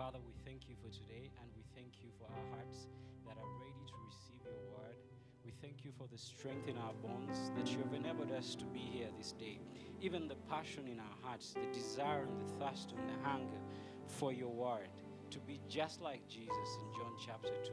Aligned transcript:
Father, 0.00 0.18
we 0.26 0.32
thank 0.46 0.66
you 0.66 0.74
for 0.80 0.88
today 0.88 1.30
and 1.42 1.50
we 1.54 1.62
thank 1.76 2.00
you 2.00 2.08
for 2.16 2.24
our 2.24 2.56
hearts 2.56 2.88
that 3.26 3.36
are 3.36 3.52
ready 3.60 3.84
to 3.84 3.92
receive 4.08 4.40
your 4.48 4.64
word. 4.72 4.96
We 5.44 5.52
thank 5.60 5.84
you 5.84 5.92
for 5.92 6.08
the 6.10 6.16
strength 6.16 6.68
in 6.68 6.78
our 6.78 6.94
bones 7.04 7.52
that 7.54 7.70
you 7.70 7.84
have 7.84 7.92
enabled 7.92 8.32
us 8.32 8.54
to 8.54 8.64
be 8.64 8.78
here 8.78 9.08
this 9.18 9.32
day. 9.32 9.60
Even 10.00 10.26
the 10.26 10.36
passion 10.48 10.88
in 10.88 10.98
our 11.00 11.16
hearts, 11.20 11.52
the 11.52 11.70
desire 11.78 12.22
and 12.22 12.40
the 12.40 12.64
thirst 12.64 12.94
and 12.96 13.10
the 13.10 13.28
hunger 13.28 13.60
for 14.06 14.32
your 14.32 14.48
word 14.48 14.88
to 15.28 15.38
be 15.38 15.60
just 15.68 16.00
like 16.00 16.26
Jesus 16.26 16.78
in 16.80 16.98
John 16.98 17.12
chapter 17.22 17.52
2, 17.62 17.72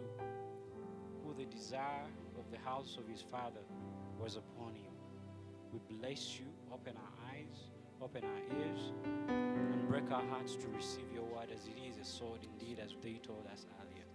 who 1.23 1.33
the 1.33 1.45
desire 1.45 2.11
of 2.37 2.51
the 2.51 2.59
house 2.59 2.97
of 2.99 3.07
his 3.07 3.21
Father 3.21 3.63
was 4.19 4.35
upon 4.35 4.75
him. 4.75 4.91
We 5.71 5.79
bless 5.95 6.37
you, 6.37 6.47
open 6.73 6.97
our 6.97 7.31
eyes, 7.31 7.71
open 8.01 8.25
our 8.25 8.59
ears, 8.59 8.91
and 9.29 9.87
break 9.87 10.11
our 10.11 10.27
hearts 10.27 10.57
to 10.57 10.67
receive 10.75 11.05
your 11.13 11.16
word 11.16 11.16
as 11.57 11.67
it 11.67 11.77
is 11.89 11.97
a 11.97 12.05
sword 12.05 12.39
indeed, 12.43 12.79
as 12.83 12.93
they 13.01 13.19
told 13.25 13.45
us 13.51 13.65
earlier, 13.81 14.05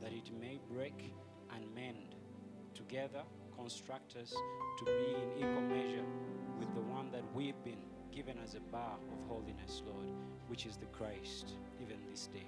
that 0.00 0.12
it 0.12 0.30
may 0.40 0.58
break 0.72 1.12
and 1.54 1.64
mend 1.74 2.14
together, 2.74 3.22
construct 3.54 4.16
us 4.16 4.32
to 4.78 4.84
be 4.84 5.14
in 5.14 5.28
equal 5.36 5.60
measure 5.62 6.04
with 6.58 6.72
the 6.74 6.80
one 6.80 7.10
that 7.12 7.22
we've 7.34 7.62
been 7.64 7.84
given 8.14 8.36
as 8.42 8.54
a 8.54 8.60
bar 8.72 8.96
of 9.12 9.28
holiness, 9.28 9.82
Lord, 9.84 10.08
which 10.48 10.64
is 10.64 10.76
the 10.76 10.86
Christ, 10.86 11.52
even 11.82 11.98
this 12.10 12.28
day. 12.28 12.46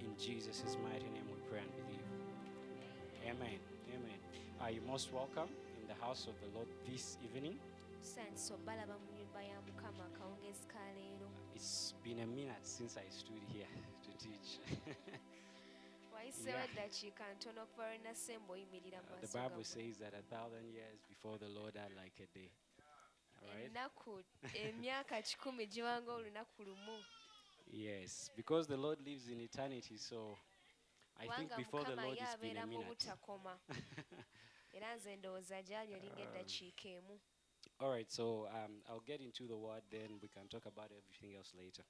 In 0.00 0.14
Jesus' 0.18 0.76
mighty 0.82 1.08
name 1.08 1.24
we 1.32 1.40
pray 1.48 1.60
and 1.60 1.72
believe. 1.72 2.04
Amen. 3.24 3.58
Amen. 3.88 4.18
Are 4.60 4.70
you 4.70 4.82
most 4.86 5.12
welcome 5.12 5.48
in 5.80 5.88
the 5.88 6.04
house 6.04 6.26
of 6.28 6.34
the 6.40 6.54
Lord 6.54 6.68
this 6.86 7.16
evening? 7.24 7.56
It's 11.64 11.94
been 12.04 12.20
a 12.20 12.26
minute 12.26 12.60
since 12.60 12.98
I 12.98 13.08
stood 13.08 13.40
here 13.48 13.64
to 14.04 14.10
teach. 14.18 14.58
Yeah. 16.46 16.64
eddakiika 16.64 17.34
ntono 17.34 17.62
okuva 17.62 17.88
lwe 17.88 17.98
nasemba 17.98 18.52
oyimirira 18.52 19.02
mu 19.02 19.20
the 19.20 19.38
Bible 19.38 19.64
says 19.64 19.98
that 19.98 20.14
a 20.14 20.22
thousand 20.22 20.66
years 20.74 20.98
before 21.08 21.38
the 21.38 21.48
Lord 21.48 21.76
are 21.76 21.94
like 22.02 22.16
a 22.22 22.26
day. 22.38 22.50
Right? 23.42 23.66
ennaku 23.66 24.24
emyaka 24.54 25.22
kikumi 25.22 25.66
giwanga 25.66 26.12
olunaku 26.12 26.62
lumu 26.62 27.04
Yes, 27.72 28.30
because 28.36 28.68
the 28.68 28.76
Lord 28.76 29.00
lives 29.00 29.28
in 29.28 29.40
eternity, 29.40 29.96
so 29.96 30.38
I 31.16 31.28
think 31.36 31.56
before 31.56 31.84
the 31.84 31.96
Lord 31.96 32.18
it's 32.20 32.36
been 32.40 32.56
a 32.56 32.66
minute. 32.66 33.08
era 34.76 34.96
nze 34.96 35.16
ndowooza 35.16 35.62
gyali 35.62 35.92
eringa 35.92 36.22
um, 36.22 36.28
eddakiika 36.28 36.88
emu 36.88 37.20
All 37.80 37.90
right, 37.90 38.10
so 38.10 38.46
um, 38.50 38.82
I'll 38.88 39.00
get 39.06 39.20
into 39.20 39.46
the 39.46 39.56
word, 39.56 39.82
then 39.90 40.18
we 40.22 40.28
can 40.28 40.48
talk 40.48 40.66
about 40.66 40.90
everything 40.90 41.36
else 41.36 41.52
later. 41.56 41.82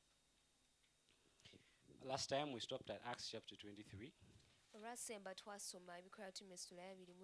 Last 2.05 2.29
time 2.29 2.53
we 2.53 2.61
stopped 2.61 2.91
at 2.91 3.01
Acts 3.07 3.29
chapter 3.33 3.57
23, 3.57 4.13
olwasemba 4.75 5.34
twasoma 5.34 5.99
ebikola 5.99 6.33
tumesitula 6.33 6.83
abiri 6.91 7.15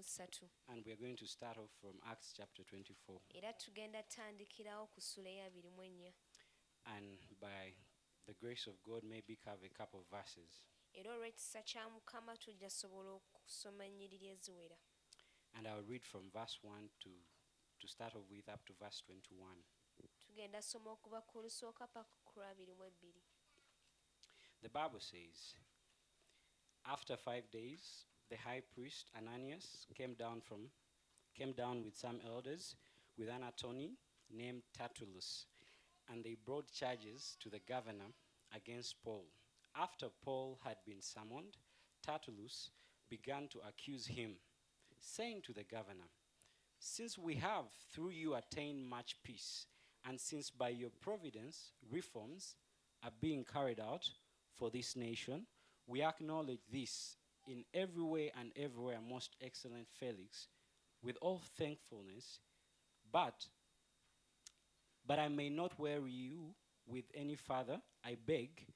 and 0.68 0.84
we're 0.86 0.96
going 0.96 1.16
to 1.16 1.26
start 1.26 1.58
off 1.58 1.70
from 1.80 1.98
Acts 2.10 2.32
chapter 2.36 2.62
24. 2.64 3.20
era 3.34 3.52
tugenda 3.52 4.02
tandikirawo 4.02 4.86
ku 4.86 5.00
ssula 5.00 5.28
eyabiri 5.28 5.70
mu 5.70 6.12
And 6.86 7.18
by 7.40 7.74
the 8.26 8.34
grace 8.34 8.66
of 8.66 8.80
God, 8.82 9.02
maybe 9.04 9.36
cover 9.36 9.66
a 9.66 9.68
couple 9.78 10.00
of 10.00 10.06
verses. 10.08 10.62
era 10.94 11.10
olw'ekisa 11.14 11.62
kya 11.62 11.88
mukama 11.90 12.36
tujja 12.36 12.70
sobola 12.70 13.10
okusoma 13.10 13.84
ennyiriri 13.84 14.28
eziwera 14.28 14.78
And 15.54 15.66
I'll 15.66 15.82
read 15.82 16.04
from 16.04 16.30
verse 16.30 16.58
1 16.62 16.88
to, 17.00 17.10
to 17.80 17.88
start 17.88 18.14
off 18.14 18.28
with 18.30 18.48
up 18.48 18.64
to 18.66 18.72
verse 18.78 19.02
21. 19.06 19.56
tugenda 20.26 20.62
soma 20.62 20.90
okuva 20.90 21.20
ku 21.26 21.40
lusooka 21.42 21.86
paka 21.86 22.16
ku 22.24 22.40
lwabiri 22.40 22.74
mu 22.78 22.84
ebbiri 22.84 23.22
The 24.62 24.68
Bible 24.68 25.00
says, 25.00 25.54
After 26.84 27.16
five 27.16 27.50
days, 27.50 28.04
the 28.28 28.36
high 28.36 28.60
priest 28.74 29.10
Ananias 29.16 29.86
came 29.94 30.14
down 30.14 30.40
from 30.42 30.70
came 31.34 31.52
down 31.52 31.82
with 31.84 31.96
some 31.96 32.20
elders 32.26 32.76
with 33.16 33.28
an 33.30 33.42
attorney 33.42 33.96
named 34.30 34.62
Tertullus, 34.76 35.46
and 36.10 36.22
they 36.24 36.36
brought 36.44 36.70
charges 36.72 37.36
to 37.40 37.48
the 37.48 37.60
governor 37.66 38.10
against 38.54 39.02
Paul. 39.02 39.24
After 39.74 40.08
Paul 40.24 40.58
had 40.64 40.76
been 40.86 41.00
summoned, 41.00 41.56
Tertullus 42.06 42.70
began 43.08 43.48
to 43.48 43.60
accuse 43.66 44.06
him, 44.06 44.32
saying 44.98 45.42
to 45.46 45.52
the 45.52 45.64
governor, 45.64 46.08
Since 46.82 47.18
we 47.18 47.34
have 47.34 47.66
through 47.92 48.10
you 48.10 48.34
attained 48.34 48.88
much 48.88 49.16
peace, 49.22 49.66
and 50.08 50.18
since 50.18 50.48
by 50.48 50.70
your 50.70 50.88
providence 50.88 51.72
reforms 51.90 52.56
are 53.04 53.10
being 53.20 53.44
carried 53.44 53.78
out 53.78 54.08
for 54.56 54.70
this 54.70 54.96
nation, 54.96 55.46
we 55.86 56.02
acknowledge 56.02 56.60
this 56.72 57.16
in 57.46 57.64
every 57.74 58.02
way 58.02 58.32
and 58.38 58.50
everywhere, 58.56 58.98
most 59.06 59.36
excellent 59.42 59.88
Felix, 59.90 60.48
with 61.02 61.18
all 61.20 61.42
thankfulness. 61.58 62.38
But, 63.12 63.46
but 65.06 65.18
I 65.18 65.28
may 65.28 65.50
not 65.50 65.78
weary 65.78 66.10
you 66.10 66.54
with 66.86 67.04
any 67.14 67.34
further. 67.34 67.82
I 68.02 68.16
beg, 68.26 68.66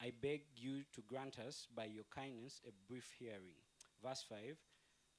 I 0.00 0.12
beg 0.20 0.42
you 0.56 0.82
to 0.92 1.02
grant 1.02 1.38
us 1.38 1.68
by 1.72 1.84
your 1.84 2.04
kindness 2.12 2.60
a 2.66 2.72
brief 2.90 3.14
hearing. 3.16 3.54
Verse 4.02 4.24
5 4.28 4.56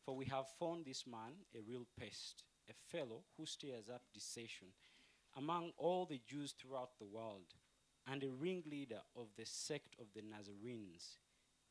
For 0.07 0.15
we 0.15 0.23
have 0.27 0.47
found 0.57 0.85
this 0.85 1.05
man 1.05 1.33
a 1.53 1.59
real 1.59 1.85
pest, 1.99 2.45
a 2.69 2.73
fellow 2.73 3.23
who 3.35 3.45
stirs 3.45 3.89
up 3.93 4.03
dissension 4.13 4.69
among 5.35 5.73
all 5.77 6.05
the 6.05 6.21
Jews 6.25 6.53
throughout 6.53 6.91
the 6.97 7.05
world, 7.05 7.53
and 8.09 8.23
a 8.23 8.29
ringleader 8.29 9.01
of 9.17 9.27
the 9.35 9.45
sect 9.45 9.97
of 9.99 10.05
the 10.15 10.21
Nazarenes. 10.21 11.17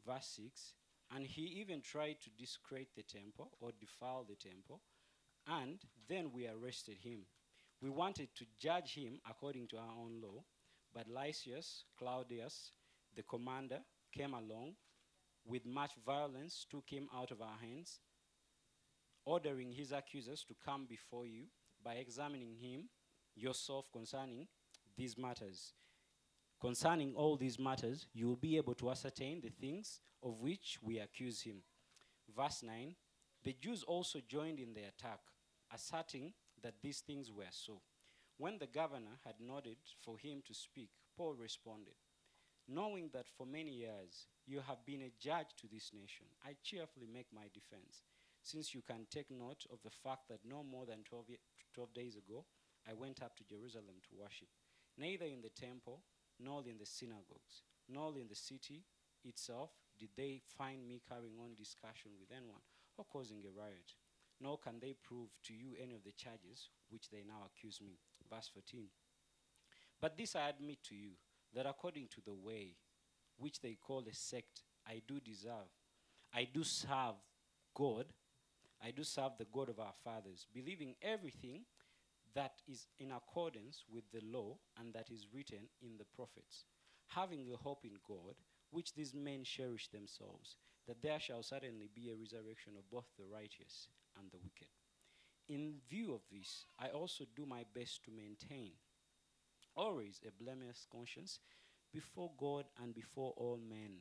Verse 0.06 0.26
6 0.36 0.74
And 1.14 1.26
he 1.26 1.44
even 1.44 1.80
tried 1.80 2.20
to 2.24 2.30
discredit 2.38 2.88
the 2.94 3.04
temple 3.04 3.52
or 3.58 3.70
defile 3.80 4.26
the 4.28 4.36
temple, 4.36 4.82
and 5.46 5.80
then 6.06 6.30
we 6.30 6.46
arrested 6.46 6.98
him. 7.02 7.20
We 7.80 7.88
wanted 7.88 8.34
to 8.34 8.44
judge 8.60 8.96
him 8.96 9.18
according 9.30 9.68
to 9.68 9.78
our 9.78 9.94
own 9.98 10.20
law, 10.22 10.44
but 10.92 11.08
Lysias 11.08 11.84
Claudius, 11.98 12.72
the 13.14 13.22
commander, 13.22 13.80
came 14.12 14.34
along 14.34 14.74
with 15.46 15.64
much 15.64 15.92
violence, 16.04 16.66
took 16.68 16.84
him 16.90 17.08
out 17.14 17.30
of 17.30 17.40
our 17.40 17.56
hands, 17.62 18.00
ordering 19.26 19.72
his 19.72 19.92
accusers 19.92 20.44
to 20.44 20.54
come 20.64 20.86
before 20.88 21.26
you 21.26 21.42
by 21.84 21.94
examining 21.94 22.54
him 22.54 22.88
yourself 23.34 23.90
concerning 23.92 24.46
these 24.96 25.18
matters. 25.18 25.74
Concerning 26.60 27.12
all 27.14 27.36
these 27.36 27.58
matters, 27.58 28.06
you 28.14 28.26
will 28.26 28.36
be 28.36 28.56
able 28.56 28.74
to 28.74 28.90
ascertain 28.90 29.42
the 29.42 29.50
things 29.60 30.00
of 30.22 30.40
which 30.40 30.78
we 30.82 30.98
accuse 30.98 31.42
him. 31.42 31.56
Verse 32.34 32.62
9 32.62 32.94
The 33.44 33.52
Jews 33.60 33.82
also 33.82 34.20
joined 34.26 34.58
in 34.58 34.72
the 34.72 34.84
attack, 34.84 35.20
asserting 35.74 36.32
that 36.62 36.80
these 36.82 37.00
things 37.00 37.30
were 37.30 37.44
so. 37.50 37.82
When 38.38 38.58
the 38.58 38.66
governor 38.66 39.18
had 39.24 39.34
nodded 39.40 39.78
for 40.02 40.18
him 40.18 40.42
to 40.46 40.54
speak, 40.54 40.90
Paul 41.16 41.34
responded, 41.34 41.94
Knowing 42.68 43.10
that 43.12 43.26
for 43.36 43.46
many 43.46 43.70
years 43.70 44.26
you 44.46 44.60
have 44.60 44.84
been 44.84 45.02
a 45.02 45.12
judge 45.20 45.48
to 45.60 45.68
this 45.72 45.90
nation, 45.94 46.26
I 46.44 46.56
cheerfully 46.62 47.06
make 47.12 47.28
my 47.32 47.48
defense, 47.54 48.02
since 48.46 48.74
you 48.74 48.82
can 48.86 49.06
take 49.10 49.30
note 49.30 49.66
of 49.72 49.78
the 49.82 49.90
fact 49.90 50.28
that 50.28 50.38
no 50.44 50.62
more 50.62 50.86
than 50.86 51.02
12, 51.02 51.24
ye- 51.30 51.38
12 51.74 51.92
days 51.92 52.16
ago 52.16 52.44
I 52.88 52.94
went 52.94 53.22
up 53.22 53.36
to 53.36 53.44
Jerusalem 53.44 53.98
to 54.06 54.22
worship, 54.22 54.48
neither 54.96 55.26
in 55.26 55.42
the 55.42 55.50
temple 55.50 56.02
nor 56.38 56.62
in 56.68 56.78
the 56.78 56.86
synagogues, 56.86 57.66
nor 57.88 58.16
in 58.18 58.28
the 58.28 58.36
city 58.36 58.84
itself 59.24 59.70
did 59.98 60.10
they 60.16 60.40
find 60.56 60.86
me 60.86 61.02
carrying 61.08 61.38
on 61.42 61.56
discussion 61.58 62.12
with 62.20 62.30
anyone 62.30 62.62
or 62.96 63.04
causing 63.04 63.42
a 63.44 63.50
riot. 63.58 63.94
Nor 64.40 64.58
can 64.58 64.78
they 64.80 64.94
prove 65.02 65.30
to 65.44 65.54
you 65.54 65.74
any 65.82 65.94
of 65.94 66.04
the 66.04 66.12
charges 66.12 66.68
which 66.90 67.08
they 67.10 67.24
now 67.26 67.48
accuse 67.48 67.80
me. 67.80 67.98
Verse 68.30 68.50
14. 68.52 68.84
But 69.98 70.16
this 70.18 70.36
I 70.36 70.50
admit 70.50 70.84
to 70.84 70.94
you, 70.94 71.12
that 71.54 71.66
according 71.66 72.08
to 72.08 72.20
the 72.20 72.34
way 72.34 72.76
which 73.38 73.60
they 73.60 73.78
call 73.80 74.04
a 74.08 74.14
sect, 74.14 74.62
I 74.86 75.00
do 75.08 75.20
deserve, 75.20 75.72
I 76.34 76.46
do 76.52 76.62
serve 76.64 77.16
God, 77.74 78.06
I 78.82 78.90
do 78.90 79.04
serve 79.04 79.32
the 79.38 79.46
God 79.52 79.68
of 79.68 79.80
our 79.80 79.94
fathers, 80.04 80.46
believing 80.52 80.94
everything 81.02 81.62
that 82.34 82.60
is 82.68 82.86
in 82.98 83.12
accordance 83.12 83.84
with 83.90 84.04
the 84.12 84.20
law 84.30 84.58
and 84.78 84.92
that 84.94 85.10
is 85.10 85.26
written 85.32 85.68
in 85.80 85.96
the 85.98 86.04
prophets, 86.14 86.64
having 87.08 87.46
the 87.46 87.56
hope 87.56 87.84
in 87.84 87.96
God, 88.06 88.34
which 88.70 88.94
these 88.94 89.14
men 89.14 89.44
cherish 89.44 89.88
themselves, 89.88 90.56
that 90.86 91.00
there 91.02 91.18
shall 91.18 91.42
certainly 91.42 91.88
be 91.94 92.10
a 92.10 92.16
resurrection 92.16 92.74
of 92.78 92.90
both 92.90 93.06
the 93.18 93.24
righteous 93.24 93.88
and 94.18 94.30
the 94.30 94.38
wicked. 94.38 94.68
In 95.48 95.76
view 95.88 96.12
of 96.12 96.20
this, 96.30 96.66
I 96.78 96.88
also 96.88 97.24
do 97.34 97.46
my 97.46 97.64
best 97.74 98.04
to 98.04 98.10
maintain 98.10 98.72
always 99.76 100.20
a 100.26 100.42
blameless 100.42 100.86
conscience 100.90 101.38
before 101.92 102.30
God 102.38 102.64
and 102.82 102.94
before 102.94 103.32
all 103.36 103.58
men. 103.68 103.98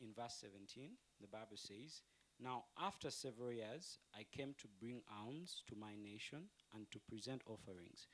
In 0.00 0.12
verse 0.14 0.36
17, 0.40 0.90
the 1.20 1.26
Bible 1.26 1.56
says, 1.56 2.02
Now 2.40 2.64
after 2.80 3.10
several 3.10 3.52
years, 3.52 3.98
I 4.14 4.24
came 4.30 4.54
to 4.58 4.68
bring 4.80 5.02
alms 5.10 5.62
to 5.68 5.76
my 5.76 5.96
nation 5.96 6.44
and 6.74 6.88
to 6.92 7.00
present 7.00 7.42
offerings, 7.46 8.06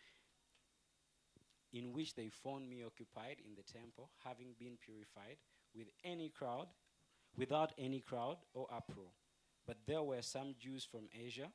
in 1.73 1.93
which 1.93 2.15
they 2.15 2.31
found 2.31 2.69
me 2.69 2.83
occupied 2.85 3.37
in 3.45 3.55
the 3.55 3.63
temple, 3.63 4.11
having 4.25 4.55
been 4.59 4.79
purified 4.83 5.37
with 5.75 5.89
any 6.05 6.31
crowd, 6.31 6.69
without 7.37 7.73
any 7.77 8.01
crowd 8.01 8.39
or 8.55 8.67
uproar. 8.73 9.11
But 9.67 9.79
there 9.87 10.03
were 10.03 10.23
some 10.23 10.55
Jews 10.59 10.85
from 10.85 11.09
Asia 11.13 11.51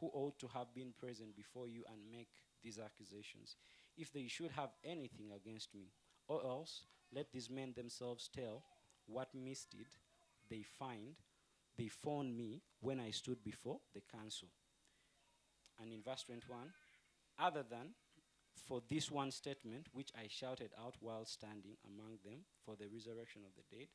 who 0.00 0.10
ought 0.12 0.38
to 0.40 0.48
have 0.48 0.74
been 0.74 0.92
present 0.98 1.36
before 1.36 1.68
you 1.68 1.84
and 1.92 2.10
make 2.10 2.28
these 2.62 2.78
accusations, 2.78 3.56
if 3.96 4.12
they 4.12 4.26
should 4.26 4.50
have 4.52 4.70
anything 4.84 5.30
against 5.34 5.74
me. 5.74 5.92
Or 6.26 6.44
else, 6.44 6.84
let 7.12 7.32
these 7.32 7.50
men 7.50 7.72
themselves 7.76 8.28
tell 8.28 8.62
what 9.06 9.34
misdeed 9.34 9.86
they 10.50 10.62
find 10.62 11.14
they 11.78 11.88
me 12.36 12.60
when 12.80 13.00
I 13.00 13.10
stood 13.10 13.42
before 13.42 13.78
the 13.94 14.02
council. 14.12 14.48
And 15.80 15.92
in 15.92 16.02
verse 16.02 16.24
21, 16.24 16.72
other 17.38 17.62
than 17.62 17.94
for 18.66 18.82
this 18.88 19.10
one 19.10 19.30
statement 19.30 19.86
which 19.92 20.10
I 20.18 20.26
shouted 20.28 20.72
out 20.78 20.96
while 21.00 21.24
standing 21.24 21.76
among 21.86 22.18
them 22.24 22.40
for 22.66 22.74
the 22.76 22.88
resurrection 22.92 23.42
of 23.46 23.52
the 23.54 23.76
dead, 23.76 23.86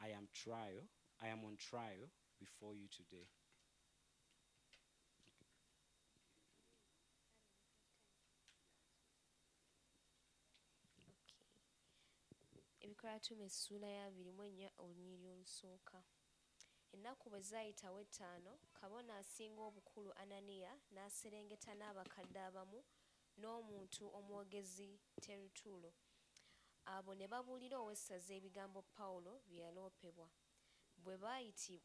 I 0.00 0.08
am 0.08 0.28
trial, 0.34 0.84
I 1.22 1.28
am 1.28 1.40
on 1.46 1.56
trial 1.56 2.12
before 2.38 2.74
you 2.74 2.86
today. 2.94 3.26
ya 13.08 13.18
24 13.18 14.72
olunyiri 14.78 15.26
olusooka 15.28 16.04
ennaku 16.94 17.24
bwe 17.32 17.40
zaayitawo 17.50 17.98
ettaano 18.06 18.52
kabona 18.78 19.12
asinga 19.20 19.60
obukulu 19.68 20.10
ananiya 20.22 20.72
n'aserengeta 20.94 21.72
n'abakadde 21.76 22.40
abamu 22.48 22.80
n'omuntu 23.40 24.04
omwogezi 24.18 24.90
terutuulo 25.24 25.90
abo 26.94 27.10
ne 27.18 27.26
babuulira 27.32 27.76
owessaza 27.84 28.32
ebigambo 28.38 28.80
pawulo 28.94 29.32
bye 29.48 29.60
yaloopebwa. 29.64 30.28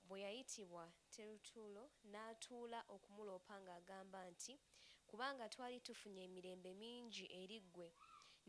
Bwe 0.07 0.17
yayitibwa 0.25 0.85
terutuulo 1.13 1.83
n'atuula 2.11 2.79
okumuloopa 2.95 3.55
ng'agamba 3.63 4.19
nti 4.31 4.53
kubanga 5.09 5.45
twali 5.53 5.77
tufunye 5.85 6.21
emirembe 6.27 6.71
mingi 6.81 7.25
eri 7.41 7.57
ggwe 7.67 7.89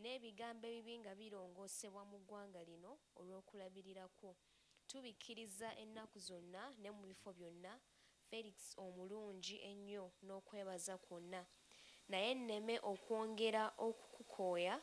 n'ebigambo 0.00 0.64
ebibi 0.70 0.94
nga 1.02 1.12
birongoosebwa 1.20 2.02
mu 2.10 2.18
ggwanga 2.22 2.60
lino 2.68 2.92
olw'okulabirira 3.20 4.04
kwo 4.16 4.30
tubikkiriza 4.94 5.68
ennaku 5.82 6.18
zonna 6.18 6.62
ne 6.82 6.90
mu 6.90 7.02
bifo 7.10 7.30
byonna 7.38 7.72
felix 8.30 8.56
omulungi 8.84 9.56
ennyo 9.70 10.04
n'okwebaza 10.26 10.94
kwonna. 11.04 11.40
Naye 12.10 12.30
nneme 12.38 12.74
okwongera 12.92 13.64
okukukooya 13.86 14.74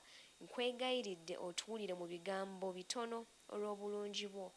nkwegayiridde 0.43 1.35
otuwulire 1.47 1.93
mu 2.01 2.05
bigambo 2.13 2.67
bitono 2.77 3.17
olw'obulungi 3.53 4.27
bwo. 4.33 4.47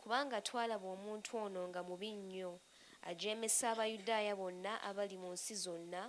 Kubanga 0.00 0.38
twalaba 0.46 0.86
omuntu 0.94 1.30
ono 1.44 1.60
nga 1.70 1.80
mubi 1.88 2.10
nnyo 2.18 2.52
ajeemesa 3.10 3.64
abayudaaya 3.74 4.32
bonna 4.40 4.72
abali 4.88 5.16
mu 5.22 5.28
nsi 5.34 5.54
zonna 5.64 6.02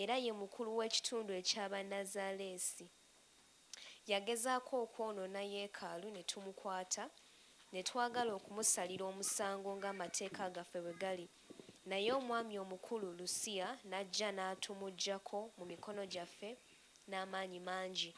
era 0.00 0.14
ye 0.24 0.32
mukulu 0.40 0.70
w'ekitundu 0.78 1.32
eky'abanazaaleesi 1.40 2.86
yagezaako 4.10 4.72
okwonoona 4.84 5.40
yeekaalu 5.52 6.08
ne 6.12 6.22
tumukwata 6.30 7.04
ne 7.72 7.82
twagala 7.88 8.30
okumusalira 8.38 9.04
omusango 9.10 9.70
ng'amateeka 9.78 10.44
gaffe 10.54 10.78
bwe 10.84 10.94
gali. 11.02 11.26
Naye 11.88 12.10
omwami 12.18 12.54
omukulu 12.64 13.08
lusiya 13.18 13.68
n'ajja 13.88 14.28
n'atumuggyako 14.36 15.38
mu 15.58 15.64
mikono 15.70 16.02
gyaffe 16.12 16.50
n'amaanyi 17.08 17.60
mangi. 17.68 18.10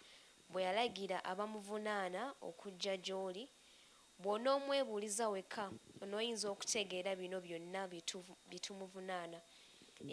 Bwe 0.51 0.61
yalagira 0.67 1.19
abamuvunaana 1.31 2.23
okujja 2.49 2.95
gy'oli 3.05 3.45
bw'onoomwebuuliza 4.23 5.25
wekka 5.35 5.65
onooyinza 6.03 6.47
okutegeera 6.55 7.11
bino 7.21 7.39
byonna 7.47 7.83
bye 7.91 8.59
tumuvunaana. 8.65 9.39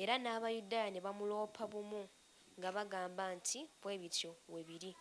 Era 0.01 0.15
n'abayudaaya 0.19 0.89
ne 0.91 0.99
bamuloopa 1.05 1.63
bumu 1.71 2.01
nga 2.57 2.69
bagamba 2.75 3.25
nti 3.37 3.59
bwe 3.81 3.97
bityo 4.01 4.31
we 4.53 4.61
biri. 4.67 4.91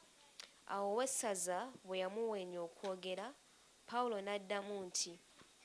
Awo 0.72 0.86
owessaza 0.92 1.58
bwe 1.86 1.96
yamuweenya 2.02 2.60
okwogera 2.66 3.26
pawulo 3.88 4.18
n'addamu 4.22 4.74
nti 4.88 5.12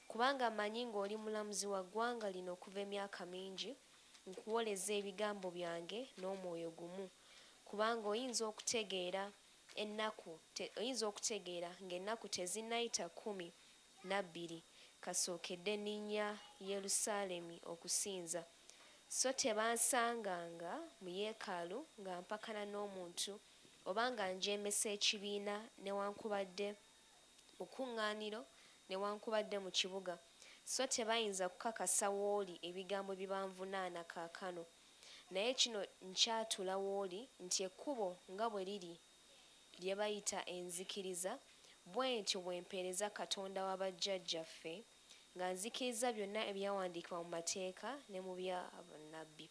kubanga 0.09 0.45
mmanyi 0.51 0.81
ng'oli 0.89 1.15
mulamuzi 1.23 1.67
wa 1.73 1.81
ggwanga 1.83 2.27
lino 2.35 2.51
okuva 2.55 2.79
emyaka 2.85 3.21
mingi 3.33 3.71
nkuwoleza 4.29 4.91
ebigambo 4.99 5.47
byange 5.57 5.99
n'omwoyo 6.19 6.69
gumu. 6.79 7.05
Kubanga 7.67 8.05
oyinza 8.13 8.43
okutegeera 8.51 9.23
ennaku 9.83 10.31
oyinza 10.79 11.03
okutegeera 11.11 11.69
ng'ennaku 11.83 12.25
tezinnayita 12.35 13.05
kkumi 13.09 13.47
nabbiri 14.09 14.59
kasookedde 15.03 15.73
nninnya 15.77 16.27
yerusaalemi 16.69 17.57
okusinza. 17.71 18.41
So 19.17 19.29
tebansanganga 19.39 20.71
mu 21.01 21.09
yeekaalu 21.19 21.79
nga 21.99 22.13
mpakana 22.23 22.63
n'omuntu 22.71 23.33
oba 23.89 24.03
nga 24.11 24.25
njeemesa 24.35 24.87
ekibiina 24.95 25.55
newankubadde 25.83 26.69
mu 27.61 27.67
kuŋŋaaniro 27.73 28.41
newankubadde 28.89 29.57
mu 29.65 29.69
kibuga. 29.77 30.13
So 30.65 30.81
tebayinza 30.93 31.45
kukakasa 31.53 32.07
w'oli 32.09 32.55
ebigambo 32.67 33.11
bye 33.19 33.27
banvunaana 33.33 34.01
kaakano. 34.11 34.63
Naye 35.33 35.53
kino 35.53 35.79
nkyatula 36.09 36.75
w'oli 36.85 37.21
nti 37.45 37.59
ekkubo 37.67 38.07
nga 38.33 38.45
bwe 38.51 38.61
liri 38.69 38.93
lye 39.81 39.93
bayita 39.99 40.39
enzikiriza 40.55 41.33
bwe 41.93 42.07
ntyo 42.21 42.37
bwe 42.45 42.61
mpeereza 42.65 43.07
katonda 43.19 43.59
wa 43.67 43.75
bajjajjaffe 43.81 44.73
nga 45.35 45.45
nzikiriza 45.53 46.07
byonna 46.15 46.41
ebyawandiikibwa 46.51 47.17
mu 47.23 47.29
mateeka 47.35 47.89
ne 48.09 48.19
mu 48.25 48.33
bya 48.39 48.59
bannabbi. 48.89 49.47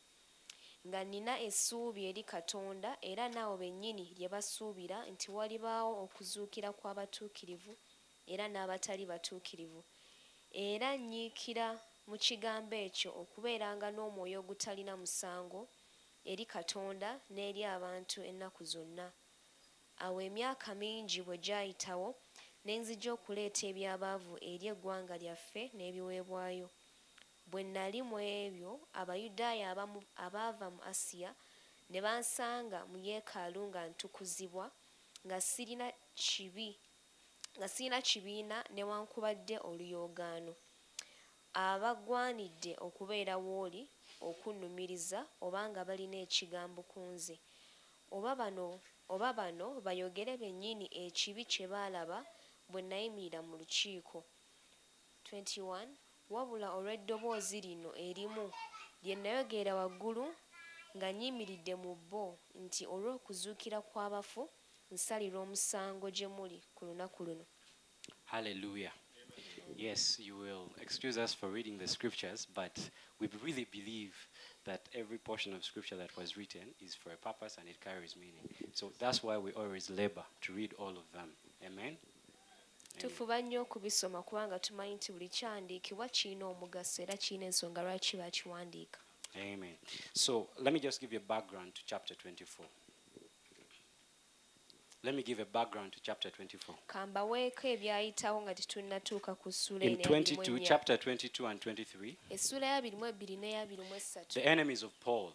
Nga 0.87 1.01
nina 1.11 1.35
essuubi 1.49 2.01
eri 2.11 2.23
katonda 2.33 2.91
era 3.11 3.25
naawe 3.35 3.57
bennyini 3.63 4.05
lye 4.19 4.29
basuubira 4.35 4.99
nti 5.13 5.27
walibaawo 5.37 5.93
okuzuukira 6.05 6.69
kw'abatuukirivu 6.79 7.73
era 8.33 8.45
n'abatali 8.49 9.05
batuukirivu. 9.11 9.83
Era 10.67 10.89
nnyiikira 10.97 11.67
mu 12.09 12.17
kigambo 12.25 12.75
ekyo 12.87 13.11
okubeeranga 13.23 13.89
n'omwoyo 13.93 14.37
ogutalina 14.43 14.95
musango 15.03 15.61
eri 16.31 16.45
katonda 16.55 17.11
n'eri 17.35 17.63
abantu 17.75 18.19
ennaku 18.31 18.63
zonna. 18.73 19.07
Awo 20.05 20.19
emyaka 20.29 20.71
mingi 20.83 21.19
bwe 21.27 21.37
gyayitawo 21.45 22.09
ne 22.65 22.73
nzija 22.81 23.11
okuleeta 23.17 23.63
ebyabaavu 23.71 24.35
eri 24.51 24.67
eggwanga 24.73 25.15
lyaffe 25.23 25.63
n'ebiweebwayo. 25.77 26.69
Bwe 27.51 27.63
nali 27.75 28.01
mu 28.11 28.19
ebyo 28.43 28.73
abayudaaya 29.01 29.67
abaava 30.25 30.67
mu 30.75 30.81
asiya 30.91 31.31
ne 31.91 31.99
bansanga 32.05 32.79
mu 32.91 32.97
yeekaalu 33.07 33.61
nga 33.69 33.81
ntukuzibwa 33.91 34.67
nga 35.27 35.39
sirina 35.51 35.87
kibi 36.23 36.71
nga 37.57 37.67
sirina 37.73 37.99
kibiina 38.09 38.57
newankubadde 38.75 39.57
oluyoogaano. 39.69 40.53
Abagwanidde 41.67 42.73
okubeera 42.87 43.35
w'oli 43.47 43.83
okunnumiriza 44.29 45.21
oba 45.47 45.61
nga 45.69 45.81
balina 45.89 46.17
ekigambo 46.27 46.81
ku 46.91 47.01
nze. 47.13 47.37
Oba 48.17 48.31
bano 48.41 48.67
oba 49.15 49.29
bano 49.39 49.67
bayogere 49.87 50.33
bennyini 50.43 50.87
ekibi 51.05 51.43
kye 51.53 51.67
baalaba 51.73 52.19
bwe 52.71 52.81
nayimirira 52.89 53.41
mu 53.49 53.55
lukiiko. 53.61 54.19
21 55.27 55.89
wabula 56.35 56.69
olw'eddoboozi 56.79 57.59
lino 57.67 57.91
erimu 58.07 58.47
lye 59.05 59.15
nayogerera 59.23 59.73
waggulu 59.81 60.25
nga 60.97 61.09
nnyimiridde 61.11 61.75
mu 61.83 61.93
bo 62.11 62.25
nti 62.63 62.83
olw'okuzuukira 62.95 63.79
kw'abafu 63.89 64.43
nsalirwa 64.91 65.41
omusango 65.43 66.11
gye 66.11 66.29
muli 66.29 66.63
ku 66.75 66.85
lunaku 66.85 67.25
luno 67.25 67.45
Hallelujah. 68.25 68.93
Yes, 69.77 70.19
you 70.21 70.37
will 70.37 70.71
excuse 70.81 71.17
us 71.19 71.35
for 71.35 71.49
reading 71.49 71.79
the 71.79 71.87
scriptures, 71.87 72.47
but 72.55 72.79
we 73.19 73.29
really 73.45 73.67
believe 73.71 74.15
that 74.65 74.89
every 74.95 75.19
portion 75.19 75.55
of 75.55 75.65
scripture 75.65 75.97
that 75.97 76.17
was 76.17 76.37
written 76.37 76.63
is 76.81 76.95
for 76.95 77.11
a 77.13 77.17
purpose 77.17 77.57
and 77.59 77.69
it 77.69 77.81
carries 77.81 78.15
meaning. 78.17 78.49
So 78.73 78.93
that's 78.99 79.23
why 79.23 79.39
we 79.39 79.53
always 79.53 79.91
labor 79.91 80.25
to 80.43 80.53
read 80.53 80.75
all 80.79 80.91
of 80.91 81.11
them. 81.13 81.31
Amen. 81.65 81.85
Amen. 81.85 81.97
tufuba 82.99 83.43
nnyo 83.43 83.63
okubisoma 83.63 84.23
kubanga 84.23 84.59
tumanyi 84.59 84.95
nti 84.95 85.13
buli 85.13 85.29
kyandiikibwa 85.29 86.09
kirina 86.09 86.47
omugaso 86.47 87.03
era 87.03 87.17
kirina 87.17 87.47
ensonga 87.47 87.83
lwaki 87.83 88.17
bakiwandiika 88.17 89.01
Amen. 89.37 89.77
So 90.13 90.49
let 90.59 90.73
me 90.75 90.81
just 90.81 91.01
give 91.01 91.13
you 91.13 91.19
a 91.21 91.29
background 91.29 91.75
to 91.75 91.81
chapter 91.87 92.15
24. 92.17 92.67
Let 95.03 95.15
me 95.15 95.23
give 95.23 95.41
a 95.41 95.47
background 95.47 95.93
to 95.93 96.01
chapter 96.03 96.31
24. 96.31 96.75
kambaweeko 96.87 97.69
ebyayitawo 97.69 98.43
nga 98.43 98.55
tetunnatuuka 98.55 99.35
ku 99.35 99.53
ssula 99.53 99.85
In 99.85 99.91
eno 99.93 100.01
ya 100.03 100.21
22, 100.21 100.61
chapter 100.61 100.97
22 100.97 101.47
and 101.47 101.61
23, 101.61 102.17
essula 102.31 102.67
ya 102.67 102.83
birimu 102.83 103.07
ebbiri 103.07 103.37
n'eya 103.37 103.67
birimu 103.67 103.95
essatu 103.95 104.35
the 104.35 104.45
enemies 104.47 104.83
of 104.83 104.93
Paul 105.01 105.33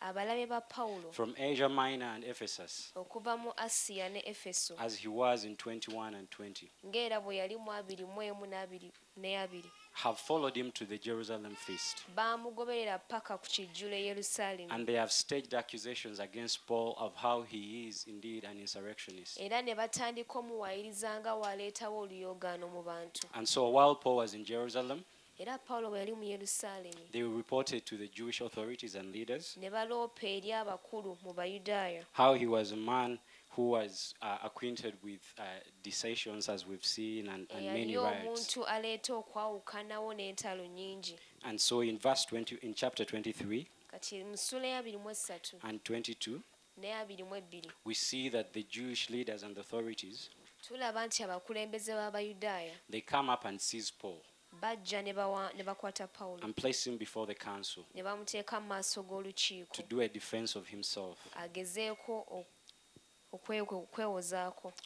abalabe 0.00 0.46
ba 0.46 0.60
pawulo 0.60 1.12
from 1.12 1.34
Asia 1.38 1.68
Minor 1.68 2.14
and 2.14 2.24
Ephesus, 2.24 2.92
okuva 2.94 3.36
mu 3.36 3.52
asiya 3.56 4.12
ne 4.12 4.20
efeso 4.20 4.74
as 4.78 4.96
he 4.98 5.08
was 5.08 5.44
in 5.44 5.56
21 5.56 6.14
and 6.14 6.28
20, 6.30 6.68
ng'era 6.86 7.20
bwe 7.20 7.36
yali 7.36 7.56
mu 7.56 7.72
abiri 7.72 8.04
mu 8.04 8.22
emu 8.22 8.46
n'abiri 8.46 8.92
ne 9.16 9.36
abiri 9.36 9.70
have 10.02 10.18
followed 10.18 10.56
him 10.56 10.70
to 10.72 10.84
the 10.84 10.98
Jerusalem 10.98 11.54
feast. 11.56 12.04
baamugoberera 12.16 12.98
paka 12.98 13.38
ku 13.38 13.46
kijjulo 13.46 13.94
e 13.96 14.06
yerusaalemi 14.06 14.70
And 14.72 14.86
they 14.86 14.96
have 14.96 15.10
staged 15.12 15.54
accusations 15.54 16.20
against 16.20 16.66
Paul 16.66 16.94
of 16.98 17.14
how 17.16 17.42
he 17.42 17.88
is 17.88 18.06
indeed 18.06 18.44
an 18.44 18.58
insurrectionist. 18.60 19.40
era 19.40 19.62
ne 19.62 19.74
batandika 19.74 20.38
omuwayiriza 20.38 21.20
nga 21.20 21.34
waleetawo 21.34 22.00
oluyogaano 22.00 22.68
mu 22.68 22.82
bantu 22.82 23.26
And 23.32 23.46
so 23.48 23.68
while 23.70 23.94
Paul 23.94 24.16
was 24.16 24.34
in 24.34 24.44
Jerusalem, 24.44 25.02
era 25.38 25.58
pawulo 25.58 25.90
bwe 25.90 25.98
yali 25.98 26.12
mu 26.12 26.22
yerusaalemi 26.24 27.10
they 27.12 27.22
reported 27.22 27.84
to 27.84 27.96
the 27.96 28.08
Jewish 28.08 28.40
authorities 28.40 28.94
and 28.94 29.14
leaders 29.14 29.56
ne 29.56 29.70
baloopa 29.70 30.26
eri 30.26 30.52
abakulu 30.52 31.16
mu 31.24 31.32
bayudaaya 31.32 32.04
how 32.12 32.34
he 32.34 32.46
was 32.46 32.72
a 32.72 32.76
man 32.76 33.18
who 33.56 33.70
was 33.70 34.14
uh, 34.22 34.38
acquainted 34.44 34.94
with 35.02 35.22
uh, 35.38 35.42
dissensions, 35.82 36.48
as 36.48 36.66
we've 36.66 36.84
seen, 36.84 37.28
and, 37.28 37.46
and 37.50 37.64
eyali 37.64 37.72
many 37.80 37.96
riots. 37.96 38.26
omuntu 38.56 38.66
aleeta 38.66 39.14
okwawukanawo 39.14 40.14
n'entalo 40.14 40.66
nnyingi 40.66 41.18
And 41.42 41.58
so 41.60 41.80
in 41.82 41.98
verse 41.98 42.26
20, 42.26 42.58
in 42.62 42.74
chapter 42.74 43.04
23 43.06 43.66
kati 43.90 44.24
mu 44.24 44.36
ssula 44.36 44.66
ya 44.66 44.78
abiri 44.78 44.96
mu 44.98 45.10
esatu 45.10 45.56
and 45.62 45.80
22, 45.84 46.40
ne 46.76 46.92
abiri 46.94 47.24
mu 47.24 47.34
ebbiri 47.36 47.70
we 47.84 47.94
see 47.94 48.28
that 48.30 48.52
the 48.52 48.62
Jewish 48.62 49.10
leaders 49.10 49.42
and 49.42 49.58
authorities, 49.58 50.30
tulaba 50.68 51.06
nti 51.06 51.22
abakulembeze 51.22 51.92
b'abayudaaya 51.94 52.74
they 52.90 53.00
come 53.00 53.32
up 53.32 53.44
and 53.44 53.60
seize 53.60 53.92
Paul 53.98 54.20
bajja 54.60 55.02
ne 55.02 55.12
bawa- 55.12 55.52
ne 55.54 55.62
bakwata 55.62 56.06
pawulo 56.08 56.42
and 56.44 56.54
place 56.56 56.84
him 56.90 56.96
before 56.98 57.26
the 57.26 57.34
council 57.44 57.84
ne 57.94 58.02
bamuteeka 58.02 58.60
mu 58.60 58.66
maaso 58.68 59.02
g'olukiiko 59.02 59.72
to 59.72 59.82
do 59.82 60.00
a 60.00 60.08
defense 60.08 60.58
of 60.58 60.66
himself. 60.68 61.18
agezeeko 61.36 62.12
o- 62.12 62.24
okwe- 62.30 62.46
okwewozaako 62.46 62.55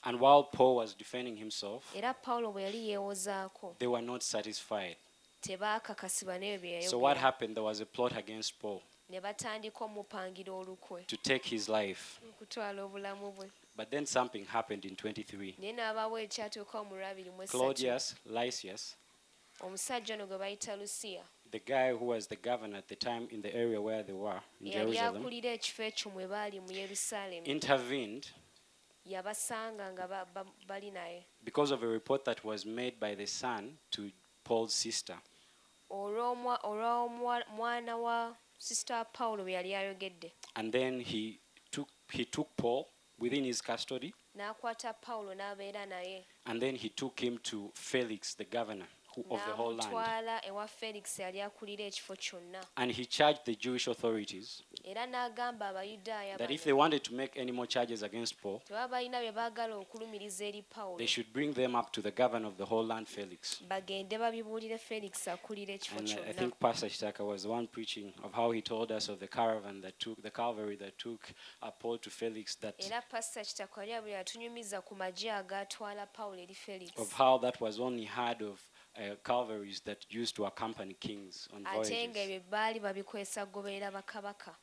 And 0.02 0.20
while 0.20 0.42
Paul 0.44 0.76
was 0.76 0.94
defending 0.94 1.36
himself, 1.36 1.96
era 1.96 2.14
pawulo 2.14 2.52
bwe 2.52 2.62
yali 2.62 2.88
yeewozaako 2.88 3.76
they 3.78 3.88
were 3.88 4.06
not 4.06 4.22
satisfied. 4.22 4.96
tebaakakasibwa 5.40 6.38
n'ebyo 6.38 6.78
bye 6.78 6.88
So 6.88 6.98
what 6.98 7.16
yayogera 7.16 7.20
happened? 7.20 7.54
There 7.54 7.64
was 7.64 7.80
a 7.80 7.86
plot 7.86 8.16
against 8.16 8.58
Paul 8.60 8.82
ne 9.08 9.20
batandika 9.20 9.84
omupangira 9.84 10.52
olukwe 10.52 11.06
to 11.06 11.16
take 11.16 11.48
his 11.48 11.68
life. 11.68 12.20
okutwala 12.28 12.82
obulamu 12.84 13.32
bwe 13.32 13.50
But 13.76 13.90
then 13.90 14.06
something 14.06 14.44
happened 14.44 14.84
in 14.84 14.94
23. 14.94 15.54
naye 15.58 15.72
n'abawo 15.72 16.18
ekyatuuka 16.18 16.84
mu 16.84 16.96
lwabiri 16.96 17.30
mu 17.30 17.42
esatu 17.42 17.58
Claudius 17.58 18.16
Lysias, 18.26 18.96
omusajja 19.60 20.14
ono 20.14 20.26
gwe 20.26 20.38
bayita 20.38 20.76
lusiya 20.76 21.24
the 21.50 21.58
guy 21.58 21.90
who 21.92 22.04
was 22.04 22.26
the 22.28 22.36
governor 22.36 22.78
at 22.78 22.88
the 22.88 22.96
time 22.96 23.26
in 23.30 23.42
the 23.42 23.52
area 23.54 23.80
where 23.80 24.02
they 24.02 24.12
were, 24.12 24.40
in 24.60 24.66
yali 24.66 24.92
Jerusalem, 24.92 25.22
akulira 25.22 25.50
ekifo 25.52 25.82
ekyo 25.82 26.10
mwe 26.10 26.26
baali 26.26 26.60
mu 26.60 26.72
yerusaalemi 26.72 27.46
intervened 27.46 28.26
yabasanga 29.12 29.92
nga 29.92 30.08
ba- 30.08 30.26
ba- 30.34 30.52
bali 30.66 30.90
naye. 30.90 31.24
Because 31.44 31.70
of 31.74 31.82
a 31.82 31.86
report 31.86 32.24
that 32.24 32.44
was 32.44 32.64
made 32.64 32.98
by 33.00 33.14
the 33.14 33.26
son 33.26 33.78
to 33.90 34.10
Paul's 34.44 34.74
sister. 34.74 35.18
olw'omwa- 35.90 36.60
olw'omwana 36.62 37.96
wa 37.96 38.36
sisita 38.58 39.04
pawulo 39.04 39.42
bwe 39.44 39.52
yali 39.52 39.74
ayogedde. 39.74 40.32
And 40.54 40.72
then 40.72 41.00
he 41.00 41.40
took, 41.70 41.88
he 42.12 42.24
took 42.24 42.48
Paul 42.56 42.86
within 43.18 43.44
his 43.44 43.60
custody. 43.60 44.14
N'akwata 44.36 44.94
pawulo 44.94 45.34
n'abeera 45.34 45.86
naye. 45.86 46.24
And 46.46 46.60
then 46.62 46.76
he 46.76 46.88
took 46.88 47.18
him 47.20 47.38
to 47.38 47.70
Felix, 47.74 48.34
the 48.34 48.44
governor 48.44 48.86
of 49.30 49.40
the 49.46 49.52
whole 49.52 49.74
land. 49.74 49.92
n'amutwala 49.92 50.46
ewa 50.46 50.66
felix 50.68 51.18
yali 51.18 51.40
akulira 51.40 51.84
ekifo 51.84 52.16
kyonna 52.16 52.60
And 52.76 52.92
he 52.92 53.04
charged 53.06 53.44
the 53.44 53.54
Jewish 53.56 53.88
authorities 53.88 54.62
era 54.84 55.06
n'agamba 55.06 55.68
abayudaaya 55.68 56.36
that 56.38 56.50
if 56.50 56.60
bano 56.60 56.64
they 56.64 56.72
wanted 56.72 57.02
to 57.04 57.14
make 57.14 57.36
any 57.40 57.52
more 57.52 57.66
charges 57.66 58.02
against 58.02 58.40
Paul, 58.42 58.60
tebaba 58.64 58.88
balina 58.88 59.20
bye 59.20 59.32
baagala 59.32 59.74
okulumiriza 59.76 60.44
eri 60.46 60.62
pawulo 60.62 60.98
they 60.98 61.06
should 61.06 61.32
bring 61.32 61.52
them 61.54 61.74
up 61.74 61.92
to 61.92 62.02
the 62.02 62.10
governor 62.10 62.48
of 62.48 62.56
the 62.56 62.64
whole 62.64 62.86
land, 62.86 63.06
Felix. 63.08 63.62
bagende 63.68 64.18
babibuulire 64.18 64.78
felix 64.78 65.28
akulira 65.28 65.74
ekifo 65.74 65.98
And 65.98 66.08
I- 66.08 66.12
I 66.12 66.16
kyonna 66.16 66.34
think 66.38 66.58
Pastor 66.60 66.88
Chitaka 66.88 67.24
was 67.24 67.42
the 67.42 67.48
one 67.48 67.66
preaching 67.66 68.12
of 68.22 68.32
how 68.32 68.50
he 68.52 68.62
told 68.62 68.90
us 68.92 69.08
of 69.08 69.18
the 69.18 69.28
caravan 69.28 69.80
that 69.82 69.98
took, 69.98 70.20
the 70.22 70.30
cavalry 70.30 70.76
that 70.76 70.96
took 70.98 71.20
uh, 71.62 71.70
Paul 71.70 71.98
to 71.98 72.10
Felix, 72.10 72.54
that 72.60 72.74
era 72.84 73.02
pasita 73.10 73.40
kitako 73.44 73.80
yali 73.80 73.92
abuli 73.92 74.14
atunyumiza 74.14 74.80
ku 74.84 74.94
magye 74.94 75.32
agatwala 75.32 76.06
pawulo 76.06 76.40
eri 76.42 76.54
felix 76.54 76.92
of 76.98 77.12
how 77.12 77.38
that 77.38 77.60
was 77.60 77.78
only 77.80 78.04
heard 78.04 78.42
of 78.42 78.60
uh, 78.96 79.14
cavalries 79.24 79.80
that 79.84 80.06
used 80.10 80.36
to 80.36 80.46
accompany 80.46 80.94
kings 80.94 81.48
on 81.52 81.66
ate 81.66 82.08
nga 82.08 82.12
voyages. 82.14 82.18
ebyo 82.18 82.40
baali 82.50 82.80
babikozesa 82.80 83.46
bakabaka 83.92 84.56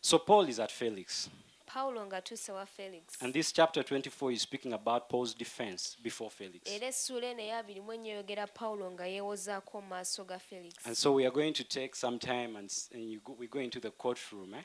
So 0.00 0.18
Paul 0.18 0.48
is 0.48 0.58
at 0.60 0.70
Felix. 0.72 1.28
pawulo 1.66 2.06
ng'atuuse 2.06 2.52
wa 2.52 2.66
felix 2.66 3.22
And 3.22 3.32
this 3.32 3.52
chapter 3.52 3.82
24 3.82 4.32
is 4.32 4.42
speaking 4.42 4.72
about 4.72 5.08
Paul's 5.08 5.34
defense 5.34 5.96
before 6.02 6.30
Felix. 6.30 6.62
era 6.70 6.86
essuula 6.86 7.26
eno 7.26 7.42
eyabirimu 7.42 7.92
ennyo 7.92 8.12
eyogera 8.14 8.46
pawulo 8.46 8.90
nga 8.90 9.06
yeewozaako 9.06 9.80
mu 9.80 9.88
maaso 9.88 10.24
ga 10.24 10.38
felix 10.38 10.74
And 10.86 10.96
so 10.96 11.12
we 11.14 11.24
are 11.26 11.30
going 11.34 11.52
to 11.52 11.64
take 11.64 11.94
some 11.96 12.18
time 12.18 12.56
and, 12.58 12.70
s- 12.70 12.90
and 12.94 13.10
you 13.10 13.20
go, 13.20 13.32
we 13.38 13.46
go 13.46 13.58
into 13.60 13.80
the 13.80 13.90
courtroom. 13.90 14.54
Eh? 14.54 14.62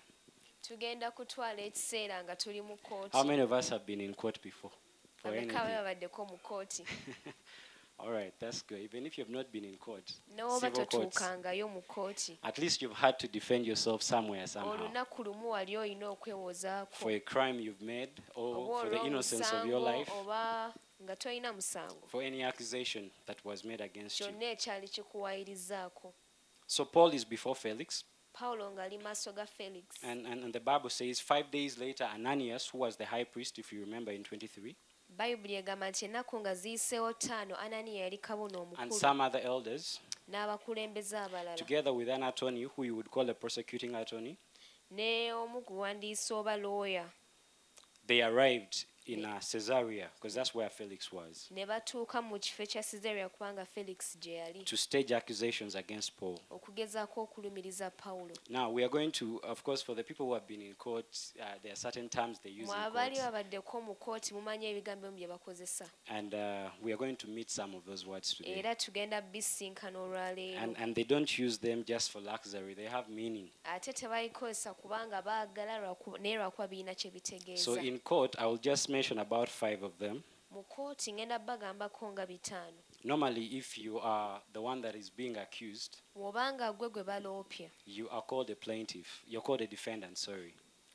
tugenda 0.62 1.12
kutwala 1.12 1.62
ekiseera 1.62 2.24
nga 2.24 2.36
tuli 2.36 2.62
mu 2.62 2.78
kooti 2.78 3.18
How 3.18 3.24
many 3.24 3.42
of 3.42 3.52
us 3.52 3.70
have 3.70 3.86
been 3.86 4.02
in 4.02 4.14
court 4.14 4.42
before? 4.42 4.74
For 5.22 5.32
anything? 5.32 5.56
abeka 5.58 6.26
mu 6.26 6.38
kooti 6.38 6.84
All 8.00 8.12
right, 8.12 8.34
that's 8.40 8.62
good. 8.62 8.80
Even 8.80 9.06
if 9.06 9.18
you've 9.18 9.30
not 9.30 9.52
been 9.52 9.66
in 9.66 9.76
court, 9.76 10.14
n'oba 10.38 10.60
civil 10.60 10.86
courts, 10.86 11.18
totuukangayo 11.18 11.70
mu 11.70 11.82
kooti 11.82 12.38
at 12.44 12.58
least 12.58 12.82
you've 12.82 12.94
had 12.98 13.20
to 13.20 13.28
defend 13.28 13.66
yourself 13.66 14.02
somewhere, 14.02 14.48
somehow. 14.48 14.72
olunaku 14.72 15.24
lumu 15.24 15.50
wali 15.50 15.78
olina 15.78 16.10
okwewozaako 16.10 16.96
For 16.96 17.12
a 17.12 17.20
crime 17.20 17.60
you've 17.60 17.82
made, 17.82 18.12
or 18.36 18.82
for 18.82 18.90
the 18.90 19.06
innocence 19.06 19.52
of 19.52 19.66
your 19.66 19.80
olw'omusango 19.82 19.98
life, 20.00 20.12
oba 20.22 20.74
nga 21.04 21.16
tolina 21.16 21.54
musango. 21.54 22.08
For 22.08 22.24
any 22.24 22.44
accusation 22.44 23.12
that 23.26 23.46
was 23.46 23.66
made 23.66 23.84
against 23.84 24.20
you. 24.20 24.28
kyonna 24.28 24.52
ekyali 24.52 24.88
kikuwayirizaako 24.88 26.14
So 26.68 26.86
Paul 26.86 27.14
is 27.14 27.26
before 27.26 27.56
Felix, 27.56 28.06
pawulo 28.34 28.72
ng'ali 28.72 28.98
maaso 28.98 29.34
ga 29.34 29.46
felix. 29.46 29.86
And, 30.04 30.26
and, 30.28 30.44
and 30.44 30.54
the 30.54 30.60
Bible 30.60 30.90
says 30.90 31.20
five 31.20 31.52
days 31.52 31.78
later, 31.78 32.06
Ananias, 32.14 32.70
who 32.70 32.78
was 32.80 32.96
the 32.96 33.06
high 33.06 33.24
priest, 33.24 33.60
if 33.60 33.74
you 33.74 33.82
remember 33.82 34.12
in 34.12 34.24
23, 34.24 34.76
bayibuli 35.18 35.56
egamba 35.56 35.90
nti 35.90 36.06
ennaku 36.06 36.40
nga 36.40 36.56
ziyiseewo 36.56 37.14
ttaano 37.14 37.56
ananiya 37.58 38.04
yali 38.04 38.18
kabona 38.18 38.58
and 38.60 38.68
omukulu 38.68 38.94
some 39.00 39.22
other 39.24 39.42
elders, 39.42 40.00
n'abakulembeze 40.28 41.18
abalala. 41.18 41.56
together 41.56 41.92
with 41.94 42.10
an 42.10 42.24
attorney 42.24 42.64
who 42.64 42.84
you 42.84 42.96
would 42.96 43.10
call 43.10 43.30
a 43.30 43.34
prosecuting 43.34 43.96
attorney, 43.96 44.38
ne 44.92 45.34
omu 45.34 45.62
guwandiisa 45.62 46.36
oba 46.36 46.58
looya 46.58 47.06
they 48.08 48.22
arrived 48.24 48.86
in 49.14 49.26
uh, 49.26 49.40
Caesarea, 49.52 50.08
because 50.16 50.36
that's 50.36 50.54
where 50.56 50.70
Felix 50.70 51.12
was, 51.12 51.48
ne 51.52 51.66
batuuka 51.66 52.22
mu 52.22 52.40
kifo 52.40 52.64
ekya 52.64 52.84
sizeria 52.84 53.30
kubanga 53.30 53.66
felix 53.66 54.18
gye 54.20 54.34
yali. 54.34 54.64
To 54.66 54.78
stage 54.78 55.12
accusations 55.12 55.76
against 55.76 56.18
Paul. 56.18 56.40
okugezaako 56.50 57.22
okulumiriza 57.22 57.90
pawulo 57.92 58.34
Now, 58.50 58.70
we 58.70 58.84
are 58.84 58.90
going 58.90 59.12
to, 59.12 59.40
of 59.44 59.64
course, 59.64 59.82
for 59.82 59.96
the 59.96 60.04
people 60.04 60.26
who 60.26 60.34
have 60.34 60.48
been 60.48 60.62
in 60.62 60.74
court, 60.76 61.06
uh, 61.40 61.44
there 61.64 61.72
are 61.72 61.76
certain 61.76 62.10
terms 62.10 62.40
they 62.40 62.52
use 62.52 62.68
mwe 62.68 62.78
in 62.78 62.84
abaali 62.84 63.16
court, 63.16 63.26
babaddeko 63.26 63.82
mu 63.82 63.96
kooti 63.96 64.34
mumanyi 64.34 64.66
ebigambo 64.66 65.08
emu 65.08 65.18
bye 65.18 65.28
bakozesa. 65.28 65.86
And 66.08 66.34
uh, 66.34 66.70
we 66.82 66.92
are 66.94 66.98
going 66.98 67.16
to 67.16 67.28
meet 67.28 67.50
some 67.50 67.76
of 67.76 67.86
those 67.86 68.06
words 68.06 68.34
today. 68.34 68.60
era 68.60 68.76
tugenda 68.76 69.22
bisinkana 69.22 70.00
olwaleero. 70.00 70.60
And, 70.64 70.76
and 70.78 70.96
they 70.96 71.04
don't 71.04 71.40
use 71.40 71.58
them 71.60 71.84
just 71.84 72.12
for 72.12 72.22
luxury, 72.22 72.74
they 72.76 72.86
have 72.88 73.10
meaning. 73.10 73.50
ate 73.64 73.94
tebayikozesa 73.94 74.74
kubanga 74.74 75.22
baagala 75.22 75.80
lwaku- 75.80 76.20
naye 76.22 76.38
lwakuba 76.38 76.68
birina 76.68 76.96
kye 76.96 77.10
So 77.10 77.14
bitegeeza 77.14 77.84
in 77.84 78.00
court, 78.00 78.36
I 78.40 78.46
will 78.46 78.58
just 78.62 78.90
mention 78.90 78.99
about 79.20 79.50
five 79.50 79.84
of 79.86 79.98
them. 79.98 80.22
mu 80.52 80.64
kooti 80.64 81.14
ngenda 81.14 81.40
bagambako 81.40 82.12
nga 82.12 82.26
bitaano 82.26 82.78
Normally, 83.04 83.46
if 83.58 83.78
you 83.78 83.98
are 84.00 84.42
the 84.54 84.60
one 84.62 84.82
that 84.82 84.96
is 84.96 85.10
being 85.16 85.38
accused, 85.38 85.98
bw'obanga 86.16 86.74
gwe 86.74 86.90
gwe 86.90 87.04
baloopye 87.04 87.72
you 87.86 88.10
are 88.10 88.22
called 88.22 88.50
a 88.50 88.56
plaintiff. 88.56 89.24
You're 89.28 89.42
called 89.46 89.62
a 89.62 89.68
defendant, 89.68 90.18
sorry. 90.18 90.54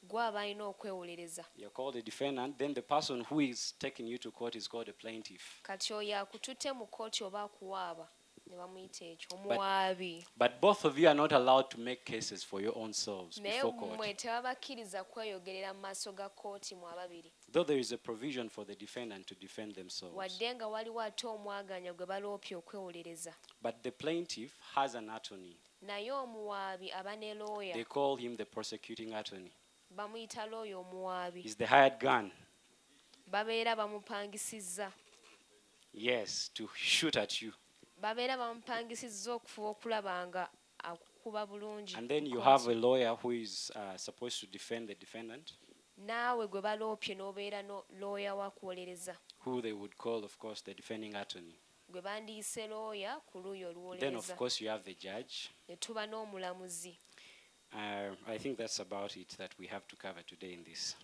gwe 0.09 0.23
aba 0.23 0.41
alina 0.41 0.65
okwewolereza 0.65 1.45
You're 1.57 1.71
called 1.73 1.97
a 1.97 2.03
defendant. 2.03 2.59
Then 2.59 2.75
the 2.75 2.83
person 2.83 3.25
who 3.25 3.41
is 3.41 3.75
taking 3.79 4.07
you 4.07 4.19
to 4.19 4.31
court 4.31 4.55
is 4.57 4.69
called 4.69 4.89
a 4.89 4.93
plaintiff. 4.93 5.63
kati 5.63 5.93
oyo 5.95 6.19
akututte 6.19 6.73
mu 6.73 6.87
kooti 6.87 7.25
oba 7.25 7.43
akuwaaba 7.43 8.09
ne 8.47 8.89
ekyo 9.01 9.37
omuwaabi 9.37 10.27
But 10.37 10.61
both 10.61 10.85
of 10.85 10.99
you 10.99 11.09
are 11.09 11.15
not 11.15 11.33
allowed 11.33 11.71
to 11.71 11.79
make 11.79 12.05
cases 12.05 12.45
for 12.45 12.61
your 12.61 12.77
own 12.79 12.93
selves 12.93 13.39
naye 13.39 13.55
before 13.57 13.73
court. 13.79 13.93
mmwe 13.95 14.15
tebabakkiriza 14.15 15.05
kweyogerera 15.05 15.75
mu 15.75 15.81
maaso 15.81 16.13
ga 16.13 16.29
kooti 16.29 16.75
mu 16.75 16.87
ababiri 16.89 17.33
Though 17.53 17.67
there 17.67 17.81
is 17.81 17.93
a 17.93 17.99
provision 17.99 18.49
for 18.49 18.67
the 18.67 18.75
defendant 18.75 19.27
to 19.27 19.35
defend 19.35 19.75
themselves. 19.75 20.17
wadde 20.17 20.55
nga 20.55 20.67
waliwo 20.69 21.01
ate 21.01 21.27
omwaganya 21.27 21.93
gwe 21.93 22.07
baloopye 22.07 22.57
okwewolereza 22.57 23.35
But 23.63 23.83
the 23.83 23.91
plaintiff 23.91 24.53
has 24.75 24.95
an 24.95 25.11
attorney. 25.11 25.57
naye 25.83 26.13
omuwaabi 26.13 26.93
aba 26.93 27.17
ne 27.17 27.35
looya 27.35 27.75
They 27.75 27.85
call 27.85 28.17
him 28.17 28.37
the 28.37 28.45
prosecuting 28.45 29.15
attorney. 29.15 29.53
bamuyita 29.91 30.47
looya 30.47 30.79
omuwaabi 30.79 31.43
He's 31.43 31.57
the 31.57 31.67
hired 31.67 31.99
gun. 32.01 32.31
babeera 33.27 33.77
bamupangisizza 33.77 34.93
Yes, 35.97 36.51
to 36.55 36.69
shoot 36.75 37.17
at 37.17 37.41
you. 37.41 37.53
Babeera 38.01 38.37
bamupangisizza 38.37 39.33
okufuba 39.35 39.69
okulaba 39.69 40.27
nga 40.27 40.49
okukuba 40.93 41.47
bulungi 41.47 41.97
And 41.97 42.09
then 42.09 42.27
you 42.27 42.41
have 42.41 42.67
a 42.69 42.75
lawyer 42.75 43.15
who 43.17 43.31
is 43.33 43.71
uh, 43.75 43.97
supposed 43.97 44.41
to 44.41 44.47
defend 44.47 44.89
the 44.89 44.95
defendant, 44.95 45.53
naawe 45.99 46.47
gwe 46.49 46.61
baloopye 46.61 47.15
n'obeera 47.15 47.63
no 47.63 47.85
looya 48.01 48.35
wa 48.35 48.51
kuwolereza 48.51 49.17
who 49.45 49.63
they 49.63 49.73
would 49.73 49.97
call, 49.97 50.25
of 50.25 50.37
course, 50.39 50.63
the 50.65 50.75
defending 50.75 51.15
attorney. 51.15 51.59
gwe 51.91 52.01
bandiyise 52.01 52.67
looya 52.67 53.21
ku 53.27 53.39
luuyi 53.39 53.99
Then, 54.01 54.17
of 54.17 54.37
course, 54.37 54.61
you 54.61 54.69
have 54.71 54.85
the 54.85 54.95
judge. 54.95 55.51
ne 55.69 55.77
tuba 55.77 56.07
n'omulamuzi 56.07 56.97
Uh, 57.73 58.15
I 58.29 58.39
think 58.39 58.57
that's 58.57 58.79
about 58.79 59.17
it 59.17 59.31
that 59.37 59.51
we 59.59 59.67
have 59.67 59.85
to 59.89 59.97
cover 59.97 60.23
today 60.23 60.53
in 60.53 60.63
this. 60.65 60.97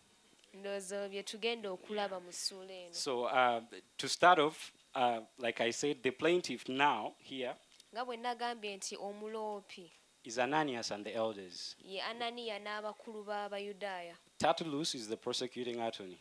ndowooza 0.54 1.08
bye 1.08 1.22
tugenda 1.22 1.70
okulaba 1.70 2.20
mu 2.20 2.32
ssuula 2.32 2.72
eno 2.72 2.94
So, 2.94 3.24
uh, 3.24 3.60
to 3.96 4.08
start 4.08 4.38
off, 4.38 4.72
uh, 4.94 5.20
like 5.38 5.60
I 5.60 5.70
said, 5.72 6.02
the 6.02 6.10
plaintiff 6.10 6.68
now 6.68 7.14
here 7.18 7.54
nga 7.94 8.04
bwe 8.04 8.16
nagambye 8.16 8.76
nti 8.76 8.96
omuloopi 8.96 9.90
is 10.24 10.38
Ananias 10.38 10.90
and 10.90 11.04
the 11.04 11.14
elders. 11.14 11.76
ye 11.84 12.00
ananiya 12.00 12.58
n'abakulu 12.58 13.24
b'abayudaaya 13.24 14.16
Tertullus 14.38 14.94
is 14.94 15.08
the 15.08 15.16
prosecuting 15.16 15.80
attorney. 15.80 16.18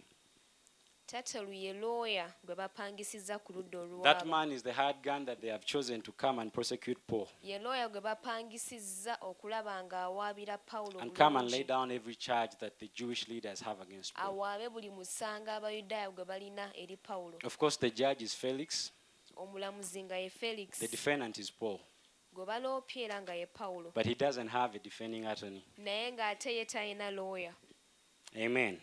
Tatelu 1.12 1.54
ye 1.54 1.74
looya 1.74 2.32
gwe 2.46 2.56
bapangisiza 2.56 3.40
ku 3.40 3.54
ludda 3.54 4.04
That 4.04 4.28
man 4.28 4.52
is 4.52 4.62
the 4.64 4.74
hard 4.74 4.98
gun 5.02 5.26
that 5.26 5.42
they 5.42 5.50
have 5.50 5.66
chosen 5.66 6.02
to 6.02 6.12
come 6.12 6.40
and 6.40 6.54
prosecute 6.54 7.00
Paul. 7.08 7.28
Ye 7.42 7.58
looya 7.60 7.90
gwe 7.90 8.02
bapangisizza 8.02 9.18
okulaba 9.22 9.84
ng'awaabira 9.84 10.58
pawulo 10.66 11.02
and 11.02 11.14
come 11.16 11.38
and 11.38 11.50
lay 11.52 11.64
bulungi. 11.64 11.68
down 11.68 11.92
every 11.92 12.16
charge 12.16 12.52
that 12.60 12.78
the 12.80 12.90
Jewish 12.94 13.28
leaders 13.28 13.62
have 13.62 13.82
against 13.82 14.14
Paul. 14.14 14.34
awaabe 14.34 14.70
buli 14.70 14.90
musanga 14.90 15.56
abayudaaya 15.56 16.12
gwe 16.12 16.26
balina 16.26 16.72
eri 16.76 16.98
pawulo 16.98 17.40
Of 17.44 17.58
course, 17.58 17.78
the 17.78 17.90
judge 17.90 18.22
is 18.22 18.34
Felix, 18.36 18.92
omulamuzi 19.36 20.04
nga 20.04 20.18
ye 20.18 20.30
felix. 20.30 20.78
The 20.80 20.88
defendant 20.88 21.40
is 21.40 21.50
Paul, 21.50 21.80
gwe 22.36 22.46
baloopye 22.46 23.04
era 23.06 23.22
nga 23.22 23.34
ye 23.36 23.46
pawulo 23.46 23.92
but 23.94 24.06
he 24.06 24.14
doesn't 24.14 24.48
have 24.50 24.76
a 24.76 24.80
defending 24.80 25.26
attorney. 25.26 25.64
naye 25.78 26.12
ng'ate 26.12 26.46
ye 26.54 26.66
talina 26.66 27.10
looya 27.12 27.52
Amen. 28.38 28.78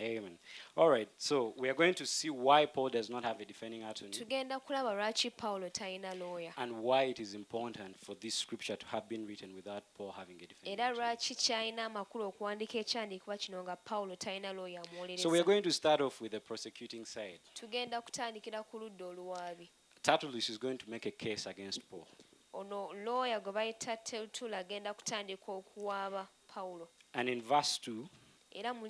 Amen. 0.00 0.38
All 0.76 0.88
right, 0.88 1.08
so 1.18 1.54
we 1.58 1.68
are 1.68 1.74
going 1.74 1.94
to 1.94 2.06
see 2.06 2.30
why 2.30 2.66
Paul 2.66 2.88
does 2.88 3.10
not 3.10 3.24
have 3.24 3.40
a 3.40 3.44
defending 3.44 3.82
attorney 3.82 4.12
tugenda 4.12 4.60
kulaba 4.60 4.94
lwaki 4.94 5.30
pawulo 5.30 5.70
talina 5.70 6.14
looya 6.14 6.52
and 6.56 6.72
why 6.82 7.02
it 7.04 7.18
is 7.18 7.34
important 7.34 7.98
for 7.98 8.14
this 8.14 8.34
scripture 8.34 8.76
to 8.76 8.86
have 8.86 9.08
been 9.08 9.26
written 9.26 9.54
without 9.56 9.82
Paul 9.96 10.12
having 10.12 10.36
a 10.42 10.46
defending 10.46 10.78
era 10.80 10.84
attorney. 10.90 10.98
lwaki 11.08 11.34
kyalina 11.34 11.84
amakulu 11.84 12.24
okuwandiika 12.26 12.78
ekyandiikibwa 12.78 13.36
kino 13.38 13.62
nga 13.62 13.76
pawulo 13.76 14.16
talina 14.16 14.52
looya 14.52 14.82
So 14.84 15.30
we 15.30 15.38
are 15.38 15.42
amuwolereza 15.42 15.44
going 15.44 15.62
to 15.62 15.72
start 15.72 16.00
off 16.00 16.20
with 16.20 16.30
the 16.32 16.40
prosecuting 16.40 17.04
side. 17.04 17.40
tugenda 17.54 18.00
kutandikira 18.02 18.62
ku 18.62 18.78
ludda 18.78 19.06
oluwaabi 19.06 19.70
Tertullus 20.02 20.48
is 20.48 20.58
going 20.60 20.78
to 20.78 20.88
make 20.90 21.06
a 21.08 21.10
case 21.10 21.46
against 21.50 21.80
Paul. 21.90 22.06
ono 22.52 22.92
looya 22.92 23.40
gwe 23.40 23.52
bayita 23.52 23.96
terutula 23.96 24.58
agenda 24.58 24.94
kutandika 24.94 25.52
okuwaaba 25.52 26.28
pawulo 26.54 26.88
And 27.14 27.28
in 27.28 27.40
verse 27.42 27.78
2, 27.90 28.04
era 28.52 28.74
mu 28.74 28.86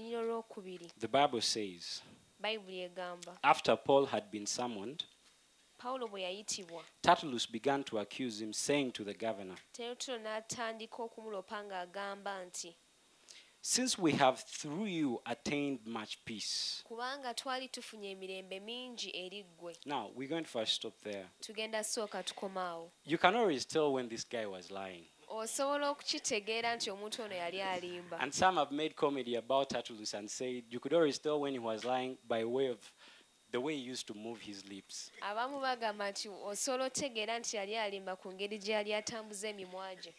the 0.99 1.09
Bible 1.09 1.40
says, 1.40 2.03
bayibuli 2.40 2.81
egamba 2.88 3.38
After 3.42 3.77
Paul 3.77 4.07
had 4.07 4.31
been 4.31 4.47
summoned, 4.47 5.05
pawulo 5.79 6.09
bwe 6.09 6.23
yayitibwa 6.23 6.85
Tertullus 7.03 7.47
began 7.51 7.85
to 7.85 7.99
accuse 7.99 8.40
him, 8.40 8.53
saying 8.53 8.92
to 8.92 9.05
the 9.05 9.14
governor, 9.14 9.57
terutulo 9.73 10.18
n'atandika 10.18 11.03
okumulopa 11.03 11.64
ng'agamba 11.64 12.44
nti 12.44 12.75
Since 13.61 13.99
we 13.99 14.12
have 14.12 14.40
through 14.44 14.87
you 14.87 15.21
attained 15.27 15.81
much 15.87 16.18
peace. 16.25 16.83
kubanga 16.85 17.35
twali 17.35 17.68
tufunye 17.68 18.11
emirembe 18.11 18.61
mingi 18.61 19.11
eri 19.16 19.42
ggwe 19.44 19.77
Now, 19.85 20.11
we're 20.14 20.29
going 20.29 20.44
to 20.44 20.51
first 20.51 20.75
stop 20.75 20.94
there. 21.03 21.27
tugenda 21.40 21.85
sooka 21.85 22.23
tukomaawo 22.23 22.90
You 23.05 23.18
can 23.18 23.35
always 23.35 23.66
tell 23.66 23.92
when 23.92 24.09
this 24.09 24.25
guy 24.29 24.47
was 24.47 24.71
lying. 24.71 25.05
Osobola 25.31 25.91
okukitegeera 25.91 26.77
nti 26.77 26.91
omuntu 26.91 27.23
ono 27.23 27.35
yali 27.35 27.62
alimba 27.62 28.19
And 28.21 28.33
some 28.35 28.57
have 28.59 28.73
made 28.75 28.95
comedy 28.95 29.37
about 29.37 29.69
Tertullus 29.71 30.14
and 30.14 30.29
said 30.31 30.64
you 30.71 30.81
could 30.81 30.95
always 30.95 31.19
tell 31.21 31.41
when 31.41 31.53
he 31.53 31.59
was 31.59 31.85
lying 31.85 32.17
by 32.29 32.45
way 32.45 32.69
of 32.71 32.79
the 33.53 33.59
way 33.61 33.75
he 33.77 33.91
used 33.93 34.07
to 34.07 34.14
move 34.14 34.41
his 34.43 34.64
lips. 34.69 35.11
abamu 35.21 35.61
bagamba 35.61 36.11
nti 36.11 36.29
osobola 36.29 36.85
otegeera 36.85 37.38
nti 37.38 37.57
yali 37.57 37.77
alimba 37.77 38.17
ku 38.17 38.33
ngeri 38.33 38.59
gye 38.59 38.73
yali 38.75 38.95
atambuza 38.95 39.49
emimwa 39.49 39.95
gye 39.95 40.14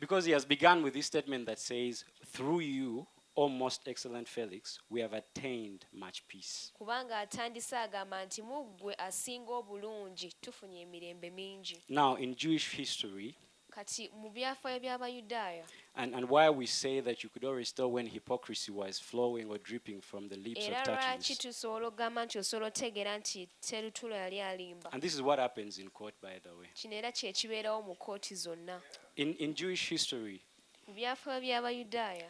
Because 0.00 0.24
he 0.26 0.32
has 0.32 0.46
begun 0.46 0.82
with 0.84 0.94
this 0.94 1.06
statement 1.06 1.46
that 1.46 1.58
says, 1.58 2.04
Through 2.32 2.60
you, 2.60 3.06
O 3.36 3.48
most 3.48 3.88
excellent 3.88 4.28
Felix, 4.28 4.78
we 4.90 5.00
have 5.00 5.12
attained 5.12 5.84
much 5.92 6.22
peace. 6.28 6.72
kubanga 6.78 7.18
atandise 7.18 7.76
agamba 7.76 8.24
nti 8.24 8.42
mu 8.42 8.64
ggwe 8.64 8.94
asinga 8.98 9.52
obulungi 9.52 10.32
tufunye 10.40 10.80
emirembe 10.80 11.30
mingi 11.30 11.82
Now, 11.88 12.14
in 12.16 12.34
Jewish 12.36 12.70
history, 12.76 13.34
kati 13.70 14.10
mu 14.14 14.30
byafaayo 14.30 14.80
by'abayudaaya 14.80 15.64
and, 15.94 16.14
and 16.14 16.28
why 16.30 16.48
we 16.50 16.66
say 16.66 17.00
that 17.00 17.22
you 17.24 17.30
could 17.30 17.44
always 17.44 17.72
tell 17.74 17.90
when 17.90 18.06
hypocrisy 18.06 18.72
was 18.72 18.98
flowing 19.02 19.50
or 19.50 19.58
dripping 19.58 20.00
from 20.00 20.28
the 20.28 20.36
lips 20.36 20.60
era 20.66 20.80
of 20.80 20.86
lwaki 20.88 21.34
Tertullus. 21.34 21.38
tusobola 21.38 21.86
okugamba 21.88 22.24
nti 22.24 22.38
osobola 22.38 22.66
otegeera 22.66 23.18
nti 23.18 23.48
terutulo 23.60 24.14
yali 24.16 24.40
alimba 24.40 24.92
And 24.92 25.02
this 25.02 25.14
is 25.14 25.20
what 25.22 25.38
happens 25.38 25.78
in 25.78 25.90
court, 25.90 26.14
by 26.22 26.38
the 26.42 26.50
way. 26.54 26.68
kino 26.74 26.96
era 26.96 27.12
kyekibeerawo 27.12 27.82
mu 27.82 27.94
kooti 27.94 28.34
zonna 28.34 28.80
In, 29.16 29.34
in 29.38 29.54
Jewish 29.54 29.88
history, 29.90 30.40
mu 30.88 30.94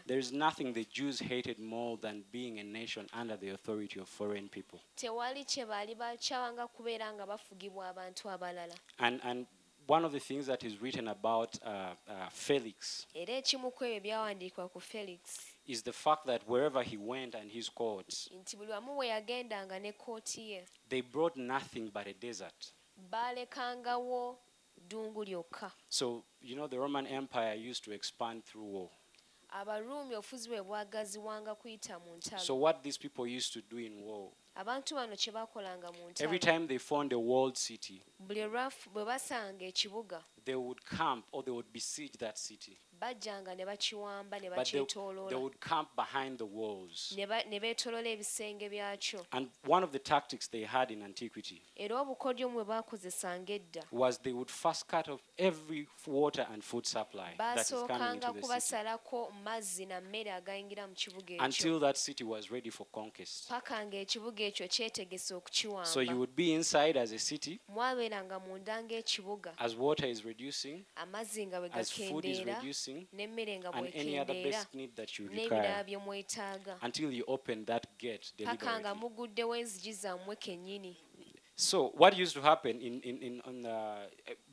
there 0.07 0.18
is 0.18 0.33
nothing 0.33 0.72
the 0.74 0.85
Jews 0.85 1.18
hated 1.20 1.59
more 1.59 1.96
than 1.96 2.24
being 2.33 2.59
a 2.59 2.62
nation 2.64 3.07
under 3.12 3.37
the 3.37 3.50
authority 3.50 4.00
of 4.00 4.09
foreign 4.09 4.48
people. 4.48 4.81
tewali 4.96 5.44
kye 5.44 5.64
baali 5.66 5.94
bakyawanga 5.94 6.66
kubeera 6.68 7.12
nga 7.12 7.26
bafugibwa 7.26 7.88
abantu 7.88 8.31
abalala 8.31 8.74
And, 8.98 9.20
and 9.24 9.46
one 9.90 10.05
of 10.07 10.12
the 10.12 10.20
things 10.20 10.46
that 10.46 10.62
is 10.64 10.81
written 10.83 11.09
about 11.09 11.59
uh, 11.66 11.70
uh, 12.09 12.29
Felix 12.31 13.07
era 13.14 13.35
ekimu 13.35 13.70
ku 13.70 13.85
ebyo 13.85 14.00
byawandiikibwa 14.00 14.68
ku 14.68 14.81
felix 14.81 15.20
is 15.66 15.83
the 15.83 15.92
fact 15.92 16.26
that 16.26 16.42
wherever 16.48 16.83
he 16.83 16.96
went 16.96 17.35
and 17.35 17.50
his 17.50 17.68
courts, 17.70 18.31
nti 18.40 18.57
buli 18.57 18.70
wamu 18.72 18.94
bwe 18.94 19.07
yagendanga 19.09 19.79
ne 19.81 19.92
kooti 19.92 20.50
ye 20.50 20.64
they 20.88 21.03
brought 21.03 21.37
nothing 21.37 21.90
but 21.90 22.07
a 22.07 22.12
desert. 22.12 22.72
baalekangawo 23.11 24.38
ddungu 24.76 25.24
lyokka 25.24 25.72
So, 25.88 26.24
you 26.40 26.55
know, 26.57 26.68
the 26.68 26.79
Roman 26.79 27.07
Empire 27.07 27.55
used 27.70 27.85
to 27.85 27.92
expand 27.92 28.44
through 28.44 28.72
war. 28.72 28.88
abaruumi 29.48 30.14
ofuzi 30.16 30.48
bwe 30.48 30.62
bwagaziwanga 30.62 31.55
kuyita 31.55 31.98
mu 31.98 32.16
ntalo 32.16 32.42
So, 32.42 32.55
what 32.55 32.83
these 32.83 32.98
people 32.98 33.26
used 33.37 33.53
to 33.53 33.61
do 33.61 33.79
in 33.79 34.03
war, 34.05 34.31
abantu 34.54 34.94
bano 34.94 35.16
kye 35.16 35.32
bakolanga 35.32 35.92
mu 35.92 36.10
every 36.20 36.38
ntalo 36.38 36.38
time 36.38 36.66
they 36.66 36.78
found 36.78 37.12
a 37.12 37.18
walled 37.18 37.56
city, 37.56 38.02
buli 38.18 38.42
lwafu 38.44 38.90
bwe 38.90 39.04
basanga 39.04 39.64
ekibuga 39.64 40.24
they 40.44 40.55
would 40.55 40.81
camp 40.85 41.24
or 41.33 41.42
they 41.44 41.53
would 41.53 41.72
besiege 41.72 42.18
that 42.18 42.38
city. 42.38 42.79
bajjanga 43.00 43.55
ne 43.55 43.64
bakiwamba 43.64 44.38
ne 44.40 44.48
But 44.50 44.57
they, 44.64 44.72
they 44.72 44.81
bakyetooloola 44.85 45.40
would 45.40 45.59
camp 45.61 45.88
behind 45.96 46.38
the 46.38 46.44
walls. 46.44 47.14
ne 47.16 47.26
ba- 47.26 47.44
ne 47.48 47.61
beetooloola 47.61 48.09
ebisenge 48.09 48.68
byakyo 48.68 49.26
And 49.33 49.48
one 49.66 49.83
of 49.85 49.90
the 49.92 49.98
tactics 49.98 50.48
they 50.50 50.64
had 50.64 50.90
in 50.90 51.03
antiquity 51.03 51.62
era 51.76 51.96
obukodyo 52.00 52.48
mu 52.50 52.64
baakozesanga 52.64 53.53
edda 53.55 53.83
was 53.92 54.18
they 54.22 54.33
would 54.33 54.50
first 54.50 54.87
cut 54.87 55.09
off 55.09 55.20
every 55.38 55.81
f- 55.96 56.09
water 56.09 56.46
and 56.53 56.62
food 56.62 56.85
supply 56.87 57.35
that 57.38 57.59
is 57.61 57.70
coming 57.70 57.88
baasookanga 57.88 58.14
into 58.14 58.26
the 58.26 58.33
city 58.33 58.40
kubasalako 58.42 59.31
mazzi 59.44 59.87
na 59.87 60.00
mmere 60.00 60.33
agayingira 60.33 60.87
mu 60.87 60.94
kibuga 60.94 61.35
ekyo 61.35 61.44
until 61.44 61.81
that 61.81 61.96
city 61.96 62.24
was 62.24 62.50
ready 62.50 62.70
for 62.70 62.87
conquest. 62.92 63.48
paka 63.48 63.87
ng'ekibuga 63.87 64.44
ekyo 64.44 64.68
kyetegese 64.68 65.26
So 65.29 65.35
you 65.35 65.38
okukiwamba 65.38 66.14
would 66.14 66.35
be 66.37 66.53
inside 66.53 66.98
as 67.00 67.12
a 67.12 67.18
city 67.18 67.61
mwabeeranga 67.68 68.38
munda 68.40 68.83
ng'ekibuga 68.83 69.55
as 69.59 69.74
water 69.76 70.07
is 70.11 70.24
reducing, 70.31 70.85
amazzi 70.97 71.47
nga 71.47 71.61
bwe 71.61 71.71
as 71.73 71.90
food 71.90 72.25
is 72.25 72.45
reducing, 72.45 73.07
and 73.12 73.88
any 73.95 74.19
other 74.19 74.35
basic 74.35 74.75
need 74.75 74.93
that 74.97 75.19
you 75.19 75.29
require 75.29 75.85
until 76.83 77.11
you 77.12 77.25
open 77.27 77.64
that 77.64 77.87
gate 77.99 78.33
deliberately. 78.37 78.95
muguddewo 78.95 79.57
enzigi 79.57 79.93
zammwe 79.93 80.37
kennyini. 80.37 80.97
So 81.61 81.93
what 81.95 82.16
used 82.16 82.35
to 82.37 82.40
happen 82.40 82.81
in, 82.81 83.03
in, 83.03 83.19
in 83.19 83.43
on 83.45 83.66
uh, 83.66 83.97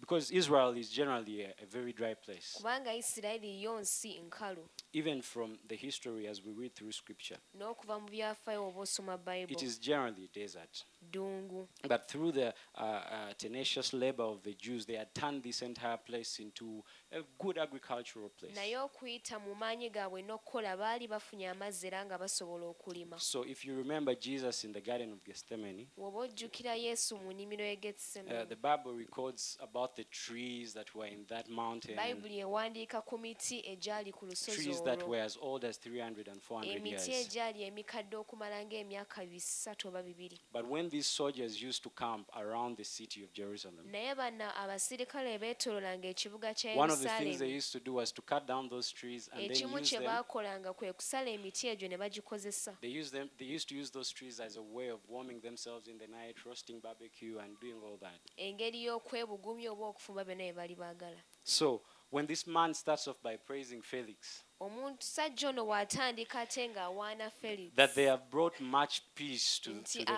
because 0.02 0.30
Israel 0.30 0.72
is 0.72 0.90
generally 0.90 1.44
a, 1.44 1.54
a 1.64 1.66
very 1.66 1.94
dry 1.94 2.14
place, 2.14 2.58
kubanga 2.58 2.94
isirayiri 2.94 3.62
yo 3.62 3.80
nsi 3.80 4.20
nkalu. 4.20 4.70
Even 4.94 5.22
from 5.22 5.58
the 5.68 5.76
history 5.76 6.28
as 6.28 6.44
we 6.44 6.52
read 6.52 6.76
through 6.76 6.92
scripture, 6.92 7.38
n'okuva 7.58 8.00
mu 8.00 8.08
byafaayo 8.10 8.68
oba 8.68 8.82
osoma 8.82 9.18
it 9.50 9.64
is 9.64 9.80
generally 9.80 10.30
desert. 10.34 10.84
Ddungu 11.12 11.68
But 11.88 12.08
through 12.08 12.32
the 12.32 12.54
uh, 12.76 12.82
uh, 12.82 13.34
tenacious 13.38 13.94
labor 13.94 14.24
of 14.26 14.42
the 14.44 14.54
Jews, 14.54 14.86
they 14.86 14.98
had 14.98 15.14
turned 15.14 15.44
this 15.44 15.62
entire 15.62 15.98
place 15.98 16.44
into 16.44 16.84
a 17.12 17.22
good 17.40 17.58
agricultural 17.58 18.30
place. 18.30 18.56
naye 18.56 18.78
okuyita 18.78 19.40
mu 19.40 19.56
maanyi 19.56 19.90
gaabwe 19.90 20.22
n'okukola 20.22 20.78
baali 20.78 21.08
bafunye 21.08 21.50
amazzi 21.50 21.88
era 21.88 22.06
nga 22.06 22.18
basobola 22.18 22.66
okulima. 22.66 23.20
So 23.20 23.46
if 23.46 23.66
you 23.66 23.76
remember 23.76 24.16
Jesus 24.16 24.64
in 24.64 24.74
the 24.74 24.82
Garden 24.82 25.12
of 25.14 25.24
Gethsemane, 25.24 25.88
woba 25.98 26.20
ojjukira 26.20 26.76
yesu 26.76 27.18
mu 27.18 27.32
nnimiro 27.34 27.66
y'e 27.66 27.74
uh, 27.74 27.82
getsemani 27.82 28.50
the 28.50 28.56
Bible 28.56 28.94
records 28.94 29.58
about 29.62 29.96
the 29.96 30.04
trees 30.04 30.74
that 30.74 30.96
were 30.96 31.08
in 31.08 31.26
that 31.28 31.50
mountain, 31.50 31.96
bayibuli 31.96 32.40
ewandiika 32.40 33.02
ku 33.02 33.18
miti 33.18 33.64
egyali 33.68 34.12
ku 34.12 34.26
lusozi 34.26 34.64
trees 34.64 34.84
that 34.84 35.08
were 35.08 35.24
as 35.24 35.38
old 35.42 35.64
as 35.66 35.80
300 35.80 36.28
and 36.28 36.42
400 36.42 36.76
emiti 36.76 37.12
egyali 37.12 37.64
emikadde 37.64 38.18
okumala 38.18 38.66
ng'emyaka 38.66 39.26
bisatu 39.26 39.88
oba 39.88 40.04
bibiri. 40.04 40.40
But 40.54 40.68
when 40.68 40.90
these 40.98 41.06
soldiers 41.06 41.62
used 41.62 41.84
to 41.84 41.90
camp 41.90 42.28
around 42.36 42.78
the 42.78 42.84
city 42.84 43.24
of 43.24 43.32
Jerusalem, 43.34 43.86
naye 43.92 44.16
banna 44.16 44.56
abasirikale 44.56 45.38
beetoololanga 45.40 46.08
ekibuga 46.08 46.54
kya 46.54 46.76
one 46.76 46.90
of 46.94 47.00
the 47.00 47.10
things 47.10 47.38
they 47.38 47.56
used 47.58 47.72
to 47.72 47.80
do 47.80 47.94
was 47.94 48.12
to 48.12 48.22
cut 48.22 48.48
down 48.48 48.70
those 48.70 48.92
trees 48.92 49.30
and 49.32 49.42
then 49.42 49.70
use 49.80 49.92
them. 49.92 50.04
baakolanga 50.04 50.74
kwe 50.74 50.94
kusala 50.94 51.30
emiti 51.30 51.68
egyo 51.68 51.88
ne 51.90 51.98
bagikozesa 51.98 52.78
They 52.82 53.00
used 53.00 53.14
them. 53.14 53.30
They 53.38 53.56
used 53.56 53.70
to 53.70 53.76
use 53.76 53.92
those 53.92 54.12
trees 54.14 54.40
as 54.40 54.58
a 54.58 54.62
way 54.62 54.90
of 54.90 55.00
warming 55.10 55.42
themselves 55.42 55.88
in 55.88 55.98
the 55.98 56.08
night, 56.08 56.36
roasting 56.46 56.80
barbecue, 56.82 57.38
and 57.40 57.60
doing 57.60 57.82
all 57.84 57.98
that. 58.00 58.20
engeri 58.38 58.84
y'okwebugumya 58.86 59.72
oba 59.72 59.86
okufumba 59.86 60.24
byonna 60.26 60.44
bye 60.44 60.54
bali 60.54 60.76
baagala 60.76 61.22
So 61.44 61.82
when 62.10 62.26
this 62.28 62.48
man 62.48 62.74
starts 62.74 63.08
off 63.08 63.22
by 63.22 63.38
praising 63.38 63.82
Felix, 63.82 64.44
omuntu 64.60 65.04
sajja 65.04 65.50
ono 65.50 65.66
bw'atandika 65.66 66.40
ate 66.40 66.70
ng'awaana 66.70 67.32
felix 67.32 67.76
that 67.76 67.94
they 67.96 68.06
have 68.06 68.30
brought 68.30 68.60
much 68.60 69.02
peace 69.16 69.60
to, 69.60 69.82
to 69.84 70.06
the, 70.06 70.12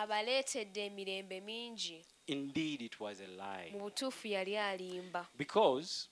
indeed 2.27 2.81
it 2.81 2.99
was 2.99 3.21
a 3.21 3.27
lie. 3.27 3.71
Mu 3.73 3.79
butuufu 3.79 4.27
yali 4.27 4.57
alimba. 4.57 5.27
Because 5.37 6.07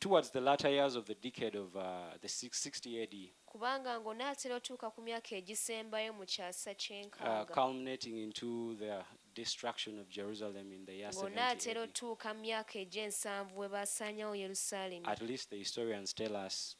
towards 0.00 0.30
the 0.30 0.40
latter 0.40 0.68
years 0.68 0.96
of 0.96 1.06
the 1.06 1.14
decade 1.14 1.54
of 1.54 1.76
uh, 1.76 2.16
the 2.20 2.28
660 2.28 3.02
AD, 3.02 3.14
kubanga 3.46 4.00
ng'onaatera 4.00 4.56
otuuka 4.56 4.90
ku 4.90 5.02
myaka 5.02 5.36
egisembayo 5.36 6.12
mu 6.12 6.26
kyasa 6.26 6.70
uh, 6.70 6.76
kyenkaaga 6.76 7.54
culminating 7.54 8.18
into 8.18 8.74
the 8.74 9.04
destruction 9.34 9.98
of 9.98 10.08
Jerusalem 10.08 10.72
in 10.72 10.86
the 10.86 10.92
year 10.92 11.10
ng'onaatera 11.14 11.80
otuuka 11.82 12.34
mu 12.34 12.40
myaka 12.40 12.78
egy'ensanvu 12.78 13.58
we 13.60 13.68
baasaanyawo 13.68 14.34
yerusaalemi 14.34 15.06
At 15.06 15.20
least 15.22 15.50
the 15.50 15.56
historians 15.58 16.14
tell 16.14 16.36
us 16.46 16.76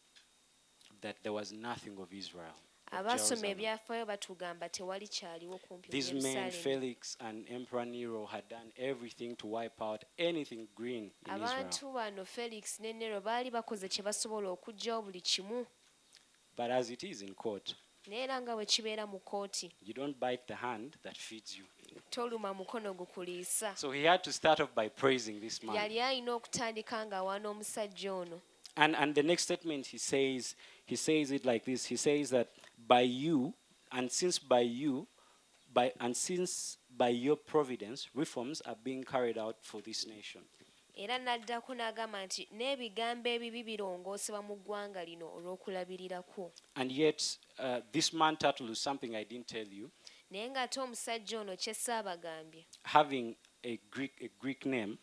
that 1.01 1.17
there 1.23 1.33
was 1.35 1.53
nothing 1.53 1.99
of 1.99 2.13
Israel. 2.13 2.55
of 2.93 2.99
abaasoma 2.99 3.19
Jerusalem. 3.41 3.51
ebyafaayo 3.51 4.07
batugamba 4.07 4.69
tewali 4.69 5.09
kyaliwo 5.09 5.59
kumpi 5.59 5.87
mu 5.89 5.93
These 5.93 6.13
men, 6.15 6.23
yerusaalemi 6.25 6.63
Felix 6.63 7.17
and 7.21 7.51
Emperor 7.51 7.87
Nero, 7.87 8.27
had 8.27 8.45
done 8.49 8.73
everything 8.77 9.37
to 9.37 9.47
wipe 9.47 9.81
out 9.85 10.05
anything 10.19 10.69
green 10.75 11.05
in 11.05 11.11
Israel. 11.35 11.43
abantu 11.43 11.93
bano 11.93 12.25
felix 12.25 12.81
ne 12.81 12.93
nero 12.93 13.21
baali 13.21 13.51
bakoze 13.51 13.89
kye 13.89 14.03
basobola 14.05 14.49
okuggyawo 14.51 15.03
buli 15.03 15.21
kimu 15.21 15.67
But 16.57 16.71
as 16.71 16.91
it 16.91 17.03
is 17.03 17.23
in 17.23 17.35
court, 17.35 17.75
naye 18.07 18.23
era 18.25 18.41
nga 18.41 18.55
bwe 18.55 18.67
kibeera 18.67 19.07
mu 19.07 19.19
kooti 19.21 19.73
you 19.81 19.95
don't 19.95 20.19
bite 20.21 20.45
the 20.47 20.55
hand 20.55 20.97
that 21.03 21.17
feeds 21.17 21.57
you. 21.59 21.65
Toluma 22.11 22.55
mukono 22.55 22.95
gukuliisa 22.95 23.77
So 23.77 23.91
he 23.91 24.05
had 24.05 24.23
to 24.25 24.33
start 24.33 24.61
off 24.61 24.75
by 24.75 24.89
praising 24.89 25.41
this 25.41 25.63
man. 25.63 25.77
yali 25.77 26.01
alina 26.01 26.35
okutandika 26.35 27.07
ng'awaana 27.07 27.49
omusajja 27.49 28.13
ono 28.13 28.41
And 28.77 28.97
and 28.97 29.15
the 29.15 29.23
next 29.23 29.43
statement 29.43 29.87
he 29.87 29.99
says, 29.99 30.57
he 30.87 30.97
says 30.97 31.31
it 31.31 31.45
like 31.45 31.65
this. 31.67 31.85
He 31.85 31.97
says 31.97 32.31
that 32.31 32.49
by 32.89 33.03
you, 33.03 33.53
and 33.91 34.11
since 34.11 34.39
by 34.39 34.61
you, 34.61 35.07
by 35.75 35.93
and 36.01 36.17
since 36.17 36.79
by 36.97 37.11
your 37.11 37.37
providence, 37.37 38.09
reforms 38.15 38.63
are 38.63 38.77
being 38.83 39.05
carried 39.05 39.37
out 39.37 39.57
for 39.63 39.83
this 39.83 40.07
nation. 40.07 40.43
era 40.95 41.19
n'addako 41.19 41.75
n'agamba 41.75 42.25
nti 42.27 42.49
n'ebigambo 42.53 43.29
ebibi 43.29 43.63
birongoosebwa 43.65 44.43
mu 44.43 44.57
ggwanga 44.57 45.05
lino 45.05 45.27
olw'okulabirira 45.37 46.23
And 46.77 46.93
yet, 46.93 47.39
uh, 47.59 47.81
this 47.93 48.13
man 48.13 48.37
Tertullus, 48.37 48.77
something 48.77 49.17
I 49.17 49.25
didn't 49.25 49.49
tell 49.49 49.67
you, 49.67 49.91
naye 50.33 50.49
ng'ate 50.51 50.81
omusajja 50.81 51.41
ono 51.41 51.57
kye 51.57 51.75
saabagambye 51.75 52.65
having 52.85 53.37
a 53.65 53.77
Greek 53.91 54.13
a 54.23 54.29
Greek 54.41 54.67
name, 54.67 54.97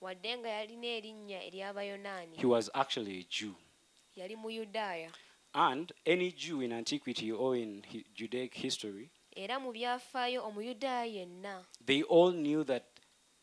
wadde 0.00 0.36
nga 0.38 0.48
yalina 0.48 0.86
erinnya 0.86 1.38
ery'abayonaani 1.48 2.36
he 2.36 2.46
was 2.46 2.70
actually 2.74 3.18
a 3.20 3.24
Jew. 3.28 3.54
yali 4.16 4.36
muyudaaya 4.36 5.10
And 5.54 5.90
any 6.04 6.32
Jew 6.32 6.60
in 6.60 6.72
antiquity 6.72 7.32
or 7.32 7.56
in 7.56 7.82
Judaic 8.14 8.52
history, 8.54 9.08
era 9.36 9.58
mu 9.60 9.72
byafaayo 9.72 10.44
omuyudaaya 10.46 11.04
yenna. 11.06 11.64
they 11.84 12.02
all 12.02 12.30
knew 12.32 12.62
that 12.64 12.84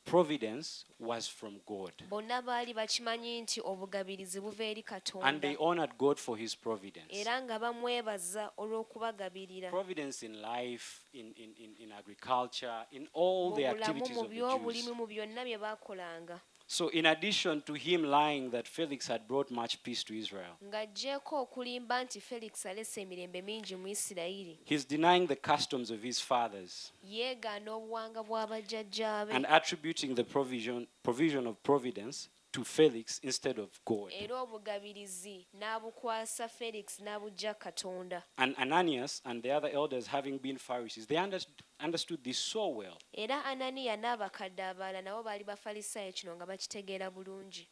providence 0.05 0.85
was 0.99 1.27
from 1.27 1.59
God. 1.65 1.93
bonna 2.09 2.41
baali 2.41 2.73
bakimanyi 2.73 3.41
nti 3.41 3.61
obugabirizi 3.61 4.39
buva 4.41 4.63
eri 4.63 4.83
And 5.21 5.41
they 5.41 5.55
honored 5.59 5.97
God 5.97 6.17
for 6.19 6.37
his 6.37 6.55
providence. 6.55 7.07
era 7.11 7.41
nga 7.41 7.59
bamwebaza 7.59 8.51
olw'okubagabirira 8.57 9.69
Providence 9.69 10.23
in 10.25 10.41
life, 10.41 11.01
in, 11.13 11.33
in, 11.35 11.53
in, 11.57 11.75
in 11.79 11.91
agriculture, 11.91 12.85
in 12.91 13.07
all 13.13 13.49
mu 13.49 13.55
the 13.55 13.63
bulamu 13.63 13.81
activities 13.81 14.15
mu 14.17 14.21
of 14.23 14.29
the 14.29 14.35
by'obulimi 14.35 14.83
Jews. 14.85 14.95
mu 14.97 15.07
byonna 15.07 15.43
bye 15.43 15.57
baakolanga 15.57 16.39
So, 16.65 16.87
in 16.87 17.05
addition 17.05 17.61
to 17.63 17.73
him 17.73 18.03
lying 18.03 18.49
that 18.51 18.67
Felix 18.67 19.07
had 19.07 19.27
brought 19.27 19.51
much 19.51 19.83
peace 19.83 20.03
to 20.05 20.17
Israel, 20.17 20.57
ng'aggyeeko 20.63 21.47
okulimba 21.47 22.03
nti 22.03 22.21
felix 22.21 22.65
alese 22.65 23.01
emirembe 23.01 23.41
mingi 23.41 23.75
mu 23.75 23.87
isirayiri. 23.87 24.57
he's 24.65 24.85
denying 24.85 25.27
the 25.27 25.35
customs 25.35 25.91
of 25.91 26.01
his 26.01 26.19
fathers 26.19 26.91
yeegaana 27.05 27.71
obuwanga 27.71 28.23
bw'abajjajjaabe 28.23 29.31
and 29.33 29.45
attributing 29.49 30.15
the 30.15 30.23
provision, 30.23 30.87
provision 31.03 31.47
of 31.47 31.61
providence 31.63 32.29
to 32.53 32.63
Felix 32.63 33.19
instead 33.23 33.59
of 33.59 33.69
God. 33.85 34.11
era 34.13 34.41
obugabirizi 34.41 35.47
n'abukwasa 35.53 36.47
felix 36.49 36.99
n'abugja 36.99 37.53
katonda 37.53 38.23
And 38.37 38.55
Ananias 38.57 39.21
and 39.25 39.41
the 39.43 39.51
other 39.51 39.69
elders, 39.73 40.07
having 40.07 40.37
been 40.37 40.57
Pharisees, 40.57 41.07
they 41.07 41.17
understood, 41.17 41.63
understood 41.79 42.23
this 42.23 42.37
so 42.37 42.67
well. 42.69 42.97
era 43.13 43.43
ananiya 43.45 43.97
n'abakadde 43.97 44.63
abalala 44.63 45.01
nabo 45.01 45.23
baali 45.23 45.43
bafalisaayo 45.43 46.11
kino 46.13 46.35
nga 46.35 46.45
bakitegeera 46.45 47.11
bulungi 47.11 47.67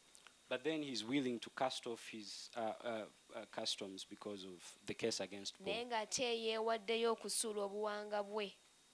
But 0.48 0.64
then 0.64 0.82
he's 0.82 1.02
willing 1.04 1.38
to 1.40 1.50
cast 1.56 1.86
off 1.86 2.08
his 2.10 2.50
uh, 2.56 2.60
uh, 2.84 2.88
uh, 3.34 3.44
customs 3.50 4.04
because 4.04 4.44
of 4.44 4.60
the 4.86 4.94
case 4.94 5.20
against 5.20 5.54
Paul. 5.58 5.74
ng'ate 5.86 6.24
yeewaddeyo 6.44 7.12
okusuula 7.12 7.62
obuwanga 7.62 8.22
bwe 8.22 8.52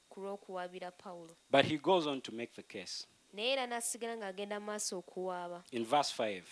ku 0.09 0.21
lw'okuwaabira 0.21 0.91
pawulo 0.91 1.35
But 1.51 1.65
he 1.65 1.79
goes 1.79 2.07
on 2.07 2.21
to 2.21 2.33
make 2.33 2.53
the 2.55 2.63
case. 2.63 3.07
Naye 3.33 3.53
era 3.53 3.67
n'asigala 3.67 4.17
ng'agenda 4.17 4.61
mu 4.61 4.67
maaso 4.67 4.99
okuwaaba. 4.99 5.63
In 5.73 5.85
verse 5.85 6.13
5, 6.13 6.43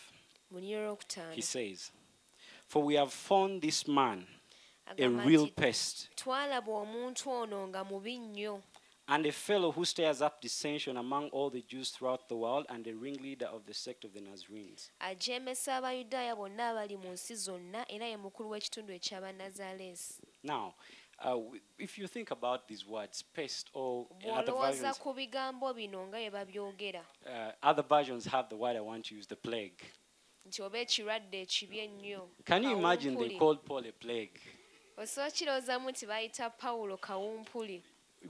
mu 0.50 0.60
nyo 0.60 0.78
olwokutaano 0.78 1.34
he 1.34 1.42
says, 1.42 1.90
For 2.68 2.82
we 2.82 2.94
have 2.94 3.12
found 3.12 3.62
this 3.62 3.86
man 3.88 4.26
a 4.86 4.90
agamba 4.94 5.24
real 5.26 5.46
nti 5.46 5.54
pest 5.56 6.08
twalaba 6.16 6.72
omuntu 6.72 7.30
ono 7.30 7.68
nga 7.68 7.84
mubi 7.84 8.18
nnyo. 8.18 8.62
and 9.08 9.24
a 9.26 9.30
fellow 9.32 9.70
who 9.70 9.84
stirs 9.84 10.20
up 10.20 10.40
dissension 10.40 10.96
among 10.96 11.28
all 11.30 11.48
the 11.48 11.62
Jews 11.62 11.90
throughout 11.90 12.28
the 12.28 12.34
world 12.34 12.66
and 12.68 12.84
a 12.88 12.92
ringleader 12.92 13.46
of 13.46 13.64
the 13.64 13.72
sect 13.74 14.04
of 14.04 14.12
the 14.12 14.20
Nazarenes. 14.20 14.90
ajeemesa 15.00 15.76
abayudaaya 15.76 16.36
bonna 16.36 16.70
abali 16.70 16.96
mu 16.96 17.12
nsi 17.12 17.34
zonna 17.36 17.84
era 17.88 18.06
ye 18.06 18.16
mukulu 18.16 18.50
w'ekitundu 18.50 18.92
eky'abanazaaleesi 18.94 20.14
Now, 20.42 20.74
uh, 21.24 21.40
if 21.78 21.98
you 21.98 22.06
think 22.08 22.30
about 22.30 22.68
these 22.68 22.84
words, 22.86 23.22
pest, 23.34 23.70
or 23.72 24.06
other 24.32 24.52
bw'olowooza 24.52 24.72
versions, 24.72 24.98
ku 24.98 25.14
bigambo 25.14 25.74
bino 25.74 26.06
nga 26.06 26.18
bye 26.18 26.30
babyogera 26.30 27.04
uh, 27.26 27.52
other 27.62 27.82
versions 27.84 28.24
have 28.26 28.48
the 28.48 28.56
word 28.56 28.76
I 28.76 28.80
want 28.80 29.04
to 29.06 29.14
use, 29.14 29.26
the 29.26 29.36
plague. 29.36 29.80
nti 30.46 30.62
oba 30.62 30.78
ekirwadde 30.78 31.40
ekibi 31.42 31.78
ennyo 31.78 32.28
Can 32.44 32.62
you 32.64 32.78
imagine 32.78 33.16
they 33.16 33.28
kawumpuli. 33.28 33.38
called 33.38 33.64
Paul 33.64 33.86
a 33.86 33.92
plague? 33.92 34.40
osobola 34.96 35.78
nti 35.90 36.06
bayita 36.06 36.50
pawulo 36.50 36.96
kawumpuli 36.96 37.82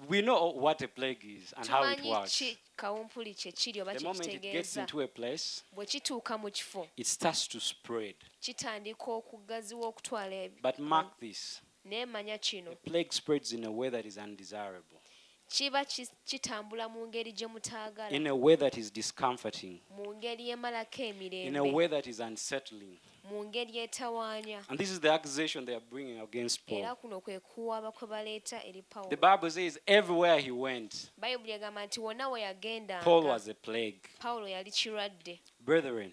We 0.09 0.21
know 0.21 0.51
what 0.51 0.83
a 0.83 0.89
plague 0.89 1.25
is 1.25 1.55
and 1.57 1.67
how 1.69 1.83
it 1.85 1.99
tumanyi 1.99 2.11
works. 2.11 2.39
ki 2.39 2.59
kawumpuli 2.77 3.35
kye 3.35 3.53
kiri 3.53 3.81
oba 3.81 3.95
The 3.95 4.05
moment 4.05 4.27
it 4.35 4.43
gets 4.43 4.77
into 4.77 5.01
a 5.01 5.09
place, 5.09 5.63
bwe 5.75 5.87
kituuka 5.87 6.39
mu 6.39 6.51
kifo 6.51 6.89
it 6.97 7.07
starts 7.07 7.49
to 7.49 7.61
spread. 7.61 8.15
kitandika 8.41 9.05
okugaziwa 9.13 9.87
okutwala 9.89 10.35
ebi- 10.37 10.63
But 10.63 10.79
mark 10.79 11.19
this 11.21 11.61
naye 11.87 12.07
manya 12.07 12.39
kino 12.39 12.73
a 12.73 12.77
plague 12.77 13.13
spreads 13.13 13.53
in 13.53 13.65
a 13.65 13.71
way 13.71 13.89
that 13.91 14.05
is 14.07 14.19
undesirable, 14.19 15.01
kiba 15.49 15.85
kitambula 16.25 16.89
mu 16.89 17.07
ngeri 17.07 17.33
gye 17.33 17.47
mutaagala 17.47 18.11
in 18.11 18.27
a 18.27 18.35
way 18.35 18.57
that 18.57 18.77
is 18.77 18.91
discomforting, 18.93 19.81
mu 19.97 20.15
ngeri 20.15 20.49
emalako 20.51 20.99
in 21.03 21.57
a 21.57 21.61
emirembe 21.61 21.73
way 21.73 21.87
that 21.87 22.07
is 22.07 22.21
unsettling. 22.21 22.99
mu 23.31 23.45
ngeri 23.45 23.79
etawaanya 23.79 24.63
And 24.69 24.79
this 24.79 24.91
is 24.91 25.01
the 25.01 25.13
accusation 25.13 25.65
they 25.65 25.75
are 25.75 25.85
bringing 25.91 26.21
against 26.21 26.61
era 26.69 26.89
Paul. 26.89 26.97
kuno 26.97 27.21
kwe 27.21 27.41
kuwaaba 27.41 27.93
kwe 27.93 28.09
baleeta 28.09 28.65
eri 28.65 28.83
The 28.83 29.17
pawulo 29.17 29.17
Bible 29.21 29.51
says 29.51 29.79
everywhere 29.87 30.41
he 30.41 30.51
went, 30.51 31.11
bayibuli 31.19 31.53
egamba 31.53 31.87
nti 31.87 32.01
wonna 32.01 32.29
we 32.31 32.41
yagendanga 32.41 33.05
Paul 33.05 33.25
was 33.25 33.49
a 33.49 33.55
plague. 33.55 34.01
pawulo 34.21 34.49
yali 34.49 34.71
kirwadde. 34.71 35.41
Brethren, 35.61 36.13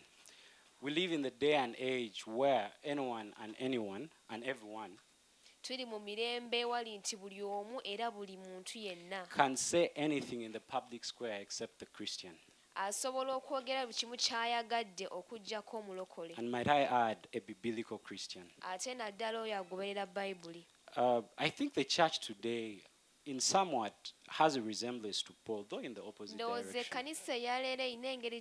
we 0.82 0.92
live 0.92 1.12
in 1.14 1.22
the 1.24 1.32
day 1.32 1.56
and 1.56 1.76
age 1.80 2.24
where 2.28 2.72
anyone 2.84 3.34
and 3.44 3.56
anyone 3.60 4.10
and 4.30 4.44
everyone 4.44 4.98
tuli 5.64 5.86
mu 5.86 6.00
mirembe 6.00 6.60
ewali 6.60 6.98
nti 6.98 7.16
buli 7.16 7.42
omu 7.42 7.80
era 7.84 8.12
buli 8.12 8.38
muntu 8.38 8.78
yenna 8.80 9.26
can 9.36 9.56
say 9.56 9.90
anything 9.96 10.42
in 10.44 10.52
the 10.52 10.60
public 10.60 11.04
square 11.06 11.42
except 11.42 11.80
the 11.80 11.86
Christian. 11.86 12.36
asobola 12.76 13.34
okwogera 13.36 13.86
buli 13.86 13.94
kimu 13.94 14.16
ky'ayagadde 14.18 15.08
okuggyako 15.08 15.78
omulokole 15.78 16.34
And 16.38 16.52
might 16.52 16.68
I 16.68 16.84
add, 16.84 17.28
a 17.34 17.40
biblical 17.40 17.98
Christian. 17.98 18.46
ate 18.62 18.94
naddala 18.94 19.40
oyo 19.42 19.58
agoberera 19.58 20.06
bayibuli 20.06 20.66
Uh, 20.96 21.22
I 21.40 21.50
think 21.50 21.74
the 21.74 21.84
church 21.84 22.20
today, 22.20 22.84
in 23.26 23.40
somewhat, 23.40 24.14
has 24.28 24.56
a 24.56 24.62
resemblance 24.62 25.22
to 25.24 25.34
Paul, 25.46 25.66
though 25.70 25.80
in 25.80 25.94
the 25.94 26.02
opposite 26.02 26.36
ndowooza 26.36 26.72
direction. 26.72 26.86
ekkanisa 26.86 27.36
engeri 28.14 28.36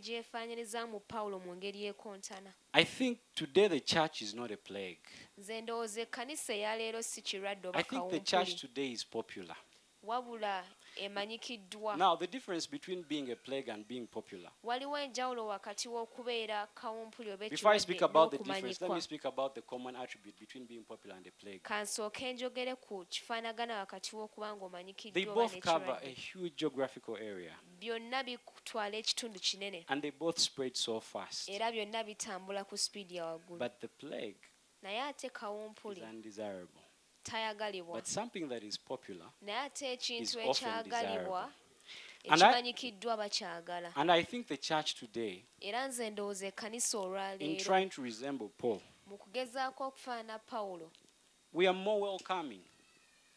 pawulo 1.00 1.38
mu 1.38 1.56
ngeri 1.56 1.84
ekontana 1.86 2.52
I 2.72 2.84
think 2.84 3.18
today 3.34 3.68
the 3.68 3.80
church 3.80 4.22
is 4.22 4.34
not 4.34 4.50
a 4.50 4.56
plague. 4.56 5.00
nze 5.38 5.60
ndowooza 5.60 6.00
ekkanisa 6.02 6.54
si 7.02 7.22
kirwadde 7.22 7.68
oba 7.68 7.78
I 7.78 7.82
think 7.82 8.10
the 8.10 8.20
church 8.20 8.30
kawumpuli 8.30 8.60
today 8.60 8.92
is 8.92 9.06
popular. 9.06 9.56
wabula 10.02 10.64
emanyikiddwa 10.96 11.96
Now, 11.96 12.16
the 12.18 12.26
difference 12.26 12.70
between 12.70 13.04
being 13.08 13.30
a 13.32 13.36
plague 13.36 13.68
and 13.72 13.86
being 13.86 14.06
popular. 14.06 14.50
waliwo 14.62 14.98
enjawulo 14.98 15.46
wakati 15.46 15.88
w'okubeera 15.88 16.66
kawumpuli 16.66 17.30
oba 17.30 17.48
Before 17.48 17.76
I 17.76 17.80
speak 17.80 18.02
about 18.02 18.30
the 18.30 18.38
difference, 18.38 18.80
let 18.84 18.90
me 18.94 19.00
speak 19.00 19.24
about 19.26 19.54
the 19.54 19.62
common 19.62 19.96
attribute 19.96 20.38
between 20.40 20.66
being 20.66 20.84
popular 20.84 21.16
and 21.16 21.26
a 21.26 21.30
plague. 21.30 21.60
kansooke 21.62 22.32
njogere 22.32 22.74
ku 22.76 23.04
kifaanagana 23.08 23.78
wakati 23.78 24.16
w'okuba 24.16 24.46
They 24.52 24.56
ng'omanyikiddwa 24.56 25.22
oba 25.32 25.34
both 25.34 25.58
cover 25.60 25.98
a 26.02 26.08
huge 26.08 26.54
geographical 26.56 27.16
area 27.16 27.58
byonna 27.80 28.24
bitwala 28.24 28.96
ekitundu 28.96 29.40
kinene 29.40 29.84
and 29.88 30.02
they 30.02 30.10
both 30.10 30.38
spread 30.38 30.74
so 30.74 31.00
fast. 31.00 31.48
era 31.48 31.72
byonna 31.72 32.04
bitambula 32.04 32.64
ku 32.64 32.76
sipiidi 32.76 33.16
ya 33.16 33.26
waggulu 33.26 33.58
But 33.58 33.80
the 33.80 33.88
plague 33.88 34.38
naye 34.82 35.00
ate 35.02 35.26
is 35.26 35.32
kawumpuli 35.32 36.00
undesirable. 36.02 36.81
Tayagalibwa 37.22 37.94
But 37.96 38.06
something 38.06 38.48
that 38.48 38.62
is 38.62 38.78
popular, 38.78 39.28
naye 39.42 39.58
ate 39.58 39.92
ekintu 39.92 40.22
is 40.22 40.36
often 40.36 40.68
ekyagalibwa 40.68 41.12
desirable. 41.14 41.52
And 42.28 42.42
I- 42.42 42.46
ekimanyikiddwa 42.46 43.16
bakyagala 43.16 43.92
and 43.96 44.10
I 44.10 44.24
think 44.24 44.46
the 44.46 44.56
church 44.56 44.94
today, 44.94 45.44
era 45.60 45.88
nze 45.88 46.10
ndowooza 46.10 46.46
ekkanisa 46.46 46.98
in 46.98 47.04
olwaleero 47.04 47.64
trying 47.64 47.88
to 47.88 48.02
resemble 48.02 48.48
Paul, 48.48 48.80
mu 49.06 49.18
kugezaako 49.18 49.86
okufaanana 49.86 50.38
pawulo 50.38 50.90
we 51.52 51.68
are 51.68 51.78
more 51.78 52.00
welcoming 52.02 52.62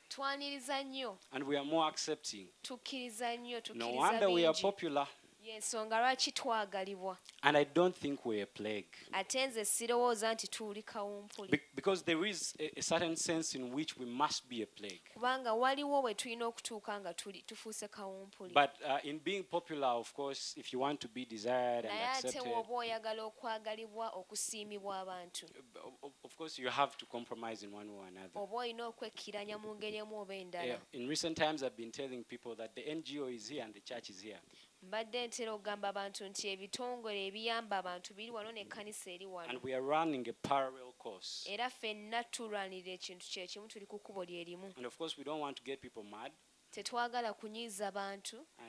twaniriza 0.09 0.83
nnyo 0.83 1.17
and 1.31 1.43
we 1.47 1.57
are 1.57 1.65
more 1.65 1.87
accepting. 1.89 2.47
tukkiriza 2.61 3.35
nnyo 3.37 3.55
No 3.57 3.61
tukkiriza 3.61 3.95
wonder 3.97 4.27
we 4.29 4.43
are 4.47 4.53
bingi 4.53 4.61
popular. 4.61 5.07
Yensonga 5.49 5.99
lwaki 5.99 6.31
twagalibwa 6.31 7.17
And 7.41 7.57
I 7.57 7.63
don't 7.65 7.95
think 7.95 8.25
we're 8.25 8.43
a 8.43 8.45
plague. 8.47 8.87
ate 9.11 9.47
nze 9.47 9.65
sirowooza 9.65 10.33
nti 10.33 10.47
tuli 10.47 10.83
kawumpuli 10.83 11.51
Be- 11.51 11.61
because 11.75 12.03
there 12.05 12.29
is 12.29 12.55
a, 12.59 12.79
a 12.79 12.81
certain 12.81 13.15
sense 13.15 13.57
in 13.57 13.73
which 13.73 13.97
we 13.97 14.05
must 14.05 14.47
be 14.49 14.63
a 14.63 14.65
plague. 14.65 15.01
kubanga 15.13 15.53
waliwo 15.53 16.13
tulina 16.13 16.45
okutuuka 16.47 16.99
nga 16.99 17.13
tuli 17.13 17.41
tufuuse 17.41 17.87
kawumpuli 17.87 18.53
But 18.53 18.71
uh, 18.81 18.99
in 19.09 19.19
being 19.19 19.43
popular, 19.43 19.87
of 19.87 20.13
course, 20.13 20.57
if 20.57 20.73
you 20.73 20.79
want 20.81 20.99
to 21.01 21.07
be 21.07 21.25
desired 21.25 21.85
and 21.85 21.93
naye 21.93 22.17
ate 22.17 22.27
accepted, 22.27 22.51
bw'oba 22.53 22.73
oyagala 22.73 23.23
okwagalibwa 23.23 24.09
okusiimibwa 24.09 24.99
abantu 24.99 25.45
uh, 25.45 25.85
of, 26.03 26.11
of 26.23 26.35
course, 26.35 26.59
you 26.61 26.69
have 26.69 26.97
to 26.97 27.05
compromise 27.05 27.65
in 27.65 27.73
one 27.73 27.89
way 27.89 27.97
or 27.99 28.07
another. 28.07 28.41
oba 28.41 28.55
olina 28.57 28.87
okwekkiranya 28.87 29.57
mu 29.57 29.75
ngeri 29.75 29.97
emu 29.97 30.19
oba 30.21 30.35
endala 30.35 30.65
Yeah, 30.65 30.79
in 30.93 31.07
recent 31.07 31.37
times, 31.37 31.61
I've 31.63 31.77
been 31.77 31.91
telling 31.91 32.23
people 32.23 32.55
that 32.55 32.73
the 32.75 32.81
NGO 32.81 33.29
is 33.35 33.47
here 33.49 33.63
and 33.63 33.73
the 33.73 33.81
church 33.81 34.09
is 34.09 34.21
here. 34.21 34.39
Mbadde 34.85 35.27
ntera 35.27 35.51
okugamba 35.53 35.87
abantu 35.89 36.21
nti 36.29 36.43
ebitongole 36.53 37.19
ebiyamba 37.27 37.75
abantu 37.81 38.09
biri 38.17 38.31
wano 38.35 38.49
n'ekkanisa 38.53 39.07
eri 39.15 39.25
wano. 39.25 39.49
And 39.49 39.59
we 39.65 39.73
are 39.77 39.85
running 39.95 40.25
a 40.29 40.35
parallel 40.49 40.91
course. 41.03 41.31
era 41.53 41.69
ffenna 41.69 42.19
tulwanirira 42.33 42.93
ekintu 42.97 43.25
kyekimu 43.31 43.67
tuli 43.67 43.85
ku 43.91 43.97
kkubo 43.99 44.21
lye 44.29 44.43
limu. 44.49 44.67
And 44.77 44.85
of 44.85 44.95
course, 44.97 45.17
we 45.17 45.23
don't 45.23 45.41
want 45.45 45.57
to 45.57 45.63
get 45.63 45.81
people 45.81 46.03
mad. 46.03 46.31
tetwagala 46.71 47.33
kunyiiza 47.33 47.91
bantu. 47.91 48.47
Uh, 48.59 48.65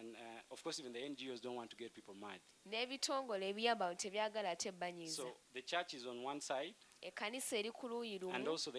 n'ebitongole 2.67 3.49
ebiyamba 3.49 3.85
abantu 3.85 4.03
tebyagala 4.03 4.51
ate 4.51 4.73
banyiiza 4.73 5.17
So 5.17 5.37
the 5.53 5.63
church 5.63 5.95
is 5.95 6.07
on 6.07 6.25
one 6.25 6.41
side, 6.41 6.77
ekkanisa 7.03 7.57
eri 7.59 7.71
ku 7.71 7.89
luuyi 7.89 8.19
lumu. 8.19 8.49
also 8.49 8.71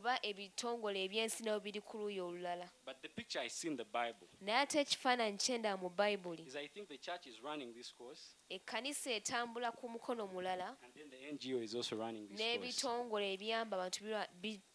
the 0.00 0.08
NGO 0.08 0.44
is 0.44 0.64
on 0.64 0.80
one 0.80 0.94
side. 0.94 1.02
Ne 1.02 1.02
Or 1.02 1.02
the 1.02 1.02
bitongole. 1.02 1.04
institutions, 1.04 1.36
for 1.36 1.52
that 1.52 1.54
matter. 1.54 1.56
oba 1.56 1.58
ebitongole 1.58 1.58
ebyensi 1.58 1.60
biri 1.62 1.80
ku 1.84 1.98
luuyi 1.98 2.20
olulala 2.20 2.70
But 2.84 3.02
the 3.02 3.08
picture 3.08 3.40
I 3.40 3.48
see 3.48 3.68
in 3.68 3.76
the 3.76 3.84
Bible 3.84 4.28
naye 4.40 4.58
ate 4.62 4.80
ekifaananyi 4.80 5.38
kyenda 5.38 5.76
mu 5.76 5.88
bayibuli 5.90 6.46
is 6.46 6.56
I 6.56 6.68
think 6.68 6.88
the 6.88 6.98
church 6.98 7.26
is 7.26 7.40
running 7.42 7.72
this 7.74 7.92
course, 7.92 8.36
ekkanisa 8.50 9.10
etambula 9.10 9.72
ku 9.72 9.88
mukono 9.88 10.26
mulala 10.26 10.76
and 10.82 10.92
then 10.94 11.10
the 11.10 11.32
NGO 11.32 11.62
is 11.62 11.74
also 11.74 11.96
running 11.96 12.28
this 12.28 12.38
course. 12.38 12.58
n'ebitongole 12.58 13.32
ebiyamba 13.34 13.76
abantu 13.76 14.04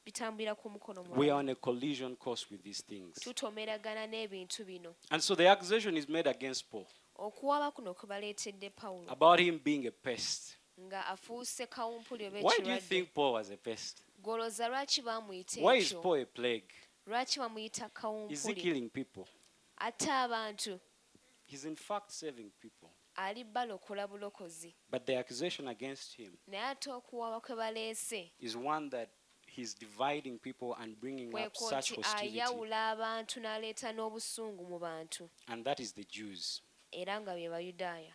bitambulira 0.06 0.56
ku 0.56 0.69
mukono 0.69 1.01
We 1.01 1.08
are 1.08 1.15
mulala 1.15 1.39
on 1.39 1.49
a 1.49 1.56
collision 1.56 2.15
course 2.15 2.49
with 2.51 2.63
these 2.63 2.84
things. 2.84 3.19
tutomeragana 3.19 4.08
n'ebintu 4.08 4.65
bino 4.65 4.95
And 5.10 5.21
so 5.21 5.36
the 5.36 5.47
accusation 5.47 5.97
is 5.97 6.08
made 6.10 6.27
against 6.30 6.69
Paul 6.69 6.86
okuwaaba 7.15 7.71
kuno 7.71 7.93
kwe 7.93 8.08
baleetedde 8.10 8.69
pawulo 8.69 9.10
about 9.12 9.39
him 9.39 9.60
being 9.63 9.88
a 9.88 9.91
pest. 9.91 10.56
nga 10.80 11.06
afuuse 11.08 11.65
kawumpuli 11.67 12.27
oba 12.27 12.39
Why 12.41 12.60
do 12.63 12.69
you 12.71 12.80
think 12.80 13.13
Paul 13.13 13.34
was 13.34 13.49
a 13.51 13.58
pest? 13.58 14.03
Goloza 14.17 14.67
lwaki 14.67 15.01
baamuyita 15.01 15.62
Why 15.62 15.77
is 15.77 15.93
Paul 15.93 16.21
a 16.21 16.25
plague? 16.25 16.73
lwaki 17.06 17.39
bamuyita 17.39 17.86
Is 17.86 17.91
he 17.91 18.01
kawumpuli 18.01 18.56
killing 18.62 18.89
people? 18.89 19.25
abantu 20.10 20.80
He's 21.45 21.65
in 21.65 21.75
fact 21.75 22.12
saving 22.12 22.51
people. 22.62 22.89
ali 23.15 23.43
balokola 23.43 24.08
bulokozi 24.08 24.75
But 24.91 25.06
the 25.06 25.17
accusation 25.17 25.67
against 25.67 26.15
him 26.17 26.38
naye 26.47 26.63
ate 26.63 26.91
okuwaaba 26.91 27.41
kwe 27.41 27.56
baleese 27.56 28.32
is 28.39 28.56
one 28.56 28.89
that 28.89 29.10
he's 29.47 29.73
dividing 29.80 30.38
people 30.39 30.73
and 30.80 30.99
bringing 30.99 31.27
up 31.27 31.34
kweko 31.34 31.69
such 31.69 31.91
nti 31.91 31.95
hostility. 31.95 32.39
ayawula 32.41 32.89
abantu 32.89 33.39
n'aleeta 33.39 33.91
n'obusungu 33.93 34.63
mu 34.65 34.80
bantu 34.80 35.30
And 35.47 35.65
that 35.65 35.80
is 35.80 35.93
the 35.93 36.03
Jews. 36.03 36.62
era 36.91 37.21
nga 37.21 37.34
be 37.36 37.49
bayudaaya 37.49 38.13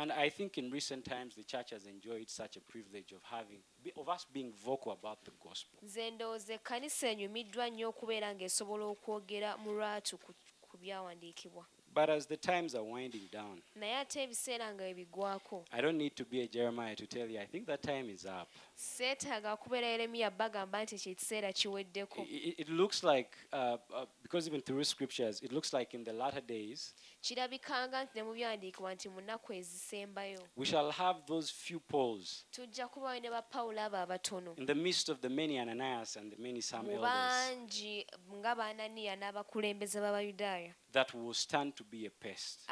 And 0.00 0.12
I 0.12 0.28
think 0.30 0.58
in 0.58 0.70
recent 0.70 1.04
times 1.04 1.34
the 1.34 1.42
church 1.42 1.70
has 1.70 1.86
enjoyed 1.86 2.30
such 2.30 2.56
a 2.56 2.60
privilege 2.60 3.10
of 3.12 3.22
having 3.24 3.58
of 3.96 4.08
us 4.08 4.26
being 4.32 4.52
vocal 4.64 4.92
about 4.92 5.24
the 5.24 5.32
gospel. 5.48 5.78
nze 5.82 6.10
ndowooza 6.10 6.54
ekkanisa 6.54 7.08
enyumiddwa 7.08 7.70
nnyo 7.70 7.88
okubeera 7.88 8.34
ng'esobola 8.34 8.84
okwogera 8.94 9.56
mu 9.56 9.72
lwatu 9.72 10.18
ku, 10.18 10.76
byawandiikibwa 10.78 11.66
But 11.98 12.10
as 12.10 12.26
the 12.26 12.36
times 12.36 12.76
are 12.76 12.84
winding 12.84 13.28
down, 13.32 13.60
naye 13.74 14.00
ate 14.00 14.22
ebiseera 14.22 14.72
nga 14.74 14.84
bibigwako 14.84 15.64
I 15.72 15.80
don't 15.80 15.98
need 15.98 16.14
to 16.14 16.24
be 16.24 16.42
a 16.42 16.46
Jeremiah 16.46 16.94
to 16.94 17.06
tell 17.06 17.26
you 17.26 17.40
I 17.40 17.46
think 17.46 17.66
that 17.66 17.82
time 17.82 18.08
is 18.08 18.24
up. 18.24 18.48
seetaaga 18.74 19.56
kubeera 19.56 19.86
yeremiya 19.86 20.30
bagamba 20.30 20.82
nti 20.82 20.94
ekyo 20.94 21.12
ekiseera 21.12 21.52
kiweddeko. 21.52 22.26
It, 22.58 22.68
looks 22.68 23.02
like 23.02 23.36
uh, 23.52 23.76
uh, 23.92 24.06
because 24.22 24.46
even 24.46 24.60
through 24.60 24.84
scriptures 24.84 25.42
it 25.42 25.52
looks 25.52 25.72
like 25.72 25.94
in 25.94 26.04
the 26.04 26.12
latter 26.12 26.40
days 26.40 26.94
kirabikanga 27.20 28.04
nti 28.04 28.14
ne 28.14 28.22
mu 28.22 28.32
byawandiikibwa 28.32 28.94
nti 28.94 29.08
mu 29.08 29.20
nnaku 29.20 29.52
ezisembayo. 29.52 30.38
we 30.56 30.66
shall 30.66 30.90
have 30.92 31.18
those 31.26 31.50
few 31.52 31.80
Pauls 31.80 32.44
tujja 32.52 32.88
kubawo 32.88 33.20
ne 33.20 33.30
ba 33.30 33.42
abo 33.52 33.98
abatono. 33.98 34.56
in 34.56 34.66
the 34.66 34.74
midst 34.74 35.08
of 35.08 35.20
the 35.20 35.28
many 35.28 35.58
Ananias 35.58 36.16
and 36.16 36.30
the 36.30 36.36
many 36.38 36.62
mu 36.82 36.92
elders. 36.92 37.02
bangi 37.02 38.06
nga 38.34 38.54
baananiya 38.54 39.16
n'abakulembeze 39.16 39.98
b'abayudaaya 40.00 40.74
that 40.98 41.14
will 41.14 41.34
stand 41.34 41.76
to 41.76 41.84
be 41.84 42.06
a 42.06 42.10
pest. 42.10 42.68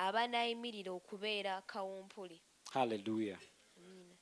okubeera 0.90 1.62
kawumpuli 1.62 2.42
Hallelujah. 2.72 3.38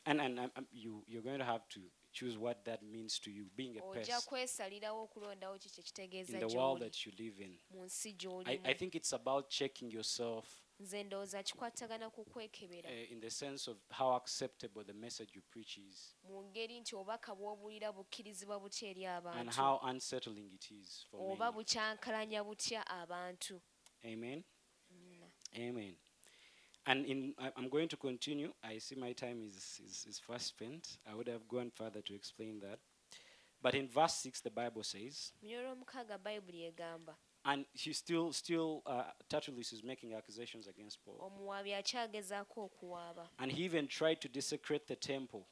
And 0.06 0.20
and 0.20 0.38
um, 0.38 0.50
um, 0.56 0.66
you 0.72 1.02
you're 1.06 1.22
going 1.22 1.38
to 1.38 1.44
have 1.44 1.66
to 1.70 1.80
choose 2.12 2.36
what 2.36 2.64
that 2.64 2.82
means 2.82 3.18
to 3.20 3.30
you 3.30 3.46
being 3.56 3.78
a 3.78 3.82
ojja 3.82 4.14
pest 4.14 4.28
kwesalirawo 4.28 5.02
okulondawo 5.02 5.56
ekitegeeza 5.56 6.32
in 6.32 6.48
the 6.48 6.56
world 6.56 6.78
gy'oli 6.78 6.90
that 6.90 7.06
you 7.06 7.12
live 7.18 7.44
in. 7.44 7.58
mu 7.70 7.84
nsi 7.84 8.08
I, 8.08 8.12
gy'olimu 8.12 8.66
I 8.66 8.74
think 8.74 8.94
it's 8.94 9.12
about 9.12 9.48
checking 9.48 9.92
yourself 9.92 10.64
nze 10.80 11.04
ndowooza 11.04 11.42
kikwatagana 11.42 12.10
ku 12.10 12.24
kwekebera 12.24 12.90
uh, 12.90 13.12
in 13.12 13.20
the 13.20 13.30
sense 13.30 13.70
of 13.70 13.76
how 13.98 14.12
acceptable 14.14 14.84
the 14.84 14.92
message 14.92 15.30
you 15.34 15.42
preach 15.42 15.78
is 15.78 16.16
mu 16.24 16.42
ngeri 16.42 16.80
nti 16.80 16.96
obubaka 16.96 17.34
bw'obuulira 17.34 17.92
bukkirizibwa 17.92 18.60
butya 18.60 18.88
eri 18.90 19.06
and 19.06 19.26
abantu 19.26 19.62
how 19.62 19.80
unsettling 19.90 20.52
it 20.54 20.70
is 20.70 21.06
for 21.10 21.32
oba 21.32 21.44
many. 21.44 21.54
bukyankalanya 21.56 22.44
butya 22.44 22.86
abantu 22.86 23.60
Amen. 24.04 24.44
Amen. 25.56 25.94
And 26.86 27.06
in, 27.06 27.34
I- 27.38 27.52
I'm 27.56 27.68
going 27.68 27.88
to 27.88 27.96
continue. 27.96 28.52
I 28.62 28.78
see 28.78 28.94
my 28.96 29.12
time 29.12 29.42
is, 29.46 29.80
is, 29.86 30.04
is 30.08 30.18
fast 30.18 30.46
spent. 30.48 30.98
I 31.10 31.14
would 31.14 31.28
have 31.28 31.48
gone 31.48 31.70
further 31.74 32.02
to 32.02 32.14
explain 32.14 32.60
that. 32.60 32.78
But 33.62 33.74
in 33.74 33.88
verse 33.88 34.14
6, 34.16 34.40
the 34.42 34.50
Bible 34.50 34.82
says, 34.82 35.32
mu 35.42 35.48
nyo 35.48 35.58
olwomukaaga 35.60 36.18
bayibuli 36.18 36.64
egamba 36.64 37.16
and 37.46 37.66
he 37.72 37.92
still, 37.92 38.32
still, 38.32 38.82
uh, 38.86 39.04
Tertullus 39.28 39.72
is 39.72 39.82
making 39.82 40.14
accusations 40.14 40.66
against 40.66 40.98
Paul. 41.04 41.18
omuwaabi 41.20 41.74
akyagezaako 41.74 42.64
okuwaaba 42.64 43.28
And 43.38 43.52
he 43.52 43.64
even 43.64 43.86
tried 43.88 44.20
to 44.20 44.28
desecrate 44.28 44.86
the 44.86 44.96
temple. 44.96 45.46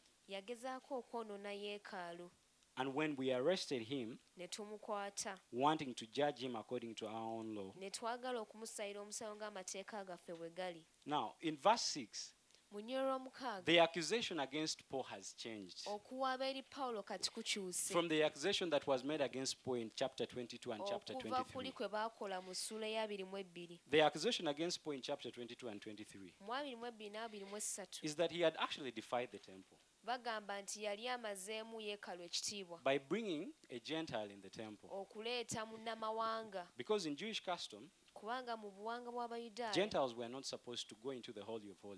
Yagezaako 2.77 2.79
okwonoona 2.79 2.79
yeekaalu 2.79 2.79
And 2.79 2.95
when 2.95 3.17
we 3.17 3.33
arrested 3.35 3.83
him, 3.83 4.19
ne 4.37 4.49
tumukwata 4.49 5.39
wanting 5.53 5.95
to 5.95 6.07
judge 6.07 6.41
him 6.41 6.57
according 6.57 6.95
to 6.95 7.07
our 7.07 7.39
own 7.39 7.55
law. 7.55 7.73
ne 7.77 7.91
twagala 7.91 8.41
okumusayira 8.41 9.01
omusawo 9.01 9.37
ng'amateeka 9.37 10.05
gaffe 10.05 10.35
bwe 10.35 10.51
gali 10.51 10.85
Now, 11.07 11.35
in 11.41 11.57
verse 11.57 12.01
6, 12.01 12.35
mu 12.73 12.81
nyo 12.81 13.01
olw'omukaaga 13.05 13.65
the 13.65 13.79
accusation 13.81 14.41
against 14.41 14.83
Paul 14.89 15.03
has 15.03 15.35
changed. 15.37 15.83
okuwaaba 15.87 16.49
eri 16.49 16.63
pawulo 16.63 17.03
kati 17.03 17.31
kukyuse 17.31 17.93
From 17.93 18.09
the 18.09 18.25
accusation 18.25 18.71
that 18.71 18.87
was 18.87 19.05
made 19.05 19.21
against 19.25 19.63
Paul 19.65 19.75
in 19.81 19.91
chapter 19.95 20.27
22 20.27 20.73
and 20.73 20.83
chapter 20.89 21.17
okuva 21.17 21.43
23. 21.43 21.73
kwe 21.73 21.89
baakola 21.89 22.41
mu 22.43 22.55
ssuula 22.55 22.87
ey'abiri 22.87 23.25
mu 23.25 23.37
ebbiri 23.39 23.81
The 23.91 24.03
accusation 24.03 24.49
against 24.49 24.83
Paul 24.83 24.95
in 24.95 25.03
chapter 25.03 25.31
22 25.31 25.69
and 25.69 25.81
23 25.81 26.33
mu 26.41 26.55
abiri 26.55 26.77
mu 26.77 26.87
ebbiri 26.87 27.11
n'abiri 27.11 27.45
mu 27.45 27.57
essatu 27.57 28.01
is 28.07 28.17
that 28.17 28.33
he 28.33 28.41
had 28.45 28.57
actually 28.59 28.91
defied 28.93 29.31
the 29.31 29.39
temple 29.39 29.77
bagamba 30.05 30.63
nti 30.63 30.83
yali 30.85 31.09
amazeemu 31.09 31.81
yeekaalu 31.81 32.23
ekitiibwa 32.23 32.79
by 32.85 32.99
bringing 32.99 33.53
a 33.71 33.79
Gentile 33.79 34.33
in 34.35 34.41
the 34.43 34.51
temple. 34.51 34.89
okuleeta 34.91 35.67
munnamawanga 35.67 36.67
Because 36.77 37.09
in 37.09 37.17
Jewish 37.17 37.41
custom, 37.43 37.89
kubanga 38.23 38.57
mu 38.57 38.71
buwanga 38.71 39.11
bw'abayudaaya 39.11 39.75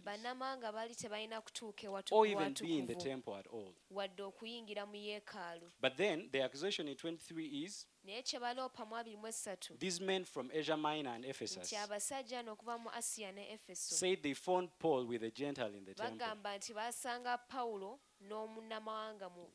bannamawanga 0.04 0.72
baali 0.72 0.94
tebalina 0.94 1.40
kutuuka 1.40 1.86
ewatukuvu 1.86 2.36
wadde 3.90 4.22
okuyingira 4.22 4.86
mu 4.86 4.96
yeekaalu 4.96 5.70
But 5.80 5.96
then 5.96 6.30
the 6.32 6.40
accusation 6.42 6.88
in 6.88 6.94
23 6.96 7.64
is 7.64 7.86
naye 8.04 8.22
kye 8.22 8.40
baloopa 8.40 8.84
mu 8.84 8.96
abiri 8.96 9.16
mu 9.16 9.26
esatu 9.26 9.78
these 9.78 10.00
men 10.00 10.24
from 10.24 10.50
Asia 10.54 10.76
Minor 10.76 11.14
and 11.14 11.24
Ephesus 11.24 11.72
nti 11.72 11.76
abasajja 11.76 12.40
ano 12.40 12.52
okuva 12.52 12.78
mu 12.78 12.90
asiya 12.90 13.32
ne 13.32 13.52
efeso 13.52 13.94
said 13.94 14.22
they 14.22 14.34
found 14.34 14.68
Paul 14.78 15.06
with 15.06 15.22
a 15.22 15.30
Gentile 15.30 15.74
in 15.74 15.84
the 15.84 15.94
temple. 15.94 16.18
bagamba 16.18 16.56
nti 16.56 16.74
baasanga 16.74 17.38
pawulo 17.38 18.00
n'omunnamawanga 18.28 19.30
mu 19.30 19.46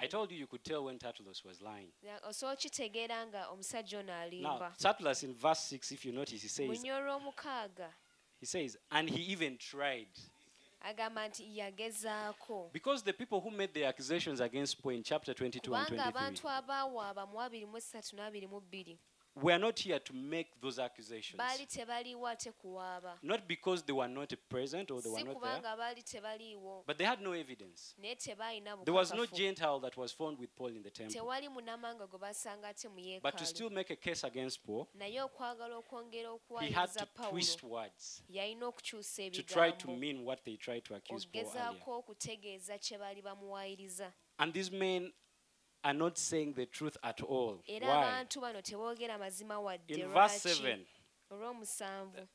I 0.00 0.06
told 0.06 0.30
you 0.30 0.38
you 0.38 0.46
could 0.46 0.64
tell 0.64 0.84
when 0.84 0.98
Tertullus 0.98 1.44
was 1.44 1.60
lying. 1.60 1.92
Osobola 2.28 2.52
okitegeera 2.52 3.26
nga 3.26 3.48
omusajja 3.48 3.98
ono 3.98 4.12
Now, 4.12 4.22
alimba 4.22 4.74
Tertullus 4.78 5.22
in 5.22 5.34
verse 5.34 5.60
6, 5.60 5.92
if 5.92 6.04
you 6.04 6.12
notice, 6.12 6.42
he 6.42 6.66
mu 6.66 6.74
says, 6.74 6.84
olw'omukaaga. 6.84 7.90
he 8.40 8.46
says, 8.46 8.76
and 8.90 9.08
he 9.08 9.32
even 9.32 9.56
tried. 9.58 10.08
agamba 10.80 11.28
nti 11.28 11.58
yagezaako. 11.58 12.72
Because 12.72 13.02
the 13.02 13.12
people 13.12 13.40
who 13.40 13.50
made 13.50 13.72
the 13.74 13.84
accusations 13.84 14.40
against 14.40 14.82
Paul 14.82 14.92
in 14.92 15.02
chapter 15.02 15.34
22 15.34 15.74
and 15.74 15.86
23 15.86 16.08
abantu 16.08 16.48
abaawaaba 16.48 17.26
mu 17.26 17.40
abiri 17.40 17.66
mu 17.66 17.76
esatu 17.76 18.16
n'abiri 18.16 18.48
mu 18.48 18.60
bbiri 19.40 19.44
were 19.52 19.58
not 19.58 19.78
here 19.80 19.98
to 19.98 20.12
make 20.14 20.50
those 20.60 20.78
accusations. 20.82 21.36
baali 21.38 21.66
tebaliiwo 21.66 22.28
ate 22.28 22.52
kuwaaba 22.52 23.18
Not 23.22 23.40
because 23.48 23.84
they 23.84 23.92
were 23.94 24.08
not 24.14 24.34
present 24.48 24.90
or 24.90 25.02
they 25.02 25.10
were 25.10 25.18
si 25.20 25.24
not 25.24 25.40
there, 25.42 25.54
kubanga 25.56 25.76
baali 25.76 26.02
tebaliiwo 26.02 26.84
but 26.86 26.96
they 26.98 27.06
had 27.06 27.20
no 27.20 27.32
evidence. 27.32 27.94
naye 27.98 28.16
There 28.84 28.94
was 28.94 29.10
no 29.12 29.16
bukakafu 29.26 29.36
Gentile 29.36 29.80
that 29.80 29.96
was 29.96 30.12
found 30.12 30.38
with 30.38 30.54
Paul 30.56 30.68
in 30.76 30.82
the 30.82 30.90
temple. 30.90 31.14
tewali 31.14 31.48
munnamawanga 31.48 32.06
gwe 32.06 32.18
basanga 32.18 32.68
ate 32.68 32.88
mu 32.88 32.94
But 33.22 33.36
to 33.36 33.44
yeekaalu 33.44 33.46
still 33.46 33.70
make 33.70 33.90
a 33.90 33.96
case 33.96 34.24
against 34.26 34.62
Paul, 34.64 34.86
naye 34.94 35.20
okwagala 35.22 35.76
okwongera 35.76 36.30
he 36.60 36.70
had 36.72 36.88
okuwayiriza 36.90 37.00
to 37.00 37.06
pawulo 37.06 37.30
twist 37.30 37.62
words 37.62 38.22
yalina 38.28 38.66
okukyusa 38.66 39.30
to 39.30 39.42
try 39.42 39.70
to 39.72 39.88
ebigambo 39.88 39.96
mean 40.00 40.24
what 40.24 40.44
they 40.44 40.56
tried 40.56 40.84
to 40.84 40.94
accuse 40.94 41.26
Paul 41.26 41.40
earlier. 41.42 41.46
okugezaako 41.46 41.98
okutegeeza 41.98 42.78
kye 42.78 42.98
baali 42.98 43.22
bamuwayiriza 43.22 44.12
And 44.38 44.54
these 44.54 44.70
men 44.70 45.12
are 45.84 45.94
not 45.98 46.18
saying 46.18 46.54
the 46.54 46.66
truth 46.66 46.96
at 47.02 47.22
all. 47.22 47.62
Why? 47.66 47.78
abantu 47.80 48.40
bano 48.40 48.60
teboogera 48.62 49.18
mazima 49.18 49.58
wadde 49.60 49.94
In 49.94 50.08
verse 50.08 50.38
7, 50.54 50.86
olw'omusanvu 51.30 52.26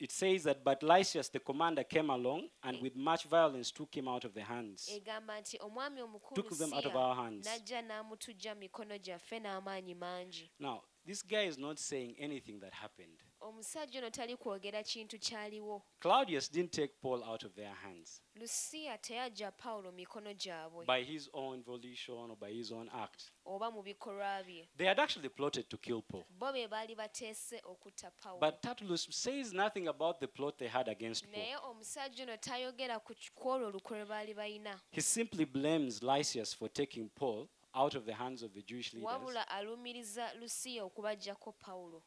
it 0.00 0.10
says 0.10 0.42
that, 0.44 0.64
But 0.64 0.82
Lysias 0.82 1.28
the 1.30 1.38
commander 1.38 1.84
came 1.84 2.10
along 2.10 2.48
and 2.64 2.80
with 2.82 2.96
much 2.96 3.24
violence 3.24 3.70
took 3.70 3.94
him 3.96 4.08
out 4.08 4.24
of 4.24 4.34
the 4.34 4.42
hands. 4.42 4.88
egamba 4.88 5.40
nti 5.40 5.58
omwami 5.60 6.00
omukulu 6.02 6.34
Took 6.34 6.58
them 6.58 6.72
out 6.72 6.84
of 6.86 6.92
Siya 6.92 7.00
our 7.00 7.14
hands. 7.16 7.46
n'ajja 7.46 7.82
n'amutujja 7.82 8.54
mu 8.54 8.60
mikono 8.60 8.98
gyaffe 8.98 9.38
n'amaanyi 9.40 9.94
mangi 9.94 10.50
Now, 10.58 10.82
this 11.06 11.22
guy 11.22 11.46
is 11.46 11.58
not 11.58 11.78
saying 11.78 12.16
anything 12.18 12.60
that 12.60 12.72
happened. 12.74 13.22
Omusajja 13.42 13.98
ono 14.00 14.10
tali 14.10 14.36
kwogera 14.36 14.82
kintu 14.82 15.18
kyaliwo. 15.18 15.82
Claudius 16.00 16.50
didn't 16.52 16.72
take 16.72 16.94
Paul 17.02 17.22
out 17.24 17.44
of 17.44 17.54
their 17.54 17.74
hands. 17.74 18.22
Lusiya 18.34 18.98
teyajja 18.98 19.50
pawulo 19.52 19.92
mikono 19.92 20.34
gyabwe. 20.34 20.86
By 20.86 21.02
his 21.04 21.28
own 21.32 21.62
volition 21.62 22.30
or 22.30 22.36
by 22.36 22.52
his 22.52 22.72
own 22.72 22.88
act. 22.88 23.32
oba 23.44 23.70
mu 23.70 23.82
bikolwa 23.82 24.42
bye. 24.46 24.68
They 24.76 24.86
had 24.86 24.98
actually 25.00 25.28
plotted 25.28 25.68
to 25.68 25.76
kill 25.78 26.02
Paul. 26.02 26.24
bo 26.30 26.52
be 26.52 26.66
baali 26.68 26.94
bateese 26.94 27.60
okutta 27.64 28.10
pawulo 28.10 28.40
But 28.40 28.62
Tertullus 28.62 29.06
says 29.10 29.52
nothing 29.52 29.88
about 29.88 30.20
the 30.20 30.26
plot 30.28 30.58
they 30.58 30.68
had 30.68 30.88
against 30.88 31.24
Paul. 31.24 31.32
naye 31.32 31.56
omusajja 31.56 32.22
ono 32.24 32.36
tayogera 32.36 33.00
ku 33.00 33.14
ki- 33.14 33.30
ku 33.34 33.48
olwo 33.48 33.66
olukwe 33.68 33.98
lwe 33.98 34.06
baali 34.06 34.34
balina 34.34 34.80
He 34.90 35.00
simply 35.00 35.44
blames 35.44 36.02
Lysias 36.02 36.54
for 36.56 36.68
taking 36.72 37.08
Paul 37.14 37.48
out 37.74 37.94
of 37.94 38.04
the 38.04 38.12
hands 38.14 38.42
of 38.42 38.52
the 38.52 38.62
Jewish 38.62 38.92
leaders. 38.92 39.06
Wabula 39.12 39.48
alumiriza 39.48 40.34
lusiya 40.34 40.84
okubajjako 40.84 41.52
pawulo 41.52 42.02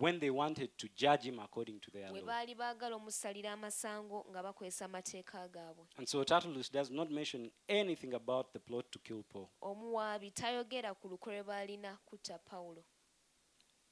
when 0.00 0.20
they 0.20 0.30
wanted 0.30 0.70
to 0.78 0.88
judge 0.96 1.22
him 1.28 1.38
according 1.38 1.80
to 1.80 1.90
their 1.90 2.10
law. 2.12 2.20
baali 2.22 2.54
baagala 2.54 2.96
omusalira 2.96 3.52
amasango 3.52 4.26
nga 4.30 4.42
bakozesa 4.42 4.84
amateeka 4.84 5.48
gaabwe 5.48 5.86
And 5.98 6.06
so 6.08 6.24
Tertullus 6.24 6.70
does 6.72 6.90
not 6.90 7.10
mention 7.10 7.50
anything 7.68 8.14
about 8.14 8.52
the 8.52 8.58
plot 8.58 8.90
to 8.92 8.98
kill 8.98 9.22
Paul. 9.22 9.48
omuwaabi 9.60 10.30
tayogera 10.30 10.94
ku 10.94 11.08
lukwe 11.08 11.34
lwe 11.34 11.42
baalina 11.42 11.98
kutta 12.06 12.38
pawulo 12.38 12.84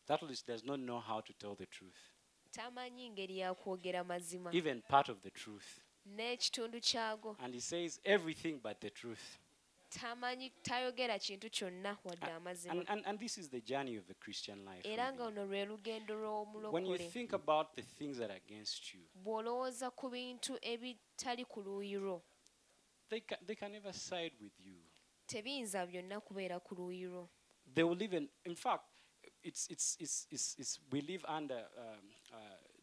Tertullus 0.07 0.47
does 0.47 0.65
not 0.65 0.79
know 0.81 1.01
how 1.01 1.21
to 1.21 1.33
tell 1.33 1.57
the 1.57 1.67
truth, 1.67 1.99
tamanyi 2.51 3.11
ngeri 3.11 3.39
yakwogera 3.39 4.05
mazima 4.05 4.55
even 4.55 4.83
part 4.83 5.09
of 5.09 5.21
the 5.23 5.31
truth. 5.31 5.81
n'ekitundu 6.07 6.81
kyago 6.81 7.37
And 7.41 7.55
he 7.55 7.61
says 7.61 8.01
everything 8.05 8.61
but 8.63 8.81
the 8.81 8.91
truth. 8.91 9.39
Tamanyi 9.89 10.51
tayogera 10.63 11.19
kintu 11.19 11.51
kyonna 11.51 11.99
wadde 12.05 12.27
amazima 12.33 12.73
And, 12.75 12.85
and, 12.89 13.07
and 13.07 13.19
this 13.19 13.39
is 13.39 13.49
the 13.51 13.61
journey 13.61 13.97
of 13.97 14.07
the 14.07 14.15
Christian 14.15 14.65
life. 14.65 14.85
era 14.89 15.13
nga 15.13 15.25
really. 15.25 15.35
luno 15.35 15.47
lwe 15.47 15.65
lugendo 15.65 16.15
When 16.15 16.85
you 16.85 16.93
lw'omulokole 16.93 17.11
think 17.11 17.33
about 17.33 17.75
the 17.77 17.83
things 17.83 18.19
that 18.19 18.31
are 18.31 18.37
against 18.47 18.95
you, 18.95 19.01
bw'olowooza 19.15 19.91
ku 19.91 20.09
bintu 20.11 20.59
ebitali 20.63 21.45
ku 21.45 21.61
luuyi 21.63 21.95
lwo 21.99 22.23
they 23.09 23.21
can, 23.21 23.39
they 23.47 23.55
can 23.57 23.73
never 23.73 23.93
side 23.93 24.33
with 24.41 24.53
you. 24.61 24.77
tebiyinza 25.27 25.87
byonna 25.87 26.21
kubeera 26.21 26.61
ku 26.61 26.75
luuyi 26.75 27.05
lwo 27.07 27.29
They 27.75 27.83
will 27.85 28.01
even, 28.03 28.29
in 28.45 28.55
fact, 28.55 28.85
it's, 29.43 29.69
it's, 29.71 29.97
it's, 30.01 30.27
it's, 30.31 30.55
it's, 30.59 30.81
we 30.93 31.01
live 31.01 31.25
under 31.29 31.67
um, 31.77 32.11
uh, 32.33 32.39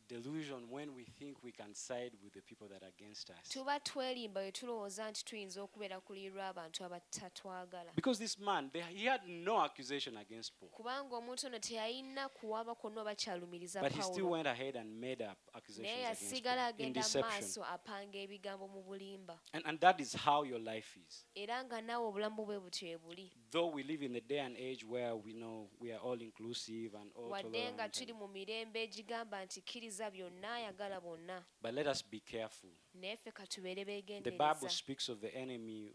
delusion 0.07 0.67
when 0.69 0.93
we 0.95 1.03
think 1.05 1.37
we 1.43 1.51
can 1.51 1.73
side 1.73 2.11
with 2.23 2.33
the 2.33 2.41
people 2.41 2.67
that 2.67 2.83
are 2.83 2.89
against 2.97 3.29
us. 3.29 3.49
tuba 3.49 3.79
twerimba 3.79 4.41
bwe 4.41 4.51
tulowooza 4.51 5.09
nti 5.11 5.25
tuyinza 5.25 5.61
okubeera 5.61 5.99
ku 6.01 6.13
luuyi 6.13 6.29
lw'abantu 6.29 6.83
abatatwagala 6.85 7.91
Because 7.95 8.19
this 8.19 8.39
man, 8.39 8.69
they, 8.73 8.81
he 8.81 9.05
had 9.05 9.21
no 9.27 9.61
accusation 9.61 10.17
against 10.17 10.53
Paul. 10.59 10.69
kubanga 10.69 11.15
omuntu 11.15 11.47
ono 11.47 11.59
teyalina 11.59 12.29
kuwaaba 12.29 12.75
kwonna 12.75 13.01
oba 13.01 13.15
kyalumiriza 13.15 13.81
But 13.81 13.91
he 13.91 14.01
still 14.01 14.15
pawulo 14.15 14.29
went 14.31 14.47
ahead 14.47 14.75
and 14.75 14.99
made 15.01 15.21
up 15.23 15.37
accusations 15.53 15.87
naye 15.87 16.05
against 16.05 16.21
yasigala 16.23 16.61
Paul 16.61 16.69
in 16.69 16.75
agenda 16.75 16.99
mu 16.99 17.03
deception. 17.03 17.41
maaso 17.41 17.65
apanga 17.65 18.17
ebigambo 18.19 18.67
mu 18.67 18.83
bulimba 18.83 19.39
And, 19.53 19.63
and 19.65 19.79
that 19.79 19.99
is 19.99 20.13
how 20.13 20.43
your 20.43 20.59
life 20.59 20.97
is. 21.07 21.25
era 21.35 21.63
nga 21.63 21.81
naawe 21.81 22.05
obulamu 22.07 22.45
bwe 22.45 22.59
butyo 22.59 22.87
bwe 22.87 22.97
buli 22.97 23.31
Though 23.53 23.67
we 23.67 23.83
live 23.83 24.01
in 24.01 24.15
a 24.15 24.19
day 24.21 24.39
and 24.39 24.57
age 24.57 24.83
where 24.83 25.15
we 25.15 25.31
know 25.33 25.67
we 25.79 25.91
are 25.91 25.99
all 25.99 26.19
inclusive 26.19 26.95
and 26.95 27.11
all 27.15 27.29
wadde 27.29 27.49
nga 27.49 27.87
tolerant, 27.87 27.93
tuli 27.93 28.13
mu 28.13 28.27
mirembe 28.27 28.83
egigamba 28.83 29.45
nti 29.45 29.61
kkiriza 29.61 30.11
byonna 30.11 30.53
ayagala 30.53 30.99
bonna 31.01 31.45
but 31.61 31.73
let 31.73 31.87
us 31.87 32.01
be 32.01 32.19
careful. 32.19 32.69
naye 32.93 33.15
ffe 33.17 33.31
ka 33.31 33.45
tubeere 33.47 33.85
The 33.85 33.85
Bible 33.85 34.21
beegendereza 34.23 34.69
speaks 34.69 35.09
of 35.09 35.19
the 35.21 35.29
enemy 35.35 35.93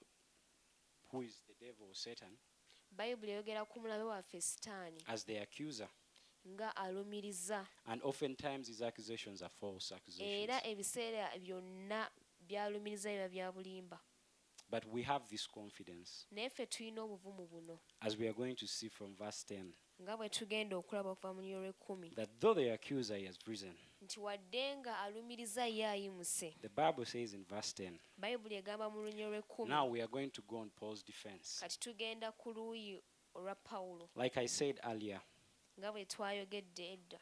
who 1.11 1.23
is 1.23 1.41
the 1.49 1.55
devil 1.67 1.89
or 1.89 1.95
Satan 1.95 2.39
bayibuli 2.93 3.33
eyogera 3.33 3.65
ku 3.67 3.81
mulabe 3.81 4.05
waffe 4.05 4.41
sitaani 4.41 5.03
as 5.09 5.25
the 5.25 5.39
accuser. 5.43 5.89
nga 6.47 6.77
alumiriza 6.77 7.67
And 7.87 8.01
oftentimes 8.05 8.69
his 8.69 8.83
accusations 8.83 9.43
are 9.43 9.51
false 9.61 9.91
accusations. 9.95 10.49
era 10.51 10.61
ebiseera 10.65 11.31
byonna 11.39 12.11
byalumiriza 12.41 13.11
biba 13.11 13.29
bya 13.29 13.53
bulimba 13.53 13.99
But 14.71 14.85
we 14.85 15.03
have 15.03 15.23
this 15.29 15.47
confidence, 15.47 16.27
naye 16.31 16.67
tulina 16.67 17.03
obuvumu 17.03 17.49
buno. 17.49 17.79
As 18.03 18.17
we 18.19 18.27
are 18.29 18.35
going 18.35 18.55
to 18.57 18.67
see 18.67 18.89
from 18.89 19.15
verse 19.17 19.45
10, 19.45 19.73
nga 20.03 20.17
bwe 20.17 20.29
tugenda 20.29 20.77
okulaba 20.77 21.11
okuva 21.11 21.35
mu 21.35 21.43
lyo 21.43 21.61
lw'ekkumi 21.61 22.15
that 22.15 22.29
though 22.41 22.55
the 22.55 22.71
accuser 22.71 23.19
has 23.27 23.39
risen, 23.47 23.75
nti 24.03 24.21
wadde 24.21 24.77
nga 24.77 24.99
alumiriza 24.99 25.67
ye 25.67 25.85
ayimuse. 25.87 26.55
the 26.61 26.69
Bible 26.69 27.05
says 27.05 27.33
in 27.35 27.45
verse 27.45 27.73
10, 27.73 27.99
bayibuli 28.19 28.57
egamba 28.57 28.91
mu 28.91 29.01
lunnyo 29.01 29.31
lw'ekkumi. 29.31 29.69
Now 29.69 29.87
we 29.87 30.03
are 30.03 30.11
going 30.11 30.31
to 30.31 30.43
go 30.43 30.59
on 30.59 30.71
Paul's 30.71 31.03
defense. 31.03 31.61
kati 31.61 31.79
tugenda 31.79 32.33
ku 32.33 32.53
luuyi 32.53 33.01
olwa 33.35 33.55
pawulo. 33.55 34.09
Like 34.15 34.37
I 34.37 34.47
said 34.47 34.81
earlier, 34.85 35.21
nga 35.79 35.93
bwe 35.93 36.05
twayogedde 36.05 36.93
edda. 36.93 37.19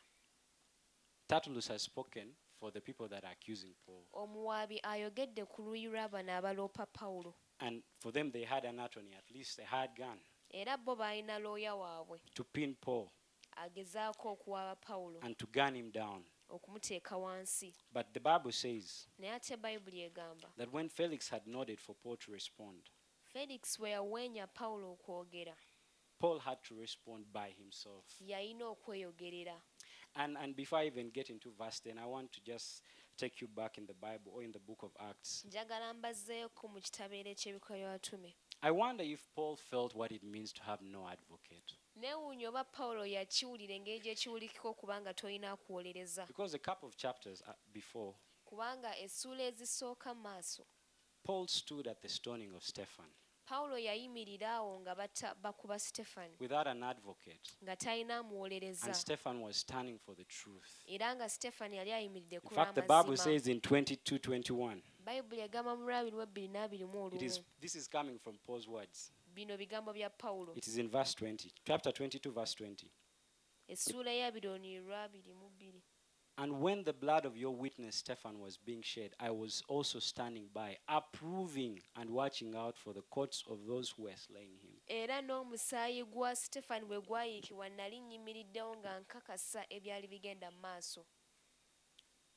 Tertullus 1.29 1.69
has 1.69 1.83
spoken 1.83 2.35
for 2.59 2.71
the 2.73 2.81
people 2.81 3.09
that 3.09 3.25
are 3.25 3.33
accusing 3.33 3.75
Paul. 3.87 4.05
omuwaabi 4.13 4.81
ayogedde 4.83 5.45
ku 5.45 5.63
luuyi 5.63 5.87
lw'abano 5.89 6.33
abaloopa 6.33 6.87
pawulo 6.87 7.35
And 7.59 7.83
for 8.01 8.13
them, 8.13 8.31
they 8.33 8.45
had 8.45 8.67
an 8.67 8.79
attorney, 8.81 9.15
at 9.17 9.31
least 9.35 9.59
a 9.59 9.65
hard 9.65 9.91
gun, 9.97 10.19
era 10.51 10.77
bo 10.77 10.95
baalina 10.97 11.39
looya 11.39 11.75
waabwe 11.75 12.21
to 12.35 12.45
pin 12.45 12.75
Paul 12.75 13.11
agezaako 13.57 14.33
okuwaaba 14.37 14.77
pawulo 14.77 15.21
and 15.23 15.39
to 15.39 15.47
gun 15.47 15.75
him 15.75 15.91
down. 15.91 16.25
okumuteeka 16.51 17.17
wansi 17.17 17.75
But 17.93 18.13
the 18.15 18.21
Bible 18.21 18.53
says 18.53 19.09
naye 19.19 19.33
ate 19.35 19.57
bayibuli 19.57 20.03
egamba 20.11 20.49
that 20.57 20.73
when 20.73 20.89
Felix 20.89 21.29
had 21.31 21.47
nodded 21.47 21.79
for 21.81 21.95
Paul 21.95 22.17
to 22.17 22.33
respond, 22.33 22.91
felix 23.33 23.79
bwe 23.79 23.91
yaweenya 23.91 24.47
pawulo 24.47 24.93
okwogera 24.99 25.57
Paul 26.19 26.39
had 26.39 26.63
to 26.63 26.75
respond 26.75 27.27
by 27.33 27.51
himself. 27.51 28.05
yalina 28.21 28.67
okweyogerera 28.67 29.61
And, 30.19 30.37
and 30.39 30.57
before 30.57 30.79
I 30.79 30.87
even 30.87 31.11
get 31.11 31.29
into 31.31 31.51
verse 31.59 31.81
10, 31.81 31.99
I 31.99 32.07
want 32.07 32.33
to 32.33 32.41
just 32.41 32.83
take 33.19 33.41
you 33.43 33.49
back 33.49 33.77
in 33.79 33.87
the 33.87 33.95
Bible 33.95 34.33
or 34.35 34.43
in 34.43 34.53
the 34.53 34.59
book 34.59 34.83
of 34.83 34.91
Acts. 35.11 35.45
njagala 35.45 35.95
mbazzeeko 35.95 36.69
mu 36.69 36.81
kitabeera 36.81 37.31
eky'ebikola 37.31 37.93
batume 37.93 38.35
I 38.63 38.71
wonder 38.71 39.05
if 39.05 39.21
Paul 39.35 39.57
felt 39.57 39.95
what 39.95 40.13
it 40.13 40.23
means 40.23 40.53
to 40.53 40.63
have 40.63 40.83
no 40.85 41.09
advocate. 41.09 41.75
neewuunya 41.97 42.49
oba 42.49 42.65
pawulo 42.65 43.07
yakiwulira 43.07 43.75
engeri 43.75 44.01
gyekiwulikika 44.01 44.69
okubanga 44.69 45.15
tolina 45.15 45.51
akuwolereza 45.53 46.27
Because 46.27 46.55
a 46.57 46.59
couple 46.59 46.87
of 46.89 46.97
chapters 46.97 47.43
uh, 47.43 47.53
before, 47.73 48.15
kubanga 48.45 48.97
essuula 48.99 49.43
ezisooka 49.45 50.15
mu 50.15 50.21
maaso 50.21 50.67
Paul 51.25 51.47
stood 51.49 51.89
at 51.89 52.01
the 52.01 52.09
stoning 52.09 52.55
of 52.55 52.63
Stephen. 52.65 53.11
Pawulo 53.47 53.79
yayimirira 53.79 54.51
awo 54.51 54.81
nga 54.81 54.95
bakuba 55.43 55.79
sitefani 55.79 56.35
without 56.41 56.67
an 56.67 56.83
advocate. 56.83 57.41
nga 57.63 57.77
talina 57.77 58.17
amuwolereza 58.17 58.87
And 58.87 58.95
Stephen 58.97 59.41
was 59.43 59.57
standing 59.57 59.99
for 59.99 60.17
the 60.17 60.25
truth. 60.25 60.83
era 60.87 61.15
nga 61.17 61.29
sitefani 61.29 61.77
yali 61.77 61.93
ayimiridde 61.93 62.37
In 62.37 62.51
fact, 62.51 62.75
the 62.75 62.83
Bible 62.83 63.17
says 63.17 63.47
in 63.49 63.61
22 63.61 64.19
21, 64.19 64.83
bayibuli 65.05 65.41
egamba 65.41 65.77
mu 65.77 65.83
lwabiri 65.89 66.17
lwebbiri 66.17 66.49
n'abirimu 66.49 67.07
it 67.15 67.23
is, 67.23 67.33
olumu 67.39 67.47
this 67.61 67.75
is 67.75 67.89
coming 67.89 68.19
from 68.19 68.39
Paul's 68.47 68.69
words. 68.69 69.13
bino 69.35 69.57
bigambo 69.57 69.93
bya 69.93 70.11
pawulo 70.11 70.53
It 70.57 70.67
is 70.67 70.77
in 70.79 70.89
And 76.39 76.61
when 76.61 76.85
the 76.85 76.93
blood 76.93 77.25
of 77.25 77.37
your 77.37 77.55
witness 77.57 77.97
Stephen 77.97 78.41
was 78.41 78.59
being 78.59 78.83
shed, 78.83 79.13
I 79.19 79.31
was 79.31 79.63
also 79.69 79.99
standing 79.99 80.49
by, 80.53 80.77
approving 80.87 81.81
and 81.97 82.11
watching 82.11 82.55
out 82.55 82.77
for 82.77 82.93
the 82.93 83.01
courts 83.03 83.43
of 83.51 83.59
those 83.67 83.91
who 83.97 84.03
were 84.03 84.17
slaying 84.17 84.59
him. 84.63 84.73
era 84.89 85.23
n'omusaayi 85.23 86.05
gwa 86.05 86.37
sitefani 86.37 86.85
bwe 86.87 87.01
gwayiikibwa 87.01 87.69
nali 87.69 88.01
nnyimiriddewo 88.01 88.77
nga 88.77 89.01
nkakasa 89.01 89.65
ebyali 89.71 90.07
bigenda 90.09 90.51
mu 90.51 90.61
maaso. 90.61 91.05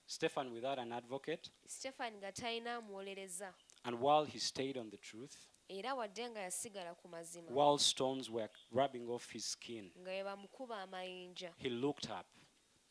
Stephen 0.08 0.52
without 0.54 0.80
an 0.80 0.92
advocate, 0.92 1.52
sitefani 1.68 2.18
nga 2.18 2.32
talina 2.32 2.76
amuwolereza 2.76 3.54
and 3.84 4.00
while 4.02 4.26
he 4.26 4.40
stayed 4.40 4.78
on 4.78 4.90
the 4.90 4.98
truth, 4.98 5.36
era 5.68 5.94
wadde 5.96 6.30
nga 6.30 6.40
yasigala 6.40 6.96
ku 6.96 7.08
mazima. 7.08 7.52
while 7.52 7.78
stones 7.78 8.30
were 8.30 8.50
rubbing 8.72 9.08
off 9.10 9.30
his 9.32 9.46
skin, 9.46 9.92
nga 10.00 10.12
bwe 10.12 10.24
bamukuba 10.24 10.82
amayinja. 10.82 11.52
he 11.58 11.70
looked 11.70 12.10
up, 12.10 12.26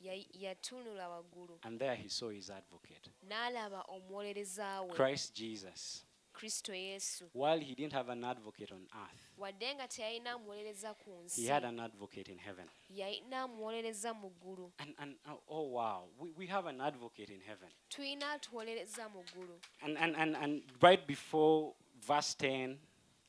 yatunula 0.01 1.09
waggulu. 1.09 1.59
And 1.63 1.79
there 1.79 1.95
he 1.97 2.09
saw 2.09 2.31
his 2.31 2.51
advocate, 2.51 3.11
n'alaba 3.29 3.85
omuwolereza 3.89 4.83
we. 4.89 4.95
Christ 4.95 5.35
Jesus. 5.35 6.05
kristo 6.39 6.75
yesu. 6.75 7.25
While 7.33 7.61
he 7.61 7.75
didn't 7.75 7.93
have 7.93 8.09
an 8.09 8.25
advocate 8.25 8.73
on 8.73 8.87
earth, 8.95 9.33
wadde 9.39 9.75
nga 9.75 9.89
teyalina 9.89 10.33
amuwolereza 10.33 10.95
ku 10.95 11.11
he 11.35 11.47
had 11.47 11.65
an 11.65 11.81
advocate 11.81 12.29
in 12.29 12.39
heaven. 12.39 12.69
yalina 12.91 13.43
amuwolereza 13.43 14.15
mu 14.15 14.31
ggulu. 14.31 14.71
And, 14.79 14.95
and 14.99 15.17
oh, 15.27 15.41
oh 15.49 15.63
wow, 15.63 16.05
we, 16.19 16.31
we 16.37 16.47
have 16.47 16.67
an 16.67 16.81
advocate 16.81 17.31
in 17.31 17.41
heaven. 17.41 17.69
tulina 17.89 18.33
atuwolereza 18.33 19.09
mu 19.09 19.23
ggulu. 19.23 19.59
And, 19.83 19.99
and, 19.99 20.17
and, 20.17 20.37
and 20.37 20.63
right 20.81 21.07
before 21.07 21.75
verse 22.07 22.35
10, 22.35 22.77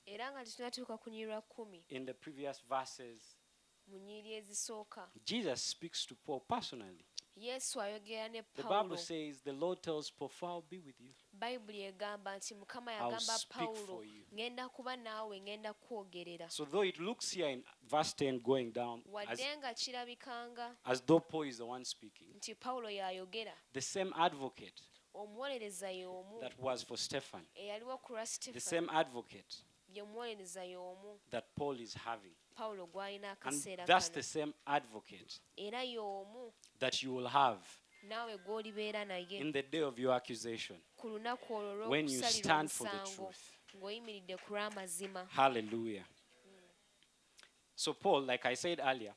era 0.05 0.31
nga 0.31 0.45
tetunatuuka 0.45 0.97
ku 0.97 1.09
nyirwa 1.09 1.41
kkumi 1.41 1.83
in 1.89 2.05
the 2.05 2.13
previous 2.13 2.61
verses, 2.69 3.37
mu 3.91 3.97
nnyiri 3.99 4.33
ezisooka 4.33 5.09
Jesus 5.25 5.61
speaks 5.71 6.05
to 6.05 6.15
Paul 6.15 6.39
personally. 6.41 7.05
yesu 7.35 7.81
ayogera 7.81 8.27
ne 8.29 8.41
The 8.55 8.63
pawulo 8.63 8.83
Bible 8.83 8.97
says, 8.97 9.41
The 9.41 9.53
Lord 9.53 9.81
tells 9.81 10.11
Paul, 10.11 10.29
I'll 10.43 10.61
be 10.69 10.79
with 10.79 10.99
you. 10.99 11.13
bayibuli 11.33 11.81
egamba 11.81 12.37
nti 12.37 12.55
mukama 12.55 12.91
yagamba 12.91 13.19
speak 13.37 13.49
pawulo 13.57 13.85
for 13.85 14.05
you. 14.05 14.25
ŋŋenda 14.33 14.69
kuba 14.69 14.95
naawe 14.97 15.39
ŋŋenda 15.39 15.73
kukwogerera 15.73 16.49
So, 16.51 16.65
though 16.65 16.83
it 16.83 16.99
looks 16.99 17.31
here 17.31 17.49
in 17.49 17.63
verse 17.89 18.13
10 18.13 18.39
going 18.43 18.71
down 18.71 18.99
as, 18.99 19.05
wadde 19.13 19.57
nga 19.57 19.73
kirabikanga 19.73 20.75
as 20.85 21.01
though 21.01 21.19
Paul 21.21 21.43
is 21.47 21.57
the 21.57 21.65
one 21.65 21.85
speaking, 21.85 22.27
nti 22.35 22.55
pawulo 22.55 22.89
y'ayogera 22.89 23.53
the 23.73 23.81
same 23.81 24.11
advocate 24.15 24.81
omuwolereza 25.13 25.91
y'omu 25.91 26.39
that 26.41 26.59
was 26.59 26.83
for 26.83 26.97
Stephen, 26.97 27.45
eyaliwo 27.55 27.97
ku 28.01 28.13
lwa 28.13 28.25
the 28.53 28.59
same 28.59 28.89
advocate 28.91 29.63
y'omu 29.93 31.19
that 31.31 31.45
Paul 31.55 31.79
is 31.79 31.93
having. 31.93 32.35
Pawulo 32.59 32.85
gw'alina 32.87 33.31
akaseera 33.31 33.85
that's 33.85 34.11
the 34.11 34.23
same 34.23 34.53
advocate 34.65 35.39
era 35.57 35.83
y'omu 35.83 36.53
that 36.79 37.03
you 37.03 37.15
will 37.15 37.27
have 37.27 37.61
naawe 38.03 38.37
gw'olibeera 38.37 39.05
naye 39.05 39.37
in 39.39 39.53
the 39.53 39.61
day 39.63 39.81
of 39.83 39.99
your 39.99 40.13
accusation 40.15 40.77
ku 40.95 41.09
lunaku 41.09 41.53
olwo 41.53 41.89
when 41.89 42.09
you 42.09 42.23
stand 42.23 42.69
for 42.69 42.87
the 42.87 42.97
omusango 42.97 43.15
truth. 43.15 43.51
ng'oyimiridde 43.75 44.37
ku 44.37 44.53
lw'amazima 44.53 45.25
Hallelujah. 45.25 46.05
So, 47.75 47.93
Paul, 47.93 48.23
like 48.23 48.45
I 48.45 48.55
said 48.55 48.79
earlier, 48.79 49.13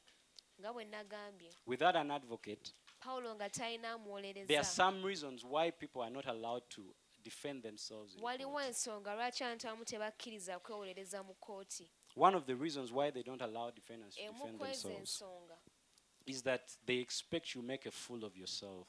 nga 0.61 0.73
bwe 0.73 0.85
nagambye 0.85 1.51
without 1.67 1.97
an 1.97 2.11
advocate, 2.11 2.73
pawulo 3.01 3.35
nga 3.35 3.51
talina 3.51 3.83
there 3.83 3.91
are 3.91 3.99
amuwolereza 3.99 4.65
some 4.65 5.03
reasons 5.03 5.45
why 5.45 5.71
people 5.71 6.03
are 6.03 6.11
not 6.11 6.27
allowed 6.27 6.63
to 6.69 6.95
defend 7.25 7.63
themselves. 7.63 8.15
in 8.15 8.23
waliwo 8.23 8.53
court. 8.53 8.67
ensonga 8.67 9.15
lwaki 9.15 9.45
abantu 9.45 9.69
abamu 9.69 9.85
tebakkiriza 9.85 10.59
kwewolereza 10.59 11.23
mu 11.23 11.35
kooti 11.35 11.91
One 12.15 12.35
of 12.37 12.45
the 12.47 12.55
reasons 12.57 12.93
why 12.93 13.11
they 13.11 13.23
don't 13.23 13.41
allow 13.43 13.71
defendants 13.71 14.17
to 14.17 14.23
defend 14.23 14.61
themselves 14.61 15.23
is 16.27 16.43
that 16.43 16.77
they 16.87 16.97
expect 16.99 17.55
you 17.55 17.63
make 17.63 17.87
a 17.87 17.91
fool 17.91 18.25
of 18.25 18.37
yourself. 18.37 18.87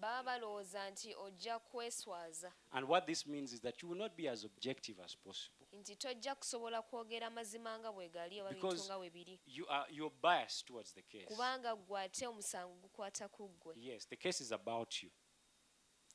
baba 0.00 0.22
balowooza 0.40 0.90
nti 0.90 1.14
ojja 1.14 1.58
kweswaza 1.58 2.52
And 2.72 2.86
what 2.88 3.06
this 3.06 3.26
means 3.26 3.52
is 3.52 3.60
that 3.60 3.82
you 3.82 3.88
will 3.88 3.98
not 3.98 4.16
be 4.16 4.28
as 4.28 4.44
objective 4.44 5.00
as 5.04 5.16
possible. 5.16 5.66
nti 5.72 5.96
tojja 5.96 6.34
kusobola 6.34 6.82
kwogera 6.82 7.30
mazima 7.30 7.78
nga 7.78 7.92
bwe 7.92 8.08
gali 8.08 8.40
oba 8.40 8.50
bintu 8.50 8.66
Because 8.66 8.86
nga 8.86 8.98
bwe 8.98 9.10
biri 9.10 9.40
You 9.46 9.66
are 9.68 9.86
you're 9.94 10.14
biased 10.22 10.66
towards 10.66 10.92
the 10.92 11.02
case. 11.02 11.26
kubanga 11.26 11.76
gwe 11.76 12.00
ate 12.00 12.26
omusango 12.26 12.74
gukwata 12.74 13.28
ku 13.28 13.48
ggwe 13.48 13.74
Yes, 13.78 14.06
the 14.08 14.16
case 14.16 14.40
is 14.44 14.52
about 14.52 15.02
you. 15.02 15.10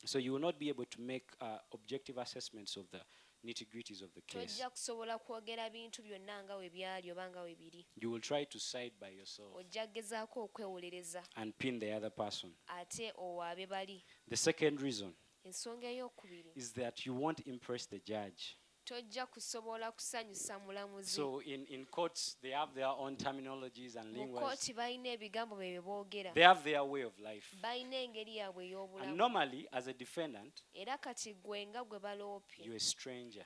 So 0.05 0.19
you 0.19 0.33
will 0.33 0.41
not 0.41 0.57
be 0.59 0.69
able 0.69 0.85
to 0.85 1.01
make 1.01 1.25
uh, 1.41 1.57
objective 1.73 2.17
assessments 2.21 2.77
of 2.77 2.89
the 2.91 3.01
nitty 3.43 3.65
gritties 3.69 4.01
of 4.01 4.11
the 4.13 4.21
case. 4.21 4.47
tojja 4.53 4.69
kusobola 4.69 5.19
kwogera 5.19 5.69
bintu 5.69 6.01
byonna 6.03 6.43
nga 6.43 6.55
bwe 6.57 6.69
byali 6.69 7.11
oba 7.11 7.29
nga 7.29 7.41
bwe 7.41 7.55
biri 7.55 7.85
You 7.95 8.11
will 8.11 8.21
try 8.21 8.45
to 8.45 8.59
side 8.59 8.91
by 8.99 9.09
yourself 9.15 9.55
ojja 9.55 9.87
kugezaako 9.87 10.43
okwewolereza 10.43 11.23
and 11.35 11.53
pin 11.57 11.79
the 11.79 11.93
other 11.95 12.11
person. 12.11 12.53
ate 12.67 13.13
owaabe 13.15 13.67
bali 13.67 14.03
The 14.29 14.37
second 14.37 14.79
reason 14.81 15.13
ensonga 15.43 15.87
ey'okubiri 15.87 16.51
is 16.55 16.73
that 16.73 17.05
you 17.05 17.15
won't 17.21 17.47
impress 17.47 17.87
the 17.89 17.99
judge. 17.99 18.57
Tojja 18.85 19.25
kusobola 19.25 19.91
kusanyusa 19.91 20.59
mulamuzi 20.59 21.11
So 21.11 21.41
in, 21.41 21.65
in 21.65 21.85
courts, 21.85 22.37
they 22.41 22.51
have 22.51 22.73
their 22.73 22.87
own 22.97 23.15
terminologies 23.17 23.95
and 23.95 24.15
kooti 24.15 24.73
balina 24.73 25.09
ebigambo 25.09 25.55
bye 25.55 25.71
bye 25.73 25.81
boogera 25.81 26.33
They 26.33 26.43
have 26.43 26.63
their 26.63 26.83
way 26.83 27.03
of 27.03 27.19
life. 27.19 27.55
balina 27.61 27.95
engeri 27.95 28.35
yaabwe 28.37 28.65
ey'obulamu 28.67 29.15
normally, 29.15 29.67
as 29.71 29.87
a 29.87 29.93
defendant, 29.93 30.63
era 30.73 30.97
kati 30.97 31.33
gwe 31.33 31.67
nga 31.67 31.83
gwe 31.83 31.99
baloopye 31.99 32.65
you're 32.65 32.75
a 32.77 32.79
stranger. 32.79 33.45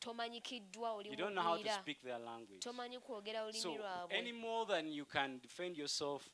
tomanyikiddwa 0.00 0.92
oli 0.92 1.08
You 1.10 1.16
don't 1.16 1.32
know 1.34 1.42
how 1.42 1.56
to 1.56 1.58
mugwira 1.62 1.80
speak 1.82 2.02
their 2.02 2.18
language. 2.18 2.58
tomanyi 2.60 2.98
kwogera 2.98 3.42
olulimi 3.42 3.62
So 3.62 3.74
lwabwe 3.76 4.18
any 4.18 4.32
more 4.32 4.66
than 4.66 4.88
you 4.92 5.04
can 5.06 5.40
defend 5.40 5.76
yourself, 5.78 6.30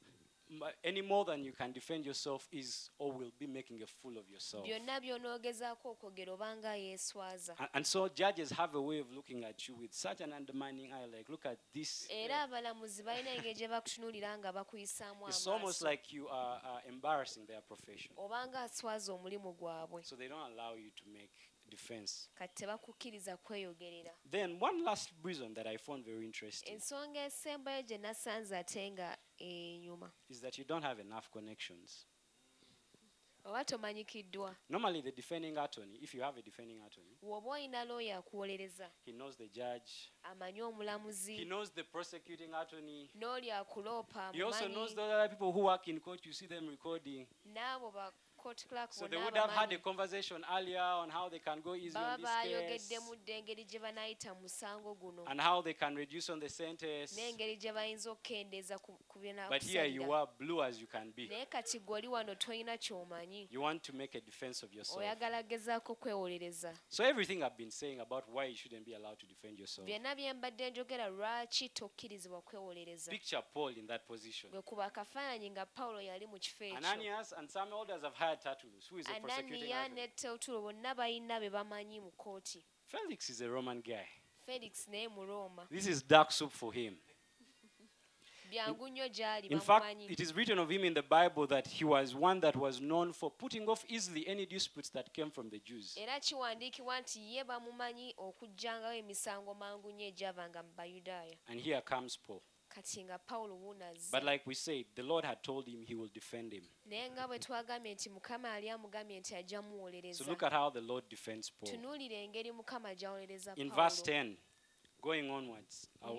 any 0.83 1.03
more 1.03 1.25
than 1.25 1.45
you 1.45 1.53
can 1.53 1.73
defend 1.73 2.07
yourself 2.07 2.49
is 2.53 2.91
or 2.99 3.13
will 3.13 3.33
be 3.39 3.47
making 3.47 3.83
a 3.83 3.87
fool 3.87 4.17
of 4.19 4.29
yourself. 4.31 4.67
byonna 4.67 5.01
by'onoogezaako 5.01 5.91
okwogera 5.91 6.33
obanga 6.33 6.77
yeeswaza 6.77 7.57
And, 7.73 7.87
so 7.87 8.09
judges 8.09 8.51
have 8.51 8.75
a 8.75 8.81
way 8.81 9.01
of 9.01 9.11
looking 9.13 9.45
at 9.45 9.69
you 9.69 9.77
with 9.77 9.93
such 9.93 10.21
an 10.21 10.33
undermining 10.33 10.93
eye, 10.93 11.07
like, 11.07 11.29
look 11.29 11.47
at 11.47 11.59
this. 11.75 12.07
era 12.11 12.41
abalamuzi 12.43 13.03
balina 13.03 13.31
engeri 13.31 13.55
gye 13.55 13.69
bakutunuulira 13.69 14.39
nga 14.39 14.53
bakuyisaamu 14.53 15.29
It's 15.29 15.47
almost 15.47 15.83
like 15.83 16.13
you 16.17 16.29
are 16.29 16.61
uh, 16.65 16.89
embarrassing 16.89 17.47
their 17.47 17.63
profession. 17.63 18.13
obanga 18.17 18.63
aswaza 18.63 19.13
omulimu 19.13 19.53
gwabwe 19.53 20.03
So 20.03 20.17
they 20.17 20.29
don't 20.29 20.53
allow 20.53 20.75
you 20.77 20.91
to 20.91 21.05
make 21.07 21.33
defense. 21.69 22.29
kati 22.35 22.55
tebakukkiriza 22.55 23.37
kweyogerera 23.37 24.15
Then 24.31 24.59
one 24.63 24.83
last 24.83 25.11
reason 25.25 25.55
that 25.55 25.67
I 25.67 25.77
found 25.79 26.05
very 26.05 26.25
interesting 26.27 26.73
ensonga 29.39 29.79
nyuma. 29.79 30.13
Is 30.29 30.41
that 30.41 30.59
you 30.59 30.65
don't 30.65 30.85
have 30.85 31.01
enough 31.01 31.29
connections. 31.31 32.07
oba 33.45 33.65
tomanyikiddwa 33.65 34.57
Normally, 34.69 35.03
the 35.03 35.13
defending 35.13 35.57
attorney, 35.59 35.99
if 36.03 36.15
you 36.15 36.23
have 36.23 36.39
a 36.39 36.43
defending 36.43 36.81
attorney, 36.83 37.17
bw'oba 37.23 37.51
olina 37.51 37.85
looya 37.85 38.19
akuwolereza 38.19 38.91
he 39.05 39.13
knows 39.13 39.37
the 39.37 39.49
judge, 39.49 40.13
amanyi 40.23 40.57
he 40.57 40.63
omulamuzi 40.63 41.45
knows 41.45 41.71
the 41.73 41.85
prosecuting 41.85 42.55
attorney, 42.55 43.11
n'oli 43.15 43.51
akuloopa 43.51 44.33
he 44.33 44.43
also 44.43 44.69
knows 44.69 44.95
the 44.95 45.03
other 45.03 45.29
people 45.29 45.53
who 45.53 45.65
work 45.65 45.89
in 45.89 46.01
court. 46.01 46.27
You 46.27 46.33
see 46.33 46.47
them 46.47 46.69
recording. 46.69 47.27
n'abo 47.47 47.91
court 48.39 48.67
clerk 48.69 48.93
So 48.93 49.07
they 49.09 49.17
bonna 49.17 49.25
would 49.25 49.37
have 49.37 49.51
had 49.51 49.73
a 49.73 49.77
abamanyi 49.77 49.83
conversation 49.83 50.45
earlier 50.57 50.81
on 51.03 51.11
how 51.11 51.29
they 51.29 51.39
can 51.41 51.61
go 51.61 51.75
easy 51.75 51.95
baba 51.95 52.15
on 52.15 52.21
this 52.21 52.31
case 52.31 52.89
bayogeddemu 52.89 53.17
dda 53.17 53.35
engeri 53.35 53.65
gye 53.65 53.79
banaayita 53.79 54.35
mu 54.35 54.41
musango 54.41 54.95
guno 54.95 55.25
and 55.27 55.41
how 55.41 55.63
they 55.63 55.75
can 55.75 55.97
reduce 55.97 56.33
on 56.33 56.41
the 56.41 56.49
sentence. 56.49 57.17
n'engeri 57.17 57.57
gye 57.57 57.73
bayinza 57.73 58.11
okukendeeza 58.11 58.79
ku 58.79 58.93
ku 59.09 59.19
But 59.51 59.63
here 59.63 59.85
you 59.87 60.03
binakusalira 60.03 60.17
are 60.23 60.29
blue 60.39 60.63
as 60.63 60.81
you 60.81 60.87
can 60.87 61.11
be. 61.17 61.27
naye 61.29 61.47
kati 61.47 61.79
gwe 61.81 61.99
oli 61.99 62.09
wano 62.09 62.35
tolina 62.35 62.77
ky'omanyi 62.79 63.49
You 63.51 63.61
want 63.63 63.83
to 63.83 63.93
make 63.93 64.15
a 64.19 64.21
defense 64.21 64.63
of 64.67 64.73
yourself. 64.73 64.99
oyagala 65.01 65.43
gezaako 65.43 65.95
kwewolereza 65.95 66.75
So 66.89 67.05
everything 67.05 67.43
I've 67.43 67.57
been 67.57 67.71
saying 67.71 68.01
about 68.01 68.25
why 68.29 68.45
you 68.47 68.57
shouldn't 68.57 68.85
be 68.87 68.95
allowed 68.95 69.19
to 69.19 69.27
defend 69.27 69.59
yourself. 69.59 69.87
byonna 69.89 70.15
bye 70.15 70.33
mbadde 70.33 70.71
njogera 70.71 71.09
lwaki 71.09 71.69
tokkirizibwa 71.69 72.43
kwewolereza 72.43 73.11
Picture 73.11 73.43
Paul 73.55 73.79
in 73.79 73.87
that 73.87 74.07
position. 74.07 74.51
gwe 74.53 74.63
kuba 74.63 74.85
akafaananyi 74.85 75.51
nga 75.51 75.67
pawulo 75.67 76.01
yali 76.01 76.27
mu 76.27 76.39
kifo 76.39 76.65
ekyo 76.65 76.77
Ananias 76.77 77.33
and 77.33 77.51
some 77.51 77.73
elders 77.81 78.03
have 78.03 78.17
hired 78.29 78.41
Tertullus, 78.41 78.89
who 78.91 78.99
is 78.99 79.07
a 79.07 79.21
prosecuting 79.21 79.73
ananiya 79.73 79.89
ne 79.95 80.09
tewutulo 80.09 80.61
bonna 80.63 80.95
balina 80.95 81.41
be 81.41 81.49
bamanyi 81.51 82.01
mu 82.01 82.11
kooti 82.19 82.63
Felix 82.87 83.31
is 83.31 83.41
a 83.41 83.49
Roman 83.49 83.81
guy. 83.81 84.07
felix 84.47 84.87
naye 84.89 85.09
mu 85.09 85.25
roma 85.27 85.67
This 85.71 85.87
is 85.87 86.03
dark 86.03 86.31
soup 86.33 86.53
for 86.53 86.73
him. 86.73 86.97
byangu 88.51 88.89
nnyo 88.89 89.09
gy'ali 89.09 89.47
In 89.49 89.61
fact, 89.61 89.85
bamumanyi 89.85 90.07
it 90.13 90.21
is 90.21 90.33
written 90.35 90.59
of 90.59 90.71
him 90.71 90.85
in 90.85 90.95
the 90.95 91.03
Bible 91.03 91.47
that 91.47 91.67
he 91.69 91.85
was 91.85 92.15
one 92.15 92.41
that 92.41 92.57
was 92.57 92.81
known 92.81 93.13
for 93.13 93.31
putting 93.31 93.69
off 93.69 93.85
easily 93.89 94.27
any 94.27 94.47
disputes 94.47 94.89
that 94.91 95.13
came 95.13 95.31
from 95.31 95.51
the 95.51 95.59
Jews. 95.61 95.97
era 95.97 96.21
kiwandiikibwa 96.21 97.01
nti 97.01 97.35
ye 97.35 97.45
bamumanyi 97.45 98.15
okugjangawo 98.17 98.93
emisango 98.95 99.55
mangu 99.55 99.91
nnyo 99.93 100.07
egyavanga 100.07 100.63
mu 100.63 100.73
bayudaaya 100.77 101.37
And 101.47 101.61
here 101.61 101.81
comes 101.83 102.17
Paul. 102.17 102.41
Kati 102.69 103.05
nga 103.05 103.19
pawulo 103.19 103.55
wuunazze 103.57 104.11
But 104.11 104.23
like 104.25 104.43
we 104.47 104.55
said, 104.55 104.87
the 104.95 105.03
Lord 105.03 105.25
had 105.25 105.43
told 105.43 105.67
him 105.69 105.83
he 105.83 105.95
will 105.95 106.11
defend 106.13 106.53
him. 106.53 106.65
naye 106.87 107.11
nga 107.11 107.27
bwe 107.29 107.39
twagambye 107.39 107.95
nti 107.95 108.11
mukama 108.11 108.49
yali 108.49 108.71
amugambye 108.71 109.21
nti 109.21 109.35
ajja 109.35 109.63
So 110.13 110.25
look 110.25 110.43
at 110.43 110.53
how 110.53 110.71
the 110.71 110.81
Lord 110.81 111.09
defends 111.09 111.51
Paul. 111.53 111.71
tunuulira 111.71 112.17
engeri 112.17 112.53
mukama 112.53 112.95
gy'awolereza 112.95 113.55
In 113.57 113.71
verse 113.71 114.03
10, 114.03 114.37
going 115.03 115.31
onwards, 115.31 115.91
I'll, 116.03 116.17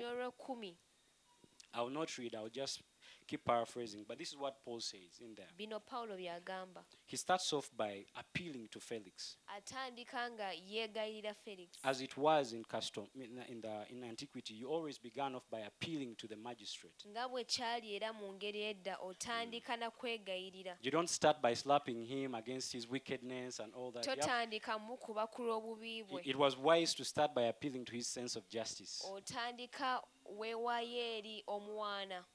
I 1.74 1.82
will 1.82 1.92
not 1.94 2.18
read, 2.18 2.36
I'll 2.36 2.50
just 2.50 2.82
keep 3.30 3.46
paraphrasing. 3.46 4.06
But 4.08 4.18
this 4.18 4.30
is 4.30 4.38
what 4.38 4.56
Paul 4.66 4.80
says 4.80 5.20
in 5.22 5.36
there. 5.36 5.46
bino 5.58 5.80
pawulo 5.80 6.16
by'agamba 6.18 6.84
He 7.06 7.18
starts 7.18 7.54
off 7.54 7.70
by 7.78 8.06
appealing 8.16 8.68
to 8.72 8.80
Felix, 8.80 9.38
atandika 9.48 10.32
nga 10.32 10.52
yeegayirira 10.54 11.36
felix 11.46 11.78
as 11.84 12.02
it 12.02 12.18
was 12.18 12.54
in 12.54 12.64
custom 12.64 13.06
in, 13.16 13.40
in 13.48 13.62
the 13.62 13.86
in 13.90 14.04
antiquity. 14.04 14.54
You 14.56 14.70
always 14.70 14.98
began 14.98 15.36
off 15.36 15.44
by 15.52 15.60
appealing 15.60 16.16
to 16.18 16.28
the 16.28 16.36
magistrate. 16.36 17.04
nga 17.08 17.28
bwe 17.30 17.44
kyali 17.44 17.96
era 17.96 18.14
mu 18.14 18.34
ngeri 18.34 18.62
edda 18.64 18.98
otandika 18.98 19.78
na 19.78 19.90
kwegayirira 19.92 20.78
You 20.82 20.92
don't 20.92 21.10
start 21.10 21.42
by 21.42 21.54
slapping 21.54 22.06
him 22.06 22.36
against 22.36 22.74
his 22.74 22.88
wickedness 22.90 23.60
and 23.60 23.74
all 23.74 23.92
that. 23.92 24.06
You 24.06 24.12
have- 24.12 24.20
totandika 24.20 24.80
mukuba 24.80 25.28
ku 25.32 25.44
lw'obubi 25.44 26.04
bwe 26.04 26.22
it, 26.26 26.36
was 26.36 26.58
wise 26.58 26.94
to 26.96 27.04
start 27.06 27.34
by 27.36 27.44
appealing 27.44 27.86
to 27.86 27.94
his 27.94 28.08
sense 28.08 28.36
of 28.36 28.48
justice. 28.50 29.02
otandika 29.06 30.02
weewaayo 30.26 31.18
eri 31.18 31.44
omuwaana 31.48 32.26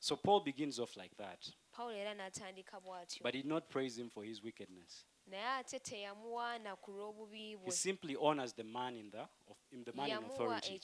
So 0.00 0.16
Paul 0.16 0.40
begins 0.40 0.78
off 0.78 0.96
like 0.96 1.16
that, 1.16 1.50
pawulo 1.72 1.96
era 1.96 2.14
n'atandika 2.14 2.80
bw'atyo. 2.80 3.22
But 3.22 3.34
he 3.34 3.42
did 3.42 3.48
not 3.48 3.68
praise 3.68 3.98
him 3.98 4.08
for 4.10 4.24
his 4.24 4.42
wickedness. 4.42 5.04
naye 5.26 5.60
ate 5.60 5.78
teyamuwaana 5.78 6.76
ku 6.76 6.92
lw'obubi 6.92 7.58
He 7.64 7.70
simply 7.70 8.16
honors 8.16 8.54
the 8.54 8.64
man 8.64 8.96
in 8.96 9.10
the 9.10 9.28
of, 9.48 9.56
in 9.72 9.84
the 9.84 9.92
man 9.92 10.10
in 10.10 10.16
authority, 10.24 10.80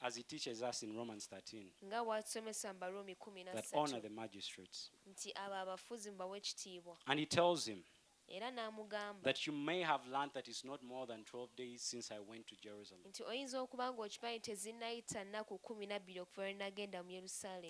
as 0.00 0.16
he 0.16 0.22
teaches 0.22 0.62
us 0.62 0.82
in 0.82 0.96
Romans 0.96 1.26
13, 1.26 1.70
nga 1.84 2.04
bw'atusomesa 2.04 2.72
mu 2.72 2.78
barumi 2.78 3.16
that 3.52 3.66
honor 3.74 4.00
the 4.00 4.08
magistrates. 4.08 4.90
nti 5.06 5.32
abo 5.34 5.54
abafuzi 5.54 6.10
mubawe 6.10 6.38
ekitiibwa. 6.38 6.96
And 7.06 7.20
he 7.20 7.26
tells 7.26 7.66
him 7.66 7.84
era 8.28 8.50
n'amugamba. 8.50 9.22
That 9.22 9.46
you 9.46 9.52
may 9.52 9.82
have 9.82 10.06
learned 10.06 10.32
that 10.34 10.48
it's 10.48 10.64
not 10.64 10.82
more 10.82 11.06
than 11.06 11.24
12 11.24 11.56
days 11.56 11.82
since 11.82 12.10
I 12.10 12.18
went 12.18 12.46
to 12.46 12.56
Jerusalem. 12.56 13.02
nti 13.08 13.22
oyinza 13.22 13.60
okuba 13.60 13.92
ng'okimanyi 13.92 14.40
tezinnayita 14.40 15.24
nnaku 15.24 15.58
kumi 15.58 15.86
na 15.86 15.98
bbiri 15.98 16.20
okuva 16.20 16.42
lwe 16.42 16.54
nagenda 16.54 17.02
mu 17.02 17.10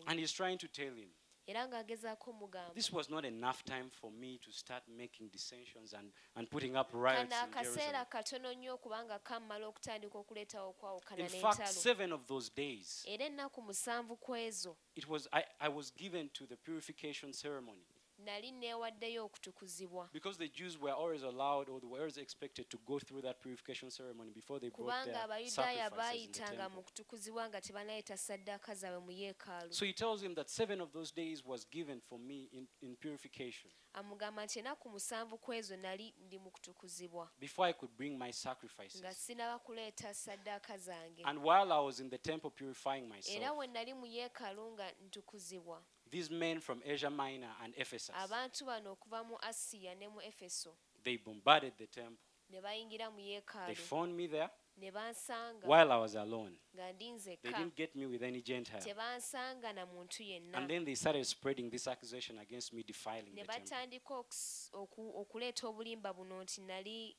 And 0.07 0.19
he's 0.21 0.33
trying 0.33 0.59
to 0.59 0.69
tell 0.69 0.95
him 0.95 1.11
era 1.47 1.67
ng'agezaako 1.69 2.31
omugamba. 2.31 2.75
This 2.75 2.93
was 2.93 3.09
not 3.09 3.25
enough 3.25 3.63
time 3.65 3.89
for 3.91 4.11
me 4.11 4.39
to 4.39 4.51
start 4.53 4.83
making 4.89 5.29
dissensions 5.29 5.93
and, 5.93 6.11
and 6.35 6.51
putting 6.51 6.77
up 6.77 6.91
riots 6.93 7.23
in 7.23 7.31
akaseera 7.31 7.63
Jerusalem. 7.63 8.07
katono 8.11 8.55
nnyo 8.55 8.75
okubanga 8.75 9.19
kammala 9.19 9.67
okutandika 9.67 10.19
okuleetawo 10.19 10.71
okwawukana 10.71 11.21
In 11.23 11.29
fact, 11.29 11.61
n'entalo. 11.61 11.73
seven 11.73 12.13
of 12.13 12.27
those 12.27 12.51
days, 12.51 13.05
era 13.07 13.25
ennaku 13.25 13.63
musanvu 13.63 14.17
ku 14.17 14.35
ezo. 14.35 14.77
it 14.97 15.09
was 15.09 15.29
I, 15.33 15.45
I 15.61 15.69
was 15.69 15.93
given 15.95 16.29
to 16.31 16.47
the 16.47 16.57
purification 16.57 17.33
ceremony 17.33 17.87
nali 18.27 18.53
neewaddeyo 18.53 19.25
okutukuzibwa. 19.25 20.09
Because 20.13 20.39
the 20.39 20.49
Jews 20.49 20.79
were 20.79 20.93
always 20.93 21.23
allowed 21.23 21.69
or 21.69 21.81
were 21.83 22.01
always 22.01 22.19
expected 22.19 22.69
to 22.69 22.79
go 22.87 22.99
through 22.99 23.23
that 23.23 23.41
purification 23.41 23.91
ceremony 23.91 24.31
before 24.31 24.61
they 24.61 24.71
brought 24.71 25.07
kubanga 25.07 25.13
their 25.13 25.25
abayudaaya 25.25 25.91
baayitanga 25.91 26.69
mu 26.69 26.83
kutukuzibwa 26.83 27.49
nga 27.49 27.61
tebanaayita 27.61 28.17
saddaaka 28.17 28.75
zaabwe 28.75 29.01
mu 29.01 29.11
yeekaalu. 29.11 29.73
So 29.73 29.85
he 29.87 29.93
tells 29.93 30.23
him 30.23 30.35
that 30.35 30.49
seven 30.49 30.81
of 30.81 30.93
those 30.93 31.13
days 31.15 31.45
was 31.45 31.67
given 31.71 32.01
for 32.01 32.19
me 32.19 32.49
in, 32.53 32.67
in 32.83 32.97
purification. 32.97 33.71
Amugamba 33.93 34.45
nti 34.45 34.59
ennaku 34.59 34.89
musanvu 34.89 35.39
ku 35.39 35.53
ezo 35.53 35.77
nali 35.77 36.15
ndi 36.19 36.39
mu 36.39 36.51
kutukuzibwa. 36.51 37.31
Before 37.39 37.71
I 37.71 37.73
could 37.73 37.97
bring 37.97 38.19
my 38.19 38.33
sacrifices. 38.33 39.01
nga 39.01 39.15
sinaba 39.15 39.59
kuleeta 39.59 40.15
saddaaka 40.15 40.79
zange. 40.79 41.23
And 41.25 41.39
while 41.39 41.73
I 41.73 41.81
was 41.81 42.01
in 42.01 42.11
the 42.11 42.19
temple 42.19 42.51
purifying 42.51 43.05
era 43.05 43.15
myself, 43.17 43.59
we 43.59 43.67
nali 43.67 43.95
mu 43.95 44.07
yeekaalu 44.07 44.73
nga 44.73 44.93
ntukuzibwa 45.07 45.83
these 46.17 46.31
men 46.31 46.61
from 46.61 46.81
Asia 46.85 47.11
Minor 47.11 47.53
and 47.63 47.75
Ephesus, 47.77 48.15
abantu 48.15 48.65
bano 48.67 48.91
okuva 48.97 49.25
mu 49.25 49.37
asiya 49.43 49.95
ne 49.99 50.09
mu 50.09 50.21
efeso 50.21 50.73
they 51.05 51.17
bombarded 51.19 51.73
the 51.79 51.87
temple. 51.87 52.17
ne 52.51 52.61
bayingira 52.61 53.11
mu 53.11 53.17
They 53.19 53.41
yeekaalu 53.41 53.77
found 53.77 54.17
me 54.17 54.27
there 54.29 54.51
ne 54.79 54.91
bansanga 54.91 55.67
while 55.67 55.93
I 55.93 55.97
was 55.99 56.15
alone. 56.15 56.57
nga 56.75 56.93
ndi 56.93 56.99
They 56.99 57.13
nzekka 57.13 57.43
didn't 57.59 57.75
get 57.77 57.95
me 57.97 58.07
with 58.07 58.23
any 58.23 58.41
Gentile. 58.43 58.81
tebansanga 58.81 59.73
na 59.75 59.87
muntu 59.87 60.23
yenna 60.23 60.59
And 60.59 60.69
then 60.71 60.85
they 60.85 60.95
started 60.95 61.25
spreading 61.27 61.71
this 61.71 61.87
accusation 61.87 62.39
against 62.39 62.73
me 62.73 62.83
defiling 62.83 63.35
ne 63.35 63.43
the 63.43 63.47
temple. 63.49 63.61
batandika 63.65 64.15
okus- 64.15 64.71
oku- 64.73 65.13
okuleeta 65.21 65.69
obulimba 65.69 66.13
buno 66.15 66.43
nti 66.43 66.61
nali 66.61 67.17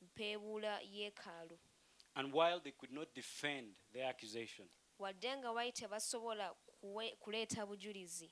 mpeebuula 0.00 0.80
yeekaalu 0.80 1.58
And 2.14 2.32
while 2.32 2.60
they 2.60 2.72
could 2.72 2.92
not 2.92 3.14
defend 3.14 3.74
their 3.92 4.06
accusation, 4.08 4.68
wadde 4.98 5.36
nga 5.36 5.52
wali 5.52 5.72
tebasobola 5.72 6.54
kuleeta 7.20 7.66
bujulizi. 7.66 8.30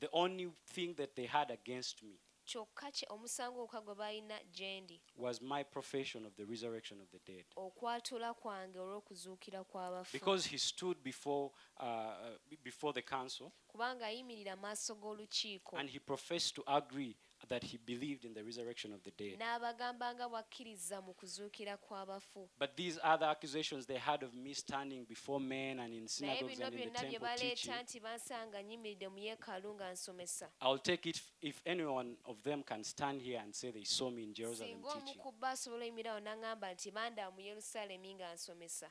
The 0.00 0.08
only 0.12 0.52
thing 0.66 0.94
that 0.96 1.14
they 1.14 1.26
had 1.26 1.50
against 1.50 2.02
me 2.02 2.18
kyokka 2.46 2.92
omusango 3.08 3.66
gwokka 3.66 3.80
gwe 3.80 4.22
gye 4.52 4.80
ndi. 4.80 5.00
was 5.16 5.40
my 5.40 5.64
profession 5.64 6.26
of 6.26 6.34
the 6.36 6.44
resurrection 6.44 7.00
of 7.00 7.08
the 7.10 7.18
dead. 7.32 7.46
okwatula 7.56 8.34
kwange 8.34 8.78
olw'okuzuukira 8.78 9.64
kw'abafu 9.64 10.12
Because 10.12 10.46
he 10.50 10.58
stood 10.58 10.98
before, 11.02 11.50
uh, 11.80 11.84
uh, 11.86 12.56
before 12.62 12.92
the 12.92 13.02
council 13.02 13.50
kubanga 13.68 14.06
ayimirira 14.06 14.56
maaso 14.56 14.94
g'olukiiko. 14.94 15.78
and 15.78 15.88
he 15.90 15.98
professed 15.98 16.54
to 16.54 16.62
agree 16.66 17.16
that 17.48 17.62
he 17.64 17.78
believed 17.78 18.24
in 18.24 18.34
the 18.34 18.42
resurrection 18.42 18.92
of 18.92 19.02
the 19.02 19.10
dead. 19.10 19.38
n'abagamba 19.38 20.14
nga 20.14 20.28
bwakkiriza 20.28 21.00
mu 21.02 21.14
kuzuukira 21.14 21.76
kw'abafu 21.76 22.48
But 22.58 22.76
these 22.76 22.98
other 23.02 23.26
accusations 23.26 23.86
they 23.86 23.98
had 23.98 24.22
of 24.22 24.34
me 24.34 24.54
standing 24.54 25.04
before 25.06 25.40
men 25.40 25.78
and 25.80 25.92
in 25.94 26.04
naye 26.04 26.08
synagogues 26.08 26.56
bino 26.56 26.66
and 26.66 26.74
in 26.74 26.80
the 26.80 26.98
byonna 26.98 27.20
bye 27.20 27.36
temple 27.36 27.48
teaching, 27.48 27.70
baleeta 27.72 27.82
nti 27.82 28.00
bansanga 28.00 28.62
nyimiridde 28.62 29.08
mu 29.08 29.18
yeekaalu 29.18 29.74
nga 29.74 29.92
nsomesa 29.92 30.50
I'll 30.60 30.78
take 30.78 31.08
it 31.10 31.16
if, 31.16 31.32
if 31.40 31.60
any 31.66 31.84
one 31.84 32.16
of 32.24 32.42
them 32.42 32.62
can 32.62 32.84
stand 32.84 33.22
here 33.22 33.38
and 33.40 33.54
say 33.54 33.70
they 33.70 33.84
saw 33.84 34.10
me 34.10 34.22
in 34.24 34.34
Jerusalem 34.34 34.70
singa 34.70 34.88
omu 34.88 35.00
teaching. 35.06 35.20
ku 35.22 35.32
bbo 35.32 35.46
asobola 35.46 35.84
oyimirawo 35.84 36.20
n'aŋŋamba 36.20 36.72
nti 36.74 36.90
banda 36.90 37.30
mu 37.30 37.40
yerusaalemi 37.40 38.14
nga 38.14 38.34
nsomesa 38.34 38.90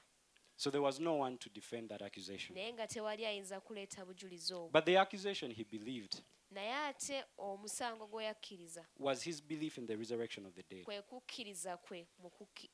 So 0.56 0.70
there 0.70 0.82
was 0.84 1.00
no 1.00 1.16
one 1.16 1.38
to 1.40 1.50
defend 1.50 1.90
that 1.90 2.02
accusation. 2.02 2.56
naye 2.56 2.74
nga 2.74 2.88
tewali 2.88 3.26
ayinza 3.26 3.60
kuleeta 3.62 4.06
bujulizi 4.06 4.54
obwo 4.54 4.70
But 4.72 4.86
the 4.86 4.98
accusation 4.98 5.52
he 5.52 5.64
believed 5.64 6.22
naye 6.54 6.74
ate 6.74 7.24
omusango 7.38 8.08
gwe 8.08 8.24
yakkiriza 8.26 8.86
was 9.00 9.24
his 9.24 9.42
belief 9.44 9.78
in 9.78 9.88
the 9.88 9.96
resurrection 9.96 10.46
of 10.46 10.54
the 10.54 10.64
dead. 10.64 10.84
kwe 10.86 11.02
kukkiriza 11.02 11.78
kwe 11.78 12.08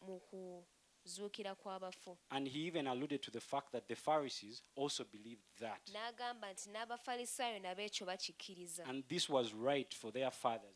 mu 0.02 0.20
kuzuukira 0.20 1.56
kw'abafu 1.56 2.18
And 2.30 2.48
he 2.48 2.60
even 2.68 2.88
alluded 2.88 3.22
to 3.22 3.32
the 3.32 3.40
fact 3.42 3.72
that 3.72 3.88
the 3.88 3.96
Pharisees 3.96 4.64
also 4.76 5.04
believed 5.04 5.44
that. 5.60 5.82
n'agamba 5.92 6.52
nti 6.54 6.70
n'abafalisaayo 6.70 7.60
nabo 7.60 7.82
ekyo 7.82 8.06
bakikkiriza 8.06 8.86
And 8.86 9.08
this 9.08 9.30
was 9.30 9.54
right 9.54 9.94
for 9.96 10.12
their 10.14 10.32
fathers. 10.32 10.76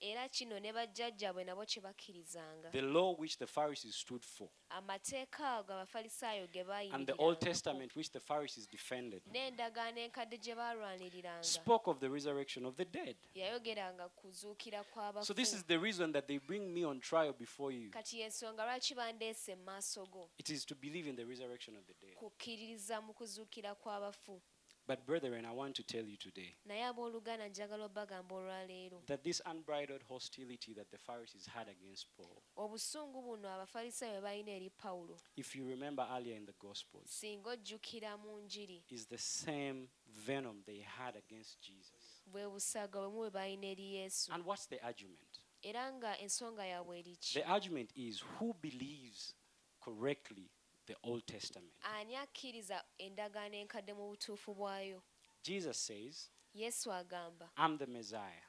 Era 0.00 0.28
kino 0.28 0.58
ne 0.58 0.72
bajjajjaabwe 0.72 1.44
nabo 1.44 1.64
kye 1.64 1.80
bakkirizanga. 1.82 2.70
The 2.72 2.82
law 2.82 3.14
which 3.16 3.38
the 3.38 3.46
Pharisees 3.46 3.96
stood 3.96 4.24
for, 4.24 4.48
amateeka 4.70 5.58
ago 5.58 5.72
abafalisaayo 5.72 6.46
ge 6.52 6.64
and 6.92 7.06
the 7.06 7.14
Old 7.16 7.40
Testament 7.40 7.94
which 7.96 8.10
the 8.10 8.20
Pharisees 8.20 8.66
defended, 8.66 9.22
n'endagaano 9.26 9.98
enkadde 10.00 10.38
gye 10.38 10.54
baalwaniriranga 10.54 11.42
spoke 11.44 11.86
of 11.90 12.00
the 12.00 12.10
resurrection 12.10 12.66
of 12.66 12.76
the 12.76 12.84
dead. 12.84 13.16
yayogeranga 13.34 14.08
kuzuukira 14.08 14.84
So 15.22 15.32
this 15.32 15.52
is 15.52 15.64
the 15.64 15.78
reason 15.78 16.12
that 16.12 16.26
they 16.26 16.38
bring 16.38 16.72
me 16.74 16.84
on 16.84 17.00
trial 17.00 17.32
before 17.32 17.72
you. 17.72 17.90
kati 17.90 18.20
y'ensonga 18.20 18.64
lwaki 18.64 18.94
bandeese 18.94 19.56
mu 19.56 19.64
maaso 19.64 20.06
go? 20.10 20.28
It 20.38 20.50
is 20.50 20.64
to 20.66 20.74
believe 20.74 21.08
in 21.08 21.16
the 21.16 21.24
resurrection 21.24 21.76
of 21.76 21.86
the 21.86 21.94
dead. 21.94 22.16
kukkiririza 22.16 23.00
mu 23.00 23.12
kuzuukira 23.14 23.74
kw'abafu 23.74 24.40
But 24.88 25.04
brethren, 25.04 25.44
I 25.44 25.50
want 25.50 25.74
to 25.76 25.82
tell 25.82 26.04
you 26.04 26.16
today 26.16 26.54
naye 26.64 26.84
abooluganda 26.84 27.48
njagala 27.48 27.84
obbagamba 27.84 28.34
olwaleero. 28.34 29.02
that 29.06 29.22
this 29.24 29.42
unbridled 29.46 30.02
hostility 30.08 30.74
that 30.74 30.90
the 30.90 30.98
Pharisees 30.98 31.46
had 31.46 31.68
against 31.68 32.06
Paul, 32.16 32.42
obusungu 32.56 33.22
buno 33.22 33.48
abafalisaayo 33.48 34.20
bwe 34.20 34.22
balina 34.22 34.50
eri 34.52 34.70
pawulo. 34.70 35.18
if 35.36 35.56
you 35.56 35.66
remember 35.66 36.06
earlier 36.10 36.36
in 36.36 36.46
the 36.46 36.54
Gospels, 36.60 37.10
singa 37.10 37.50
ojjukira 37.50 38.16
mu 38.16 38.40
njiri. 38.40 38.84
is 38.90 39.06
the 39.06 39.18
same 39.18 39.88
venom 40.06 40.62
they 40.66 40.80
had 40.80 41.16
against 41.16 41.60
Jesus. 41.60 42.22
bwe 42.26 42.48
busaga 42.48 42.98
bwe 43.00 43.08
mu 43.08 43.18
bwe 43.18 43.30
balina 43.30 43.66
eri 43.66 43.94
yesu. 43.94 44.32
And 44.32 44.44
what's 44.44 44.66
the 44.66 44.80
argument? 44.84 45.40
era 45.62 45.92
nga 45.92 46.18
ensonga 46.18 46.64
yaabwe 46.66 46.98
eri 46.98 47.16
ki 47.16 47.34
The 47.40 47.44
argument 47.48 47.90
is 47.96 48.20
who 48.38 48.54
believes 48.54 49.34
correctly 49.80 50.50
the 50.86 50.96
Old 51.02 51.26
Testament. 51.26 51.72
ani 51.82 52.16
akkiriza 52.16 52.84
endagaano 52.98 53.54
enkadde 53.56 53.94
mu 53.94 54.08
butuufu 54.10 54.54
bwayo 54.54 55.02
Jesus 55.42 55.86
says, 55.86 56.30
yesu 56.54 56.92
agamba 56.92 57.50
I'm 57.56 57.78
the 57.78 57.86
Messiah, 57.86 58.44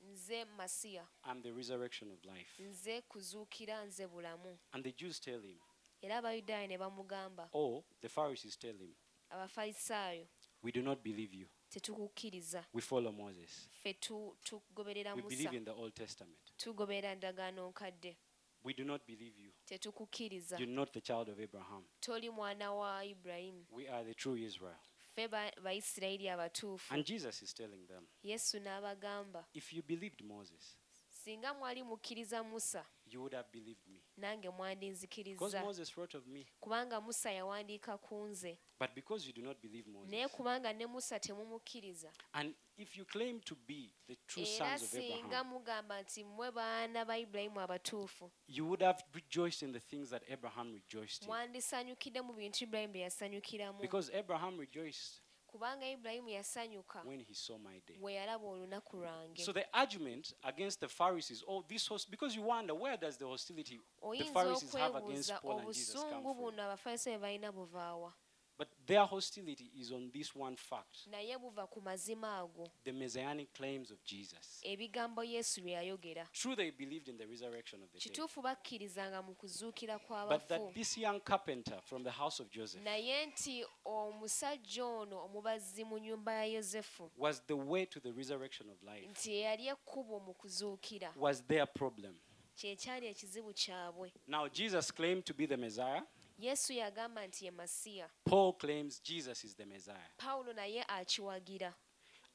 nze 0.00 0.44
masiya 0.44 1.06
I'm 1.24 1.42
the 1.42 1.52
resurrection 1.52 2.10
of 2.10 2.24
life. 2.24 2.62
nze 2.62 3.00
kuzuukira 3.02 3.84
nze 3.84 4.06
bulamu 4.06 4.58
And 4.72 4.84
the 4.84 4.92
Jews 4.92 5.20
tell 5.20 5.40
him, 5.42 5.58
era 6.02 6.16
abayudaaya 6.18 6.66
ne 6.68 6.78
bamugamba 6.78 7.48
or 7.52 7.84
the 8.00 8.08
Pharisees 8.08 8.56
tell 8.58 8.76
him, 8.78 8.94
abafalisaayo 9.30 10.26
We 10.62 10.72
do 10.72 10.82
not 10.82 11.02
believe 11.02 11.34
you. 11.36 11.48
tetukukkiriza 11.70 12.64
We 12.72 12.80
follow 12.82 13.12
Moses. 13.12 13.68
ffe 13.72 13.94
tu- 13.94 14.36
tugoberera 14.44 15.14
We 15.14 15.22
believe 15.22 15.56
in 15.56 15.64
the 15.64 15.70
Old 15.70 15.94
Testament. 15.94 16.38
tugoberera 16.56 17.14
ndagaano 17.14 17.68
nkadde 17.70 18.16
We 18.64 18.74
do 18.74 18.84
not 18.84 19.06
believe 19.06 19.40
you. 19.42 19.47
Tetukukkiriza 19.68 20.56
You're 20.58 20.74
not 20.74 20.92
the 20.92 21.00
child 21.00 21.28
of 21.28 21.38
Abraham. 21.40 21.84
toli 22.00 22.30
mwana 22.30 22.72
wa 22.72 23.04
ibulayimu 23.04 23.66
We 23.70 23.88
are 23.88 24.04
the 24.04 24.14
true 24.14 24.42
Israel. 24.46 24.76
ffe 25.12 25.28
ba- 25.28 25.52
bayisirayiri 25.62 26.28
abatuufu 26.28 26.94
And 26.94 27.04
Jesus 27.06 27.42
is 27.42 27.54
telling 27.54 27.86
them, 27.86 28.06
yesu 28.22 28.58
n'abagamba 28.60 29.46
if 29.54 29.72
you 29.72 29.82
believed 29.82 30.22
Moses, 30.24 30.78
singa 31.08 31.54
mwali 31.54 31.82
mukkiriza 31.82 32.42
musa 32.42 32.86
you 33.06 33.20
would 33.20 33.34
have 33.34 33.48
believed 33.52 33.86
me. 33.88 33.97
Nange 34.18 34.50
mwandinzikiriza 34.50 35.62
Moses 35.64 35.96
wrote 35.96 36.16
of 36.18 36.26
me. 36.26 36.46
kubanga 36.60 37.00
musa 37.00 37.30
yawandiika 37.32 37.98
ku 37.98 38.26
nze 38.26 38.58
But 38.80 38.94
because 38.94 39.26
you 39.26 39.32
do 39.32 39.42
not 39.42 39.60
believe 39.62 39.90
Moses, 39.90 40.30
kubanga 40.32 40.72
ne 40.72 40.86
musa 40.86 41.20
temumukkiriza 41.20 42.12
and 42.32 42.54
if 42.76 42.96
you 42.96 43.04
claim 43.04 43.40
to 43.40 43.54
be 43.66 43.94
the 44.06 44.16
true 44.26 44.44
sons 44.46 44.82
of 44.82 44.94
Abraham, 44.94 45.46
mugamba 45.46 46.02
nti 46.02 46.24
mmwe 46.24 46.50
baana 46.50 47.04
ba 47.04 47.18
ibulayimu 47.18 47.60
abatuufu 47.60 48.30
you 48.48 48.66
would 48.66 48.82
have 48.82 49.02
rejoiced 49.14 49.62
in 49.62 49.72
the 49.72 49.80
things 49.80 50.10
that 50.10 50.22
Abraham 50.30 50.72
rejoiced 50.74 51.22
in. 51.22 51.28
mwandisanyukidde 51.28 52.20
mu 52.22 52.32
bintu 52.32 52.64
ibulayimu 52.64 52.92
bye 52.92 53.02
yasanyukiramu 53.02 53.80
Because 53.80 54.18
Abraham 54.18 54.58
rejoiced 54.60 55.20
kubanga 55.48 55.86
ibulayimu 55.90 56.28
yasanyuka 56.28 57.02
when 57.04 57.20
he 57.20 57.34
saw 57.34 57.58
my 57.58 57.80
day. 57.86 57.96
bwe 57.98 58.14
yalaba 58.14 58.46
olunaku 58.48 58.96
lwange 58.96 59.44
So 59.44 59.52
the 59.52 59.66
argument 59.72 60.34
against 60.42 60.80
the 60.80 60.88
Pharisees, 60.88 61.42
oh, 61.48 61.64
this 61.68 61.88
host, 61.88 62.10
because 62.10 62.36
you 62.36 62.42
wonder 62.42 62.74
where 62.74 62.96
does 62.96 63.16
the 63.18 63.24
hostility 63.26 63.80
the 64.00 64.06
oyinza 64.06 64.32
Pharisees 64.32 64.74
have 64.74 64.94
against 64.96 65.30
okwebuuza 65.30 65.40
Paul 65.42 65.58
and 65.58 65.66
Jesus 65.74 65.94
come 65.94 66.26
obusungu 66.26 66.34
from? 66.34 68.12
Buno 68.58 68.66
abafalisaayo 68.66 68.66
balina 68.66 68.66
buvaawa 68.66 68.68
But 68.68 68.68
their 68.86 69.06
hostility 69.06 69.70
is 69.80 69.92
on 69.92 70.10
this 70.10 70.34
one 70.34 70.56
fact: 70.56 71.06
naye 71.06 71.38
buva 71.38 71.66
ku 71.70 71.80
mazima 71.80 72.38
ago 72.40 72.66
the 72.84 72.92
messianic 72.92 73.52
claims 73.54 73.90
of 73.90 73.98
Jesus. 74.04 74.60
ebigambo 74.64 75.22
yesu 75.24 75.62
bye 75.62 75.72
yayogera 75.72 76.26
True, 76.32 76.56
they 76.56 76.70
believed 76.70 77.08
in 77.08 77.16
the 77.18 77.26
resurrection 77.26 77.82
of 77.82 77.88
the 77.92 77.98
dead, 77.98 78.02
kituufu 78.12 78.42
bakkirizanga 78.42 79.22
mu 79.22 79.34
kuzuukira 79.34 79.98
but 79.98 80.06
kw'abafu 80.08 80.48
that 80.48 80.74
this 80.74 80.98
young 80.98 81.20
carpenter 81.20 81.80
from 81.84 82.02
the 82.04 82.10
house 82.10 82.40
of 82.42 82.50
Joseph 82.50 82.82
naye 82.82 83.26
nti 83.26 83.64
omusajja 83.84 84.84
ono 84.84 85.24
omubazzi 85.24 85.84
mu 85.84 85.98
nnyumba 85.98 86.32
ya 86.32 86.44
yozefu 86.44 87.10
was 87.16 87.40
the 87.46 87.54
way 87.56 87.86
to 87.86 88.00
the 88.00 88.12
resurrection 88.12 88.70
of 88.70 88.82
life. 88.82 89.06
nti 89.08 89.32
eyali 89.32 89.68
ekkubo 89.68 90.20
mu 90.20 90.34
kuzuukira 90.34 91.12
Was 91.16 91.42
their 91.46 91.66
problem? 91.66 92.14
kyekyali 92.56 93.06
ekizibu 93.06 93.52
kyabwe 93.52 94.12
Now 94.26 94.48
Jesus 94.48 94.90
claimed 94.94 95.24
to 95.24 95.34
be 95.34 95.46
the 95.46 95.56
Messiah. 95.56 96.02
Yesu 96.38 96.72
yagamba 96.72 97.26
nti 97.26 97.44
ye 97.44 97.50
masiya 97.50 98.10
Paul 98.24 98.52
claims 98.52 99.00
Jesus 99.02 99.44
is 99.44 99.54
the 99.56 99.66
Messiah. 99.66 100.10
pawulo 100.16 100.52
naye 100.52 100.84
akiwagira 100.88 101.74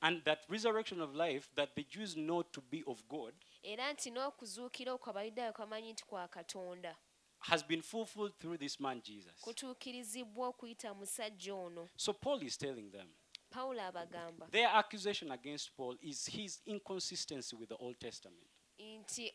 And 0.06 0.22
that 0.26 0.40
resurrection 0.50 1.00
of 1.02 1.16
life 1.16 1.48
that 1.56 1.76
the 1.76 1.84
Jews 1.84 2.16
know 2.18 2.42
to 2.44 2.62
be 2.62 2.84
of 2.88 3.08
God 3.08 3.34
era 3.64 3.94
nti 3.94 4.12
n'okuzuukira 4.12 4.94
okwo 4.94 5.10
abayudaaya 5.10 5.54
kwamanyi 5.54 5.94
nti 5.94 6.04
kwa 6.06 6.28
katonda 6.28 6.96
has 7.40 7.64
been 7.64 7.82
fulfilled 7.82 8.34
through 8.40 8.58
this 8.60 8.80
man 8.80 9.02
Jesus. 9.02 9.42
kutuukirizibwa 9.42 10.48
okuyita 10.48 10.94
musajja 10.94 11.56
ono 11.56 11.90
So 11.98 12.14
Paul 12.14 12.44
is 12.44 12.58
telling 12.58 12.92
them 12.92 13.08
pawulo 13.50 13.82
abagamba 13.82 14.48
their 14.52 14.68
accusation 14.76 15.32
against 15.32 15.76
Paul 15.78 15.98
is 16.02 16.26
his 16.26 16.62
inconsistency 16.66 17.56
with 17.56 17.70
the 17.70 17.76
Old 17.76 18.00
Testament. 18.00 18.48
Nti 18.84 19.34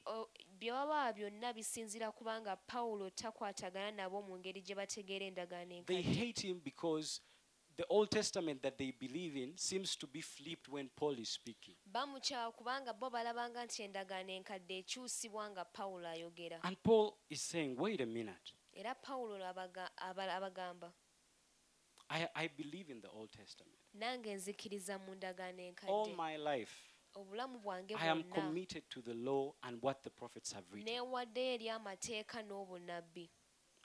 bye 0.59 0.71
baba 0.73 1.13
byonna 1.13 1.53
bisinzira 1.53 2.13
kubanga 2.13 2.57
pawulo 2.57 3.11
takwatagana 3.11 3.91
nabo 3.97 4.23
mu 4.23 4.39
ngeri 4.39 4.61
gye 4.63 4.75
bategeera 4.75 5.27
endagaano 5.27 5.83
They 5.87 5.97
enkadde 5.97 6.15
hate 6.19 6.41
him 6.49 6.61
because 6.61 7.21
the 7.77 7.85
Old 7.89 8.11
Testament 8.11 8.61
that 8.63 8.77
they 8.77 8.91
believe 8.93 9.37
in 9.37 9.57
seems 9.57 9.97
to 9.97 10.07
be 10.07 10.21
flipped 10.21 10.69
when 10.69 10.89
Paul 10.97 11.19
is 11.19 11.29
speaking. 11.31 11.77
bamukyawa 11.87 12.53
kubanga 12.53 12.93
bo 12.93 13.11
balabanga 13.11 13.65
nti 13.65 13.83
endagaano 13.83 14.31
enkadde 14.33 14.79
ekyusibwa 14.83 15.51
nga 15.51 15.65
pawulo 15.65 16.09
ayogera 16.09 16.59
And 16.65 16.77
Paul 16.83 17.15
is 17.31 17.41
saying, 17.43 17.77
wait 17.79 18.01
a 18.01 18.07
minute. 18.07 18.53
era 18.73 18.95
pawulo 18.95 19.45
abaga- 19.47 19.91
aba- 19.97 20.35
abagamba 20.35 20.93
I, 22.11 22.27
I 22.35 22.49
believe 22.49 22.89
in 22.91 23.01
the 23.03 23.09
Old 23.09 23.31
Testament. 23.31 23.79
nange 23.95 24.35
nzikiriza 24.35 24.99
mu 24.99 25.15
ndagaano 25.15 25.75
All 25.87 26.09
my 26.17 26.37
life, 26.37 26.73
obulamu 27.15 27.59
bwange 27.59 27.95
I 27.95 28.07
am 28.09 28.23
bwonna 28.23 28.35
committed 28.35 28.89
to 28.91 29.03
the 29.03 29.15
law 29.15 29.55
and 29.63 29.83
what 29.83 30.03
the 30.03 30.11
prophets 30.11 30.53
have 30.53 30.67
written. 30.73 30.89
eri 31.37 31.69
amateeka 31.69 32.43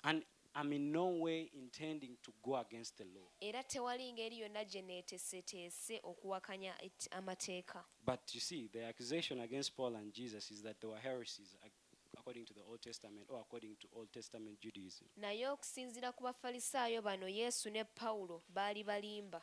And 0.03 0.25
I'm 0.55 0.71
in 0.73 0.91
no 0.91 1.07
way 1.07 1.49
intending 1.53 2.17
to 2.21 2.31
go 2.43 2.55
against 2.57 2.97
the 2.97 3.05
law. 3.05 3.31
era 3.41 3.63
tewali 3.63 4.13
ngeri 4.13 4.39
yonna 4.39 4.63
gye 4.65 4.81
neeteeseteese 4.81 5.99
okuwakanya 6.03 6.75
et- 6.83 7.07
amateeka 7.11 7.83
But 8.05 8.35
you 8.35 8.41
see, 8.41 8.67
the 8.67 8.85
accusation 8.85 9.39
against 9.41 9.75
Paul 9.75 9.95
and 9.95 10.13
Jesus 10.13 10.51
is 10.51 10.61
that 10.63 10.79
there 10.79 10.89
were 10.91 10.99
heresies 11.01 11.55
ac- 11.63 11.73
according 12.15 12.45
to 12.45 12.53
the 12.53 12.61
Old 12.61 12.81
Testament 12.81 13.25
or 13.29 13.39
according 13.39 13.75
to 13.79 13.87
Old 13.95 14.11
Testament 14.11 14.59
Judaism. 14.61 15.07
naye 15.17 15.47
okusinziira 15.47 16.11
ku 16.11 16.23
bafalisaayo 16.23 17.01
bano 17.01 17.27
yesu 17.27 17.69
ne 17.71 17.83
pawulo 17.83 18.43
baali 18.49 18.83
balimba 18.83 19.41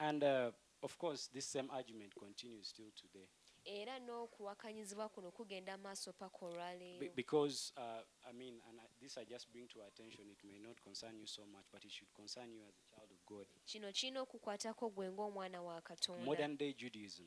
And 0.00 0.22
uh, 0.22 0.50
of 0.82 0.96
course, 0.98 1.28
this 1.32 1.46
same 1.46 1.70
argument 1.70 2.14
continues 2.14 2.68
still 2.68 2.90
today. 2.94 3.28
era 3.64 3.98
n'okuwakanyizibwa 3.98 5.08
kuno 5.08 5.30
kugenda 5.30 5.76
maaso 5.78 6.12
paka 6.12 6.38
Be- 6.38 6.46
olwaleero 6.46 7.14
because, 7.14 7.72
uh, 7.76 8.02
I 8.30 8.32
mean, 8.32 8.62
and 8.68 8.80
I, 8.80 8.84
this 9.00 9.18
I 9.18 9.24
just 9.24 9.50
bring 9.52 9.68
to 9.68 9.80
our 9.80 9.88
attention, 9.88 10.30
it 10.30 10.42
may 10.44 10.58
not 10.58 10.80
concern 10.82 11.18
you 11.18 11.26
so 11.26 11.44
much, 11.46 11.66
but 11.72 11.84
it 11.84 11.90
should 11.90 12.12
concern 12.14 12.50
you 12.52 12.62
as 12.68 12.74
a 12.78 12.94
child 12.96 13.10
of 13.10 13.18
God. 13.26 13.46
kino 13.66 13.92
kirina 13.92 14.20
okukwatako 14.22 14.90
gwe 14.90 15.10
ng'omwana 15.10 15.62
wa 15.62 15.80
katonda 15.80 16.24
Modern 16.24 16.56
day 16.56 16.72
Judaism 16.72 17.26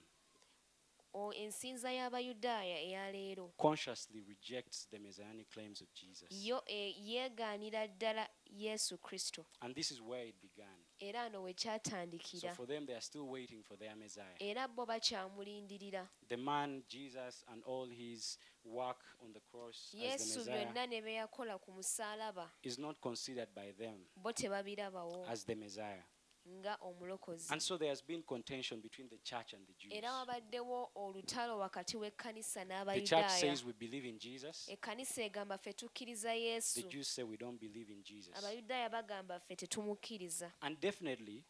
O- 1.13 1.33
ensinza 1.33 1.91
y'abayudaaya 1.91 2.79
eya 2.79 3.11
leero 3.11 3.47
consciously 3.57 4.21
rejects 4.21 4.87
the 4.89 4.99
messianic 4.99 5.49
claims 5.49 5.81
of 5.81 5.93
Jesus. 5.93 6.27
yo 6.31 6.63
e- 6.65 6.95
yeegaanira 6.97 7.87
ddala 7.87 8.29
yesu 8.45 8.97
kristo 8.97 9.45
And 9.59 9.75
this 9.75 9.91
is 9.91 9.99
where 10.01 10.27
it 10.29 10.35
began. 10.41 10.80
Era 11.01 11.23
ano 11.23 11.41
we 11.43 11.53
So 11.57 12.47
for 12.55 12.65
them, 12.65 12.85
they 12.85 12.93
are 12.93 13.01
still 13.01 13.27
waiting 13.27 13.63
for 13.63 13.75
their 13.75 13.95
Messiah. 13.95 14.37
era 14.39 14.67
bo 14.67 14.85
bakyamulindirira 14.85 16.07
The 16.29 16.37
man, 16.37 16.83
Jesus, 16.87 17.43
and 17.51 17.63
all 17.65 17.87
his 17.87 18.37
work 18.63 18.99
on 19.23 19.33
the 19.33 19.39
cross 19.51 19.91
yesu 19.93 20.39
Messiah 20.39 20.65
byonna 20.65 20.87
ne 20.87 21.01
bye 21.01 21.13
yakola 21.13 21.59
ku 21.59 21.71
musaalaba 21.71 22.49
is 22.63 22.77
not 22.77 23.01
considered 23.01 23.49
by 23.55 23.71
them 23.77 23.97
bo 24.15 24.31
tebabirabawo 24.31 25.27
as 25.27 25.43
the 25.43 25.55
Messiah. 25.55 26.03
Nga 26.49 26.75
omulokozi 26.81 27.53
And 27.53 27.61
so 27.61 27.77
there 27.77 27.89
has 27.89 28.05
been 28.05 28.23
contention 28.23 28.81
between 28.81 29.09
the 29.09 29.17
church 29.17 29.53
and 29.53 29.67
the 29.67 29.73
Jews. 29.73 29.93
era 29.93 30.13
wabaddewo 30.13 30.91
olutalo 30.95 31.57
wakati 31.57 31.97
w'ekkanisa 31.97 32.65
The 32.65 32.65
church 32.65 32.79
n'abayudaaya 32.79 33.29
says 33.29 33.63
we 33.65 33.73
believe 33.73 34.09
in 34.09 34.19
Jesus. 34.19 34.69
ekkanisa 34.69 35.21
egamba 35.23 35.57
ffe 35.57 35.73
tukkiriza 35.73 36.29
The 36.33 36.39
yesu 36.41 36.81
Jews 36.89 37.07
say 37.15 37.23
we 37.23 37.37
don't 37.37 37.59
believe 37.59 37.93
in 37.93 38.03
Jesus. 38.03 38.35
abayudaaya 38.37 38.89
bagamba 38.89 39.39
ffe 39.39 39.55
tetumukkiriza 39.55 40.51
And 40.61 40.79
definitely, 40.79 41.43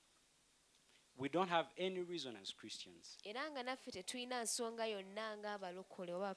we 1.18 1.30
don't 1.30 1.50
have 1.50 1.68
any 1.78 2.00
reason 2.02 2.36
as 2.42 2.52
Christians 2.56 3.18
era 3.24 3.52
nga 3.52 3.64
naffe 3.64 3.92
tetulina 3.92 4.42
nsonga 4.44 4.86
yonna 4.88 5.38
ng'abalokole 5.38 6.14
oba 6.14 6.36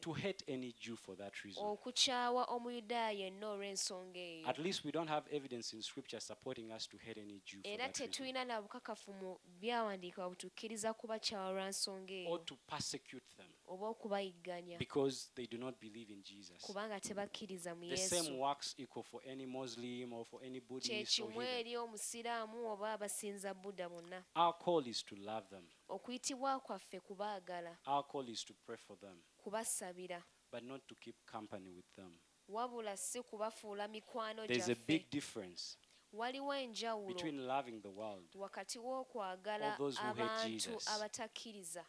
to 0.00 0.12
hate 0.12 0.44
any 0.48 0.72
Jew 0.80 0.96
for 0.96 1.16
that 1.16 1.34
reason. 1.44 1.62
okukyawa 1.64 2.44
omuyudaaya 2.44 3.10
yenna 3.10 3.48
olw'ensonga 3.50 4.18
eyo 4.20 4.48
At 4.48 4.58
least 4.58 4.84
we 4.84 4.92
don't 4.92 5.08
have 5.08 5.24
evidence 5.30 5.72
in 5.76 5.82
Scripture 5.82 6.20
supporting 6.20 6.70
us 6.72 6.86
to 6.88 6.96
hate 6.98 7.20
any 7.20 7.40
Jew 7.44 7.60
for 7.62 7.68
era 7.68 7.76
that 7.86 7.98
reason. 7.98 8.10
tetulina 8.12 8.44
na 8.44 8.62
bukakafu 8.62 9.12
mu 9.12 9.38
byawandiikibwa 9.60 10.28
butukkiriza 10.30 10.94
kubakyawa 10.94 11.52
lwa 11.52 11.68
nsonga 11.68 12.12
Or 12.12 12.18
eyo 12.18 12.38
to 12.38 12.56
persecute 12.66 13.26
them 13.36 13.50
oba 13.66 13.86
okubayigganya 13.88 14.78
because 14.78 15.30
they 15.34 15.46
do 15.46 15.58
not 15.58 15.80
believe 15.80 16.10
in 16.12 16.22
Jesus. 16.22 16.62
kubanga 16.62 17.00
tebakkiriza 17.00 17.74
mu 17.74 17.88
The 17.88 17.96
same 17.96 18.38
works 18.38 18.74
equal 18.78 19.02
for 19.04 19.20
any 19.26 19.46
Muslim 19.46 20.12
or 20.12 20.24
for 20.24 20.42
any 20.44 20.60
Buddhist 20.60 20.90
or 21.20 21.26
kyekimu 21.28 21.42
eri 21.42 21.76
omusiraamu 21.76 22.66
oba 22.72 22.92
abasinza 22.92 23.54
budda 23.54 23.88
bonna 23.88 24.24
Our 24.34 24.52
call 24.58 24.86
is 24.88 25.02
to 25.04 25.16
love 25.16 25.48
them. 25.48 25.66
okuyitibwa 25.88 26.60
kwaffe 26.60 27.00
kubaagala 27.00 27.78
Our 27.86 28.02
call 28.06 28.28
is 28.28 28.44
to 28.44 28.54
pray 28.66 28.76
for 28.76 28.96
them, 28.98 29.22
kubasabira 29.36 30.22
but 30.52 30.62
not 30.62 30.86
to 30.88 30.94
keep 30.94 31.16
company 31.26 31.70
with 31.70 31.94
them. 31.96 32.12
wabula 32.48 32.96
si 32.96 33.22
kubafuula 33.22 33.88
mikwano 33.88 34.46
There's 34.46 34.68
a 34.68 34.74
big 34.86 35.10
difference 35.10 35.78
waliwo 36.12 36.54
enjawulo 36.54 37.14
between 37.14 37.46
loving 37.46 37.80
the 37.82 37.88
world 37.88 38.28
wakati 38.34 38.78
w'okwagala 38.78 39.72
All 39.72 39.78
those 39.78 40.00
who 40.00 40.06
hate 40.08 40.22
abantu 40.22 40.48
Jesus. 40.48 40.88
abatakkiriza 40.88 41.86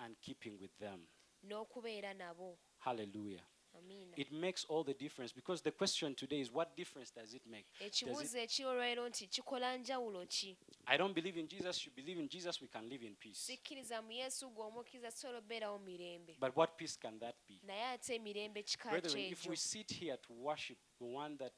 and 0.00 0.16
keeping 0.20 0.58
with 0.60 0.78
them. 0.78 1.06
N'okubeera 1.44 2.14
nabo 2.14 2.58
Hallelujah. 2.78 3.42
It 4.16 4.32
makes 4.32 4.64
all 4.64 4.82
the 4.82 4.94
difference 4.94 5.32
because 5.32 5.62
the 5.62 5.70
question 5.70 6.14
today 6.14 6.40
is 6.40 6.50
what 6.50 6.76
difference 6.76 7.12
does 7.12 7.32
it 7.34 7.42
make? 7.46 7.66
Does 7.78 7.86
it, 7.86 7.92
ekibuuzo 8.02 8.38
ekyolwero 8.38 9.08
nti 9.08 9.26
kikola 9.26 9.76
njawulo 9.76 10.26
ki 10.26 10.56
I 10.86 10.96
don't 10.98 11.14
believe 11.14 11.36
in 11.40 11.46
Jesus. 11.48 11.86
You 11.86 11.92
believe 11.94 12.18
in 12.18 12.28
Jesus, 12.28 12.60
we 12.60 12.68
can 12.68 12.88
live 12.88 13.06
in 13.06 13.14
peace. 13.14 13.38
sikkiriza 13.38 14.02
mu 14.02 14.12
yesu 14.12 14.50
gw'omukkiriza 14.50 15.10
sobola 15.10 15.38
obeerawo 15.38 15.78
mirembe 15.78 16.36
But 16.40 16.56
what 16.56 16.76
peace 16.76 16.96
can 16.98 17.18
that 17.20 17.36
be? 17.48 17.60
naye 17.62 17.84
ate 17.84 18.14
emirembe 18.14 18.62
kika 18.62 18.90
Brethren, 18.90 19.32
if 19.32 19.46
we 19.46 19.56
sit 19.56 19.90
here 19.92 20.16
to 20.16 20.32
worship 20.32 20.78
the 20.98 21.04
one 21.06 21.36
that 21.36 21.52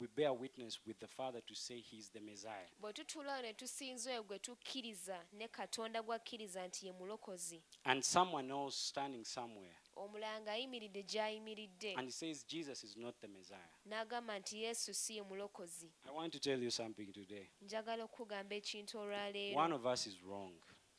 we 0.00 0.06
bear 0.08 0.32
witness 0.32 0.80
with 0.86 0.98
the 0.98 1.06
Father 1.06 1.40
to 1.46 1.54
say 1.54 1.80
he 1.80 1.96
is 1.98 2.10
the 2.12 2.20
Messiah. 2.20 2.68
bwe 2.80 2.92
tutuulawo 2.92 3.42
ne 3.42 3.54
tusinza 3.54 4.10
oyo 4.10 4.22
gwe 4.22 4.38
tukkiriza 4.38 5.26
ne 5.32 5.48
katonda 5.48 6.02
gw'akkiriza 6.02 6.66
nti 6.66 6.86
ye 6.86 6.92
mulokozi 6.92 7.62
And 7.84 8.02
someone 8.02 8.50
else 8.54 8.76
standing 8.88 9.24
somewhere 9.24 9.76
omulala 9.96 10.40
ng'ayimiridde 10.40 11.02
gy'ayimiridde 11.02 11.94
and 11.96 12.06
he 12.06 12.12
says 12.12 12.44
Jesus 12.46 12.84
is 12.84 12.96
not 12.96 13.14
the 13.20 13.28
Messiah. 13.28 13.70
n'agamba 13.86 14.38
nti 14.38 14.62
yesu 14.62 14.94
si 14.94 15.16
ye 15.16 15.22
mulokozi 15.22 15.92
I 16.08 16.10
want 16.10 16.32
to 16.32 16.38
tell 16.40 16.62
you 16.62 16.70
something 16.70 17.12
today. 17.12 17.50
njagala 17.60 18.04
okukugamba 18.04 18.54
ekintu 18.54 18.98
One 19.54 19.72
of 19.74 19.86
us 19.86 20.06
is 20.06 20.16
wrong, 20.22 20.54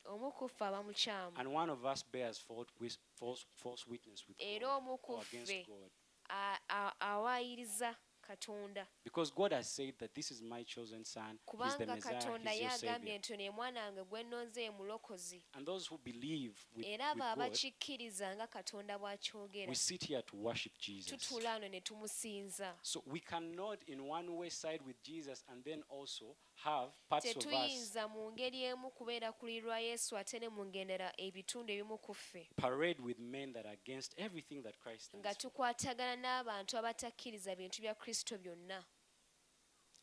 omu 0.06 0.32
ku 0.32 0.48
ffe 0.50 0.66
aba 0.66 0.84
mukyamu 0.84 1.38
and 1.38 1.48
one 1.54 1.72
of 1.72 1.84
us 1.86 2.04
bears 2.12 2.40
false, 2.40 3.86
witness 3.88 4.28
with 4.28 4.38
era 4.40 4.76
omu 4.78 4.98
ku 4.98 5.18
against 5.20 5.68
God. 5.68 5.92
a- 6.30 6.60
a- 6.70 6.94
awaayiriza 7.00 7.96
katonda 8.24 8.88
Because 9.04 9.32
God 9.36 9.52
has 9.54 9.68
said 9.76 9.94
that 10.00 10.14
this 10.16 10.32
is 10.32 10.42
my 10.42 10.64
chosen 10.64 11.04
son, 11.06 11.32
He's 11.32 11.78
the 11.78 11.86
kubanga 11.86 11.96
Messiah, 11.96 12.14
katonda 12.22 12.50
He's 12.52 12.62
your 12.62 12.72
agambye 12.72 13.00
Savior. 13.00 13.20
nti 13.20 13.34
ono 13.34 13.44
ye 13.44 13.50
mwana 13.52 13.82
wange 13.86 14.04
gwe 14.04 14.24
nnonze 14.24 14.62
ye 14.64 14.72
mulokozi 14.72 15.44
And 15.54 15.66
those 15.66 15.88
who 15.90 15.98
believe 15.98 16.54
with, 16.76 16.86
era 16.88 17.10
abo 17.10 17.20
God, 17.20 17.32
abakikkiriza 17.34 18.36
nga 18.36 18.48
katonda 18.48 18.98
bw'akyogera 19.00 19.70
we 19.70 19.76
sit 19.76 20.04
here 20.08 20.22
to 20.22 20.36
worship 20.38 20.78
Jesus. 20.80 21.32
ne 21.70 21.82
tumusinza 21.82 22.76
So 22.82 23.04
we 23.06 23.20
cannot, 23.20 23.84
in 23.88 24.00
one 24.08 24.30
way, 24.38 24.50
side 24.50 24.82
with 24.86 25.02
Jesus 25.04 25.44
and 25.50 25.64
then 25.64 25.84
also 25.90 26.36
have 26.64 26.90
parts 27.10 27.26
of 27.26 27.38
us. 27.38 27.44
Tetuyinza 27.44 28.08
mu 28.08 28.32
ngeri 28.32 28.64
emu 28.64 28.92
kubeera 28.92 29.32
ku 29.32 29.46
luli 29.46 29.62
lwa 29.62 29.80
yesu 29.80 30.18
ate 30.18 30.40
ne 30.40 30.50
mu 30.50 30.66
ngendera 30.66 31.14
ebitundu 31.18 31.74
ebimu 31.74 31.98
ku 32.02 32.14
ffe. 32.14 32.48
Parade 32.56 33.00
with 33.00 33.20
men 33.20 33.54
that 33.54 33.66
are 33.66 33.74
against 33.74 34.16
everything 34.18 34.64
that 34.64 34.80
Christ 34.80 35.06
stands 35.06 35.26
nga 35.26 35.36
tukwatagana 35.36 36.16
n'abantu 36.16 36.78
abatakkiriza 36.78 37.56
bintu 37.56 37.82
bya 37.82 37.96
kristo 37.96 38.38
byonna. 38.38 38.84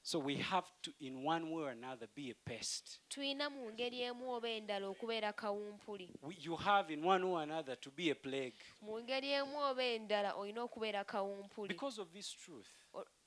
So 0.02 0.18
we 0.18 0.36
have 0.36 0.64
to, 0.82 0.92
in 1.00 1.22
one 1.22 1.50
way 1.50 1.62
or 1.62 1.70
another, 1.70 2.06
be 2.14 2.30
a 2.30 2.34
pest. 2.34 3.00
tulina 3.10 3.50
emu 3.92 4.32
oba 4.32 5.32
kawumpuli. 5.32 6.08
We, 6.22 6.36
you 6.40 6.56
have, 6.56 6.90
in 6.90 7.04
one 7.04 7.22
way 7.28 7.40
or 7.40 7.42
another, 7.42 7.76
to 7.76 7.90
be 7.90 8.08
a 8.10 8.14
plague. 8.14 8.54
Mu 8.82 8.98
emu 8.98 9.58
oba 9.58 9.82
endala 9.82 10.34
olina 10.34 10.66
okubeera 10.66 11.04
kawumpuli. 11.04 11.68
Because 11.68 11.98
of 11.98 12.10
this 12.14 12.32
truth. 12.32 12.79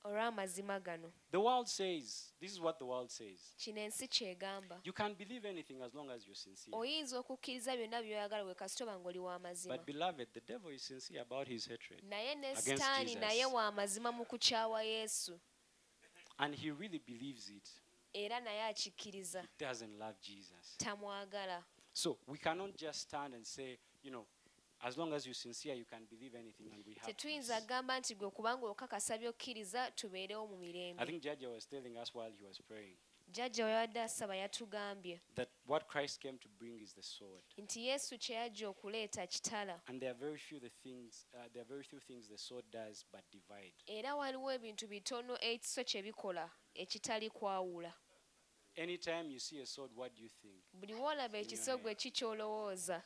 O- 0.04 0.08
olw'amazima 0.08 0.80
gano 0.80 1.12
The 1.30 1.38
world 1.40 1.66
says, 1.68 2.32
this 2.40 2.52
is 2.52 2.60
what 2.60 2.78
the 2.78 2.84
world 2.84 3.10
says. 3.10 3.54
kino 3.56 3.80
ensi 3.80 4.08
kyegamba 4.08 4.80
You 4.84 4.92
can 4.92 5.14
believe 5.14 5.48
anything 5.48 5.82
as 5.82 5.94
long 5.94 6.10
as 6.10 6.24
you're 6.26 6.34
sincere. 6.36 6.76
oyinza 6.76 7.18
okukkiriza 7.18 7.76
byonna 7.76 8.02
byoyagala 8.02 8.44
bwe 8.44 8.54
kasitoba 8.54 8.98
ng'oli 8.98 9.18
w'amazima 9.18 9.76
But 9.76 9.86
beloved, 9.86 10.28
the 10.32 10.40
devil 10.40 10.70
is 10.72 10.82
sincere 10.86 11.20
about 11.20 11.48
his 11.48 11.66
hatred. 11.68 12.02
naye 12.04 12.34
ne 12.34 12.46
Against 12.50 12.64
sitaani 12.68 13.04
Jesus. 13.06 13.20
naye 13.20 13.44
wa 13.46 13.72
mazima 13.72 14.12
mu 14.12 14.24
kukyawa 14.24 14.82
yesu 14.82 15.40
And 16.38 16.54
he 16.54 16.70
really 16.70 16.98
believes 16.98 17.48
it. 17.48 17.68
era 18.12 18.40
naye 18.40 18.62
akikkiriza 18.64 19.42
He 19.42 19.48
doesn't 19.66 19.98
love 19.98 20.16
Jesus. 20.20 20.76
tamwagala 20.78 21.64
So 21.92 22.18
we 22.26 22.38
cannot 22.38 22.76
just 22.76 23.00
stand 23.00 23.34
and 23.34 23.46
say, 23.46 23.78
you 24.02 24.10
know, 24.10 24.26
as 24.86 24.96
long 24.98 25.12
as 25.14 25.24
you're 25.26 25.34
sincere, 25.34 25.74
you 25.74 25.84
can 25.86 26.04
believe 26.10 26.34
anything 26.38 26.70
and 26.72 26.84
we 26.86 26.94
have 26.94 27.06
tetuyinza 27.12 27.56
agamba 27.56 27.98
nti 27.98 28.14
gwe 28.14 28.30
kubanga 28.30 28.66
okakasa 28.66 29.18
by'okkiriza 29.18 29.90
tubeerewo 29.90 30.46
mu 30.46 30.54
I 30.54 30.58
mirembe 30.58 31.06
think 31.06 31.22
Jaja 31.22 31.48
was 31.48 31.66
telling 31.68 31.96
us 31.96 32.14
while 32.14 32.32
he 32.38 32.44
was 32.44 32.60
praying 32.62 32.96
jjajja 33.28 33.64
weyabadde 33.64 34.00
asaba 34.00 34.36
yatugambye 34.36 35.20
that 35.34 35.48
what 35.66 35.86
Christ 35.88 36.20
came 36.20 36.38
to 36.38 36.48
bring 36.48 36.78
is 36.82 36.94
the 36.94 37.02
sword. 37.02 37.44
nti 37.58 37.86
yesu 37.86 38.18
kye 38.18 38.36
yajja 38.36 38.68
okuleeta 38.68 39.26
kitala 39.26 39.80
And 39.86 40.00
there 40.00 40.10
are 40.10 40.18
very 40.18 40.38
few 40.38 40.60
the 40.60 40.70
things 40.82 41.26
uh, 41.34 41.48
there 41.52 41.62
are 41.62 41.68
very 41.68 41.82
few 41.84 42.00
things 42.00 42.28
the 42.28 42.38
sword 42.38 42.64
does 42.70 43.06
but 43.12 43.22
divide. 43.32 43.74
era 43.86 44.14
waliwo 44.16 44.52
ebintu 44.52 44.86
bitono 44.88 45.38
ekiso 45.40 45.84
kye 45.84 46.02
bikola 46.02 46.50
ekitali 46.74 47.30
kwawula 47.30 47.94
Anytime 48.76 49.30
you 49.30 49.38
see 49.38 49.60
a 49.60 49.66
sword, 49.66 49.92
what 49.94 50.12
do 50.16 50.22
you 50.22 50.28
think? 50.42 50.64
buli 50.72 50.94
woolaba 50.94 51.38
ekiso 51.38 51.78
gwe 51.78 51.94
kikyolowooza 51.94 53.02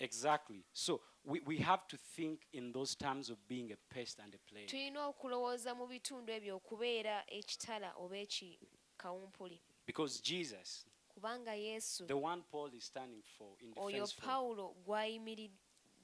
Exactly. 0.00 0.64
So 0.72 1.00
we, 1.24 1.40
we 1.46 1.56
have 1.58 1.86
to 1.88 1.96
think 1.96 2.46
in 2.52 2.72
those 2.72 2.94
terms 2.94 3.30
of 3.30 3.36
being 3.48 3.72
a 3.72 3.94
pest 3.94 4.18
and 4.22 4.34
a 4.34 4.38
plague. 4.50 4.68
tulina 4.68 5.06
okulowooza 5.06 5.74
mu 5.74 5.86
bitundu 5.86 6.32
ebyo 6.32 6.56
okubeera 6.56 7.24
ekitala 7.26 7.92
oba 7.96 8.16
ekikawumpuli 8.16 9.60
Because 9.86 10.20
Jesus, 10.20 10.86
kubanga 11.08 11.54
yesu 11.54 12.06
the 12.06 12.16
one 12.16 12.42
Paul 12.50 12.70
is 12.74 12.84
standing 12.84 13.22
for 13.38 13.56
in 13.60 13.72
oyo 13.76 14.06
pawulo 14.06 14.74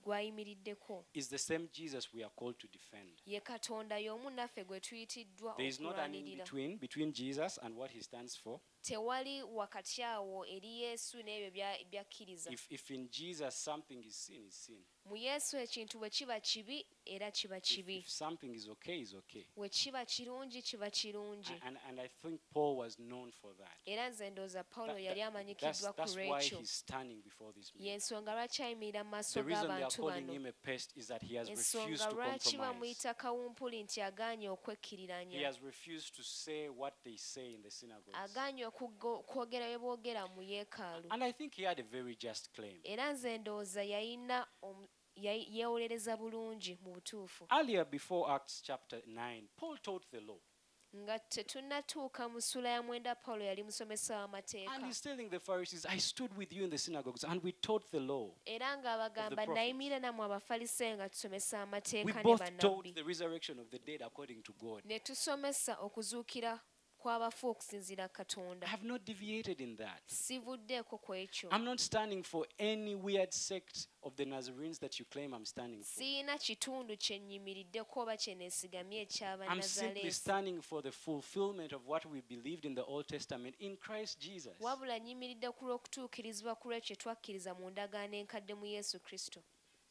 gw'ayimiriddeko 0.05 1.05
is 1.15 1.29
the 1.29 1.39
same 1.39 1.69
Jesus 1.73 2.13
we 2.13 2.23
are 2.25 2.33
called 2.37 2.59
to 2.59 2.69
defend. 2.69 3.23
ye 3.27 3.41
katonda 3.41 3.99
y'omu 3.99 4.31
naffe 4.31 4.65
gwe 4.65 4.81
tuyitiddwa 4.81 5.55
There 5.57 5.69
is 5.69 5.81
not 5.81 5.99
an 5.99 6.15
in 6.15 6.39
between 6.39 6.79
between 6.79 7.13
Jesus 7.13 7.59
and 7.63 7.77
what 7.77 7.91
he 7.91 8.03
stands 8.03 8.37
for. 8.37 8.61
Tewali 8.85 9.43
wakati 9.43 10.03
awo 10.03 10.45
eri 10.47 10.81
yesu 10.83 11.23
n'ebyo 11.23 11.51
bya- 11.51 11.85
byakkiriza 11.89 12.51
If, 12.53 12.71
if 12.71 12.91
in 12.91 13.09
Jesus 13.09 13.65
something 13.65 14.05
is 14.05 14.17
sin, 14.27 14.45
is 14.47 14.55
sin. 14.65 14.85
mu 15.05 15.17
yesu 15.17 15.57
ekintu 15.57 15.99
bwe 15.99 16.11
kiba 16.11 16.41
kibi 16.41 16.87
era 17.07 17.31
kiba 17.31 17.61
kibi 17.61 18.05
something 18.07 18.55
is 18.55 18.69
okay, 18.69 19.01
is 19.01 19.15
okay. 19.15 19.47
bwe 19.57 19.69
kiba 19.69 20.05
kirungi 20.07 20.63
kiba 20.63 20.91
kirungi 20.91 21.53
And, 21.63 21.79
and 21.89 22.01
I 22.01 22.09
think 22.23 22.41
Paul 22.53 22.77
was 22.77 22.97
known 22.99 23.31
for 23.33 23.55
that. 23.57 23.77
era 23.87 24.09
nze 24.11 24.31
ndowooza 24.31 24.65
pawulo 24.65 24.99
yali 24.99 25.23
amanyikiddwa 25.23 25.93
ku 25.93 25.97
that's 25.97 26.17
why 26.17 26.43
he's 26.43 26.71
standing 26.79 27.23
before 27.23 27.53
this 27.53 27.73
y'ensonga 27.79 28.33
lwaki 28.35 28.63
ayimirira 28.63 29.05
mu 29.05 29.11
maaso 29.11 29.43
The 29.43 29.49
reason 29.49 29.67
they 29.67 29.73
are 29.73 29.81
g'abantu 29.81 30.03
calling 30.03 30.27
bano. 30.27 30.33
him 30.33 30.47
a 30.47 30.53
pest 30.53 30.97
is 30.97 31.07
that 31.09 31.23
he 31.23 31.37
has 31.37 31.49
refused 31.49 31.75
ensonga 31.75 32.11
to 32.11 32.17
lwaki 32.17 32.57
bamuyita 32.57 33.15
kawumpuli 33.15 33.83
nti 33.83 34.01
agaanye 34.01 34.47
He 34.47 34.49
okwekkiriranya 34.49 35.47
has 35.47 35.61
refused 35.63 36.15
to 36.17 36.23
say 36.23 36.69
what 36.69 36.95
they 37.05 37.17
say 37.17 37.55
in 37.55 37.63
the 37.63 37.71
agaanye 38.13 38.67
okugo- 38.67 39.23
bye 39.25 39.79
boogera 39.79 40.27
mu 40.35 40.43
yeekaalu. 40.43 41.09
And 41.11 41.23
I 41.25 41.33
think 41.33 41.55
he 41.55 41.65
had 41.65 41.79
a 41.81 41.83
very 41.83 42.17
just 42.17 42.53
claim. 42.55 42.81
era 42.85 43.13
nze 43.13 43.39
ndowooza 43.39 43.83
yalina 43.85 44.47
yayi- 44.63 44.89
yeewolereza 45.17 46.17
bulungi 46.17 46.79
mu 46.83 46.93
butuufu 46.93 47.47
Earlier, 47.51 47.85
before 47.85 48.33
Acts 48.35 48.63
chapter 48.63 49.01
9, 49.07 49.43
Paul 49.57 49.79
taught 49.79 50.11
the 50.11 50.21
law. 50.21 50.39
nga 50.97 51.19
tetunnatuuka 51.19 52.29
mu 52.29 52.41
ssula 52.41 52.69
ya 52.69 52.83
mwenda 52.83 53.15
pawulo 53.15 53.45
yali 53.45 53.63
musomesa 53.63 54.15
And 54.15 54.23
w'amateeka 54.23 54.87
he's 54.87 55.01
telling 55.01 55.29
the 55.29 55.41
Pharisees, 55.41 55.87
I 55.87 55.99
stood 55.99 56.31
with 56.39 56.53
you 56.53 56.65
in 56.65 56.71
the 56.71 56.79
synagogues 56.79 57.25
and 57.25 57.43
we 57.43 57.53
taught 57.53 57.91
the 57.91 58.01
law. 58.01 58.31
era 58.47 58.77
ng'abagamba 58.77 59.35
prophets. 59.37 59.55
nayimirira 59.55 59.99
nammwe 60.01 60.25
abafalisaayo 60.27 60.97
nga 60.97 61.09
tusomesa 61.09 61.63
amateeka 61.63 62.13
ne 62.15 62.23
both 62.23 62.39
taught 62.39 62.61
bannabbi 62.63 62.93
the 62.93 63.03
resurrection 63.03 63.59
of 63.59 63.69
the 63.71 63.79
dead 63.79 64.03
according 64.03 64.43
to 64.43 64.53
God. 64.53 64.85
ne 64.85 64.99
tusomesa 65.01 65.77
okuzuukira 65.81 66.61
kw'abafu 67.05 67.49
okusinziira 67.49 68.05
I 68.05 68.09
katonda 68.09 68.67
have 68.67 68.87
not 68.87 69.05
deviated 69.05 69.61
in 69.61 69.77
that. 69.77 70.03
sivuddeeko 70.07 70.99
ku 70.99 71.15
ekyo 71.15 71.51
I'm 71.53 71.65
not 71.65 71.79
standing 71.81 72.23
for 72.23 72.47
any 72.59 72.95
weird 72.95 73.33
sect 73.33 73.89
of 74.03 74.17
the 74.17 74.25
Nazarenes 74.25 74.79
that 74.81 74.99
you 74.99 75.05
claim 75.11 75.35
I'm 75.35 75.45
standing 75.47 75.83
for. 75.85 76.03
siina 76.03 76.39
kitundu 76.39 76.97
kye 76.97 77.19
nnyimiriddeko 77.19 78.01
oba 78.01 78.17
kye 78.17 78.35
neesigamye 78.35 79.03
I'm 79.03 79.09
simply 79.11 79.27
eky'abanazaaleesi 79.27 80.11
standing 80.13 80.63
for 80.63 80.83
the 80.83 80.93
fulfillment 80.93 81.73
of 81.73 81.83
what 81.87 82.07
we 82.07 82.21
believed 82.23 82.65
in 82.65 82.75
the 82.75 82.85
Old 82.85 83.07
Testament 83.07 83.57
in 83.59 83.77
Christ 83.77 84.19
Jesus. 84.21 84.57
wabula 84.61 84.99
nnyimiridde 84.99 85.51
ku 85.53 85.65
lw'okutuukirizibwa 85.67 86.55
ku 86.57 86.69
lwekyo 86.69 86.97
twakkiriza 86.97 87.55
mu 87.55 87.71
ndagaano 87.71 88.17
enkadde 88.17 88.55
mu 88.55 88.67
yesu 88.67 89.01
kristo 89.01 89.43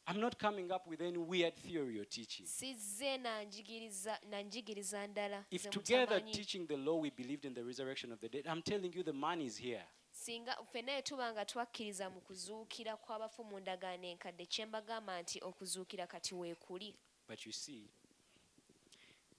I'm 0.06 0.20
not 0.20 0.38
coming 0.38 0.70
up 0.70 0.86
with 0.86 1.00
any 1.00 1.16
weird 1.18 1.54
theory 1.56 1.98
or 2.00 2.04
teaching. 2.08 2.46
sizze 2.46 3.18
nanjigiriza 3.18 4.18
nanjigiriza 4.30 5.06
ndala 5.06 5.44
If 5.50 5.70
together 5.70 6.20
teaching 6.32 6.66
the 6.66 6.76
law 6.76 7.00
we 7.00 7.10
believed 7.10 7.44
in 7.44 7.54
the 7.54 7.62
resurrection 7.64 8.12
of 8.12 8.20
the 8.20 8.28
dead, 8.28 8.46
I'm 8.46 8.62
telling 8.62 8.92
you 8.96 9.02
the 9.02 9.12
man 9.12 9.40
is 9.40 9.56
here. 9.60 9.84
singa 10.12 10.56
ffenna 10.56 11.02
tuba 11.02 11.32
nga 11.32 11.44
twakkiriza 11.44 12.10
mu 12.10 12.20
kuzuukira 12.20 12.96
kw'abafu 12.96 13.44
mu 13.44 13.60
ndagaano 13.60 14.06
enkadde 14.06 14.46
kye 14.46 14.66
mbagamba 14.66 15.22
nti 15.22 15.40
okuzuukira 15.42 16.06
kati 16.06 16.34
weekuli 16.34 16.94
But 17.28 17.46
you 17.46 17.52
see, 17.52 17.90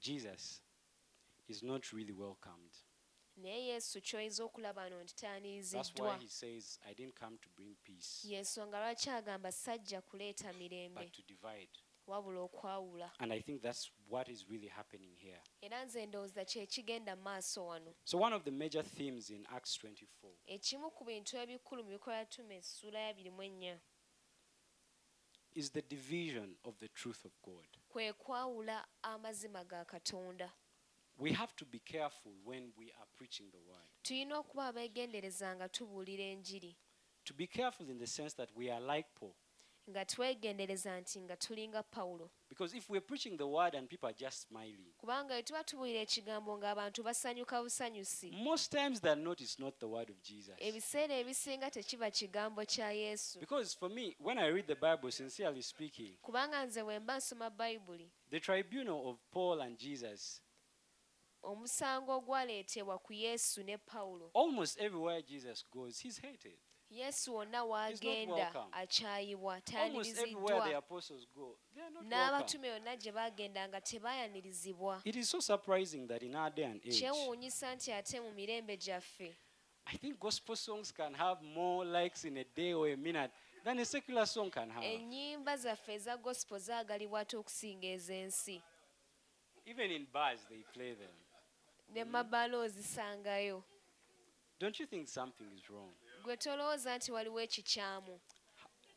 Jesus 0.01 0.61
is 1.47 1.63
not 1.63 1.93
really 1.93 2.11
welcomed. 2.13 2.72
Naye 3.38 3.68
yesu 3.68 4.02
ky'oyinza 4.02 4.44
okulaba 4.44 4.90
no 4.90 5.04
nti 5.04 5.26
peace, 7.84 8.28
y'ensonga 8.30 8.80
lwaki 8.80 9.10
agamba 9.10 9.52
sajja 9.52 10.02
kuleeta 10.02 10.54
mirembe 10.54 11.12
wabula 12.08 12.42
okwawula? 12.42 13.12
And 13.20 13.34
I 13.34 13.42
think 13.42 13.62
that's 13.62 13.92
what 14.08 14.30
is 14.30 14.46
really 14.50 14.68
happening 14.68 15.16
here. 15.16 15.42
era 15.62 15.86
nze 15.86 16.06
ndowooza 16.06 16.46
kye 16.46 16.66
kigenda 16.68 17.16
mu 17.16 17.22
maaso 17.24 17.66
wano. 17.66 17.94
So, 18.04 18.18
one 18.18 18.36
of 18.36 18.44
the 18.44 18.52
major 18.52 18.84
themes 18.84 19.30
in 19.30 19.46
Acts 19.50 19.78
24 19.84 20.32
ekimu 20.48 20.92
ku 20.92 21.06
bintu 21.06 21.38
ebikulu 21.38 21.84
mu 21.84 21.90
bikola 21.90 22.26
tuma 22.26 22.54
essula 22.54 23.00
ya 23.00 23.14
birimu 23.14 23.44
ennya. 23.44 23.80
Is 25.54 25.72
the 25.72 25.82
division 25.82 26.58
of 26.64 26.78
the 26.78 26.88
truth 26.88 27.26
of 27.26 27.32
God. 27.42 27.68
kwe 27.90 28.14
kwawula 28.14 28.88
amazima 29.02 29.64
ga 29.64 29.86
katonda 29.86 30.54
We 31.18 31.32
have 31.34 31.55
to 31.55 31.66
be 31.66 31.80
careful 31.80 32.34
when 32.43 32.72
we 32.78 32.91
are 32.99 33.07
preaching 33.18 33.45
the 33.51 33.59
word. 33.59 33.88
tulina 34.03 34.38
okuba 34.39 34.68
abeegendereza 34.68 35.55
nga 35.55 35.70
tubuulira 35.70 36.24
enjiri 36.24 36.76
To 37.24 37.34
be 37.34 37.47
careful 37.47 37.89
in 37.89 37.97
the 37.99 38.07
sense 38.07 38.36
that 38.36 38.49
we 38.55 38.70
are 38.72 38.82
like 38.95 39.07
Paul. 39.20 39.34
nga 39.89 40.05
twegendereza 40.05 40.99
nti 41.01 41.22
nga 41.22 41.38
tulinga 41.38 41.84
pawulo 41.84 42.32
Because 42.49 42.74
if 42.78 42.89
we're 42.89 43.01
preaching 43.07 43.38
the 43.38 43.47
word 43.47 43.76
and 43.76 43.88
people 43.89 44.09
are 44.09 44.13
just 44.18 44.47
smiling, 44.47 44.93
kubanga 44.97 45.43
tubuulira 45.43 45.99
ekigambo 46.01 46.57
ng'abantu 46.57 47.03
basanyuka 47.03 47.61
busanyusi 47.63 48.32
most 48.32 48.72
times 48.72 48.99
they're 49.01 49.16
not, 49.24 49.41
it's 49.41 49.59
not 49.59 49.80
the 49.80 49.86
word 49.88 50.09
of 50.09 50.22
Jesus. 50.22 50.55
ebiseera 50.59 51.16
ebisinga 51.16 51.72
tekiba 51.72 52.11
kigambo 52.11 52.66
kya 52.66 52.91
yesu 52.91 53.39
Because 53.39 53.74
for 53.78 53.89
me, 53.89 54.16
when 54.20 54.38
I 54.38 54.47
read 54.47 54.68
the 54.68 54.76
Bible, 54.76 55.11
sincerely 55.11 55.61
speaking, 55.61 56.18
kubanga 56.22 56.66
nze 56.66 56.84
bwe 56.84 56.99
mba 56.99 57.18
nsoma 57.18 57.49
bayibuli 57.49 58.11
the 58.30 58.39
tribunal 58.39 59.09
of 59.09 59.18
Paul 59.32 59.61
and 59.61 59.78
Jesus, 59.78 60.41
omusango 61.46 62.16
ogwaleetebwa 62.18 63.00
ku 63.00 63.14
yesu 63.14 63.64
ne 63.64 63.78
pawulo 63.78 64.32
almost 64.34 64.80
everywhere 64.82 65.22
Jesus 65.24 65.66
goes, 65.72 66.00
he's 66.04 66.22
hated. 66.22 66.58
yesu 66.89 67.36
wonna 67.36 67.64
w'agenda 67.64 68.34
welcome. 68.36 68.68
akyayibwa 68.72 69.54
Almost 69.54 70.10
everywhere 70.10 70.46
the 70.48 70.52
tayaniriziddwa 70.54 70.78
apostles 70.78 71.28
go, 71.36 71.58
they 71.74 71.84
are 71.84 71.91
not 71.91 72.04
welcome. 72.04 72.10
n'abatume 72.10 72.68
yonna 72.68 72.96
gye 72.98 73.12
baagenda 73.12 73.68
nga 73.68 73.82
tebaayanirizibwa 73.82 75.02
It 75.04 75.16
is 75.16 75.30
so 75.30 75.39
surprising 75.41 76.08
that 76.08 76.24
in 76.24 76.36
our 76.36 76.52
day 76.52 76.66
and 76.66 76.82
age, 76.86 77.00
kyewuunyisa 77.00 77.76
nti 77.76 77.91
ate 77.91 78.20
mu 78.20 78.32
mirembe 78.32 78.78
gyaffe 78.78 79.36
I 79.88 79.98
think 79.98 80.20
gospel 80.20 80.56
songs 80.56 80.91
can 80.93 81.14
have 81.14 81.43
more 81.43 81.86
likes 81.86 82.26
in 82.26 82.38
a 82.38 82.43
day 82.56 82.74
or 82.74 82.88
a 82.89 82.98
minute 82.98 83.32
than 83.64 83.80
a 83.80 83.86
secular 83.86 84.26
song 84.26 84.50
can 84.52 84.70
have. 84.72 84.86
ennyimba 84.86 85.58
zaffe 85.58 85.93
eza 85.93 86.18
gospel 86.18 86.60
zaagalibwa 86.60 87.20
ate 87.20 87.38
okusinga 87.38 87.88
ez'ensi 87.88 88.62
Even 89.68 89.91
in 89.91 90.06
bars, 90.14 90.46
they 90.50 90.64
play 90.74 90.93
them. 90.93 91.10
Ne 91.90 92.04
mm. 92.04 92.12
mabaala 92.12 92.58
ozisangayo 92.58 93.64
Don't 94.60 94.80
you 94.80 94.88
think 94.88 95.08
something 95.08 95.54
is 95.56 95.70
wrong? 95.70 95.94
gwe 96.24 96.38
tolowooza 96.38 96.98
nti 96.98 97.12
waliwo 97.12 97.42
ekikyamu 97.42 98.20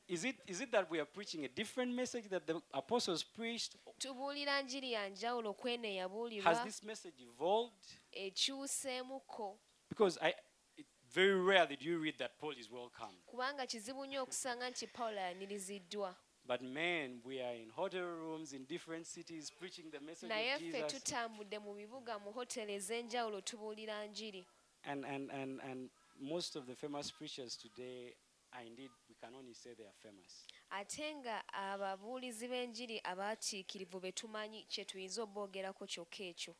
Is 0.08 0.24
it, 0.24 0.36
is 0.46 0.60
it 0.60 0.70
that 0.70 0.90
we 0.90 0.98
are 1.00 1.04
preaching 1.06 1.44
a 1.44 1.48
different 1.48 1.92
message 1.94 2.28
that 2.28 2.46
the 2.46 2.54
apostles 2.72 3.24
preached? 3.24 3.76
tubuulira 3.98 4.62
njiri 4.62 4.92
ya 4.92 5.08
njawulo 5.08 5.54
kweno 5.54 5.82
Has 5.82 5.92
eyabuulirwa 5.92 6.64
this 6.64 6.82
message 6.82 7.22
evolved? 7.22 7.84
ekyuseemuko 8.12 9.58
Because 9.88 10.18
I, 10.22 10.34
it, 10.76 10.86
very 11.14 11.34
rarely 11.46 11.76
do 11.76 11.84
you 11.90 11.98
read 12.02 12.16
that 12.18 12.38
Paul 12.40 12.58
is 12.58 12.70
welcome. 12.70 13.18
kubanga 13.26 13.66
kizibu 13.66 14.06
nnyo 14.06 14.22
okusanga 14.22 14.70
nti 14.70 14.86
pawulo 14.86 15.18
ayaniriziddwa 15.20 16.16
But 16.48 16.62
man, 16.62 17.20
we 17.24 17.40
are 17.42 17.54
in 17.54 17.68
hotel 17.70 18.04
rooms 18.06 18.52
in 18.54 18.64
different 18.64 19.06
cities 19.06 19.50
preaching 19.50 19.90
the 19.90 20.00
message 20.00 20.30
naye 20.30 20.54
of 20.54 20.60
ffe 20.62 20.72
Jesus. 20.72 20.92
tutambudde 20.92 21.58
mu 21.58 21.74
bibuga 21.74 22.18
mu 22.18 22.32
hoteri 22.32 22.74
ez'enjawulo 22.74 23.40
tubuulira 23.40 24.06
njiri 24.06 24.46
And, 24.84 25.04
and, 25.04 25.30
and, 25.30 25.60
and 25.60 25.90
most 26.20 26.56
of 26.56 26.66
the 26.66 26.74
famous 26.74 27.10
preachers 27.12 27.56
today 27.56 28.14
are 28.52 28.64
indeed, 28.66 28.90
we 29.08 29.14
can 29.20 29.34
only 29.34 29.52
say 29.54 29.74
they 29.74 29.84
are 29.84 29.96
famous. 30.02 30.46
ate 30.70 31.14
nga 31.16 31.48
ababuulizi 31.52 32.48
b'enjiri 32.48 33.00
abaatiikirivu 33.04 34.00
be 34.00 34.12
tumanyi 34.12 34.64
kye 34.64 34.84
tuyinza 34.84 35.22
obboogerako 35.22 35.86
kyokka 35.86 36.24
ekyo 36.24 36.54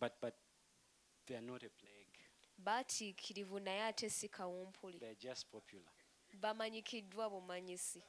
But, 0.00 0.12
but 0.20 0.34
they 1.26 1.36
are 1.36 1.46
not 1.46 1.62
a 1.62 1.68
plague. 1.68 2.18
baatiikirivu 2.58 3.60
naye 3.60 3.82
ate 3.82 4.10
si 4.10 4.28
kawumpuli 4.28 4.98
They're 4.98 5.14
just 5.28 5.46
popular. 5.50 5.92
bamanyikiddwa 6.40 7.30
bumanyisi 7.30 8.02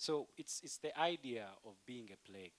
So 0.00 0.28
it's, 0.38 0.62
it's 0.62 0.78
the 0.78 0.98
idea 0.98 1.46
of 1.64 1.74
being 1.86 2.10
a 2.12 2.16
plague. 2.16 2.56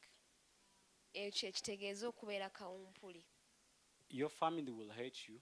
ekyo 1.13 1.49
ekitegeeza 1.49 2.07
okubeera 2.07 2.49
kawumpuli 2.49 3.25
Your 4.09 4.29
family 4.29 4.71
will 4.71 4.89
hate 4.91 5.31
you, 5.31 5.41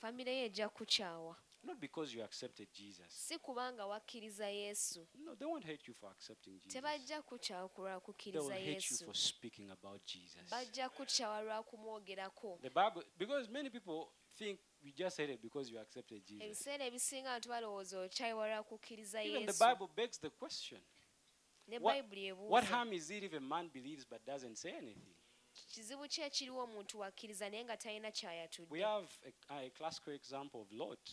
famire 0.00 0.32
ye 0.32 0.44
ejja 0.44 0.68
kukyawa 0.68 1.36
not 1.62 1.78
because 1.78 2.16
you 2.16 2.24
accepted 2.24 2.68
Jesus. 2.72 3.06
si 3.28 3.38
kubanga 3.38 3.86
wakkiriza 3.86 4.48
yesu 4.48 5.06
No, 5.14 5.34
they 5.36 5.46
won't 5.46 5.64
hate 5.66 5.88
you 5.88 5.94
for 5.94 6.10
accepting 6.10 6.52
Jesus. 6.58 6.72
tebajja 6.72 7.22
kukyawa 7.22 7.68
ku 7.68 7.80
lwa 7.82 7.90
They 7.90 7.94
will 7.94 8.00
kukkiriza 8.00 8.54
hate 8.54 8.64
you 8.66 8.72
yesu 8.72 9.04
for 9.04 9.14
speaking 9.14 9.70
about 9.70 10.04
Jesus. 10.06 10.50
bajja 10.50 10.88
kukyawa 10.88 11.42
lwa 11.42 11.62
kumwogerako 11.62 12.58
The 12.62 12.70
Bible, 12.70 13.02
because 13.18 13.48
many 13.50 13.70
people 13.70 14.12
think 14.36 14.60
you 14.82 14.92
just 14.92 15.16
hate 15.16 15.32
it 15.32 15.40
because 15.42 15.72
you 15.72 15.78
accepted 15.80 16.24
Jesus. 16.24 16.44
ebiseera 16.44 16.84
ebisinga 16.84 17.28
abantu 17.30 17.48
balowooza 17.48 18.00
okyayiwa 18.00 18.48
lwa 18.48 18.62
kukkiriza 18.62 19.22
Even 19.22 19.46
the 19.46 19.52
yesu 19.52 19.64
Bible 19.64 19.88
begs 19.96 20.20
the 20.20 20.30
question 20.30 20.80
ne 21.68 21.78
what- 21.78 21.82
bayibuli 21.84 22.32
what 22.32 22.64
ebuuza 22.64 22.76
harm 22.76 22.92
is 22.92 23.10
it 23.10 23.22
if 23.24 23.32
a 23.34 23.40
man 23.40 23.68
believes 23.68 24.04
but 24.08 24.24
doesn't 24.26 24.56
say 24.56 24.72
anything? 24.72 25.14
kizibu 25.74 26.08
ki 26.08 26.22
ekiriwo 26.22 26.62
omuntu 26.62 26.98
wakkiriza 26.98 27.50
naye 27.50 27.64
nga 27.64 27.76
talina 27.76 28.08
We 28.08 28.12
kyayatudde 28.12 28.82
have 28.82 29.08
a, 29.48 29.54
a 29.66 29.70
classical 29.70 30.14
example 30.14 30.60
of 30.60 30.72
Lot. 30.72 31.10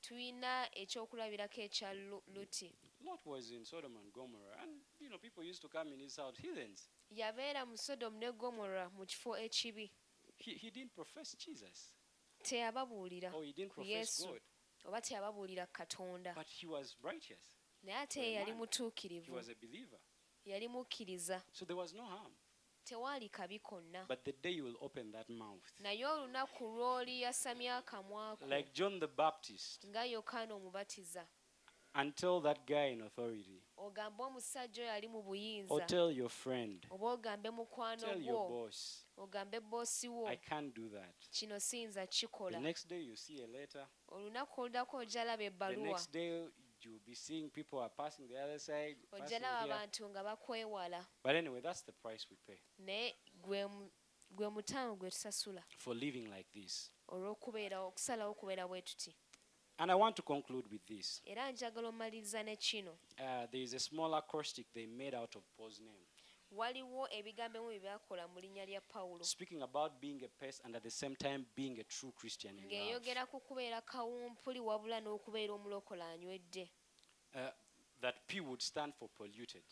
tulina 0.00 0.68
ekyokulabirako 0.76 1.60
ekya 1.60 1.94
Lu- 1.94 2.22
luti 2.34 2.72
Lot 3.00 3.20
was 3.26 3.50
in 3.50 3.64
Sodom 3.64 3.96
and 3.96 4.12
Gomorrah, 4.12 4.62
and 4.62 4.80
you 5.00 5.08
know 5.08 5.18
people 5.18 5.42
used 5.44 5.60
to 5.62 5.68
come 5.68 5.92
in 5.92 6.00
his 6.00 6.16
house, 6.16 6.36
heathens. 6.42 6.88
yabeera 7.10 7.66
mu 7.66 7.76
sodomu 7.76 8.18
ne 8.18 8.32
gomora 8.32 8.90
mu 8.90 9.04
kifo 9.06 9.36
ekibi 9.36 9.90
He, 10.36 10.54
he 10.54 10.70
didn't 10.70 10.92
profess 10.94 11.36
Jesus, 11.36 11.94
teyababuulira 12.42 13.32
or 13.34 13.44
he 13.44 13.52
didn't 13.52 13.72
profess 13.72 13.90
yesu 14.20 14.26
God, 14.26 14.40
oba 14.84 15.00
teyababuulira 15.00 15.66
katonda 15.66 16.34
but 16.34 16.46
he 16.48 16.66
was 16.66 16.96
righteous. 17.02 17.40
naye 17.84 17.98
ate 17.98 18.20
ye 18.20 18.32
yali 18.32 18.52
mutuukirivu. 18.52 19.40
Yali 20.44 20.68
mukkiriza. 20.68 21.42
Tewaali 22.84 23.28
kabi 23.28 23.58
konna. 23.58 24.06
Naye 25.78 26.06
olunaku 26.06 26.64
lw'oli 26.64 27.20
yasamya 27.22 27.76
akamwa 27.76 28.36
ko 28.36 28.46
nga 29.86 30.04
yokaana 30.04 30.54
omubatiza. 30.54 31.26
And 31.96 32.16
tell 32.16 32.40
that 32.40 32.66
guy 32.66 32.90
in 32.90 33.02
authority. 33.02 33.62
Or 33.76 33.92
tell 35.86 36.10
your 36.10 36.28
friend. 36.28 36.86
Tell 36.90 38.20
your 38.20 38.48
boss. 38.48 39.06
I 40.26 40.36
can't 40.36 40.74
do 40.74 40.88
that. 40.88 41.14
The 42.50 42.60
next 42.60 42.88
day 42.88 43.00
you 43.00 43.16
see 43.16 43.42
a 43.42 43.46
letter. 43.46 43.86
The 44.08 44.30
next 45.76 46.10
day 46.12 46.48
you'll 46.84 47.04
be 47.06 47.14
seeing 47.14 47.50
people 47.50 47.78
are 47.78 47.90
passing 47.96 48.28
the 48.28 48.38
other 48.44 48.58
side. 48.60 48.96
ojja 49.12 49.38
laba 49.38 49.60
abantu 49.60 50.08
nga 50.08 50.22
bakwewala 50.24 51.06
But 51.24 51.34
anyway, 51.36 51.60
that's 51.60 51.82
the 51.84 51.92
price 51.92 52.26
we 52.30 52.36
pay 52.46 52.58
naye 52.78 53.14
gwe 53.42 53.66
mu- 53.66 53.90
gwe 54.30 55.10
tusasula 55.10 55.62
for 55.78 55.94
living 55.96 56.26
like 56.28 56.48
this. 56.52 56.90
olw'okubeera 57.08 57.80
okusalawo 57.80 58.30
okubeera 58.32 58.68
bwe 58.68 58.82
tuti 58.82 59.14
And 59.78 59.90
I 59.90 59.94
want 59.96 60.14
to 60.16 60.22
conclude 60.22 60.68
with 60.70 60.84
this. 60.86 61.20
era 61.24 61.50
njagala 61.52 61.88
omaliriza 61.88 62.42
ne 62.42 62.56
kino 62.56 62.92
Uh, 63.18 63.46
there 63.50 63.62
is 63.62 63.74
a 63.74 63.78
small 63.80 64.14
acrostic 64.14 64.66
they 64.72 64.86
made 64.86 65.16
out 65.16 65.36
of 65.36 65.42
Paul's 65.56 65.80
name, 65.80 66.06
waliwo 66.56 67.08
ebigambo 67.10 67.58
ebimu 67.58 67.68
bye 67.70 67.80
byakola 67.80 68.28
mu 68.28 68.40
linnya 68.40 68.66
lya 68.66 68.80
pawulo. 68.80 69.24
Speaking 69.24 69.62
about 69.62 69.92
being 70.00 70.22
a 70.24 70.28
pest 70.28 70.60
and 70.64 70.76
at 70.76 70.82
the 70.82 70.90
same 70.90 71.16
time 71.16 71.46
being 71.56 71.78
a 71.80 71.84
true 71.84 72.12
Christian 72.12 72.58
in 72.58 72.64
ng'eyogera 72.68 73.26
ku 73.26 73.40
kubeera 73.40 73.80
kawumpuli 73.82 74.60
wabula 74.60 75.00
n'okubeera 75.00 75.52
omulokola 75.54 76.10
anywedde 76.12 76.70
Uh, 77.34 77.50
that 78.00 78.14
P 78.28 78.40
would 78.40 78.62
stand 78.62 78.94
for 78.94 79.08
polluted. 79.08 79.64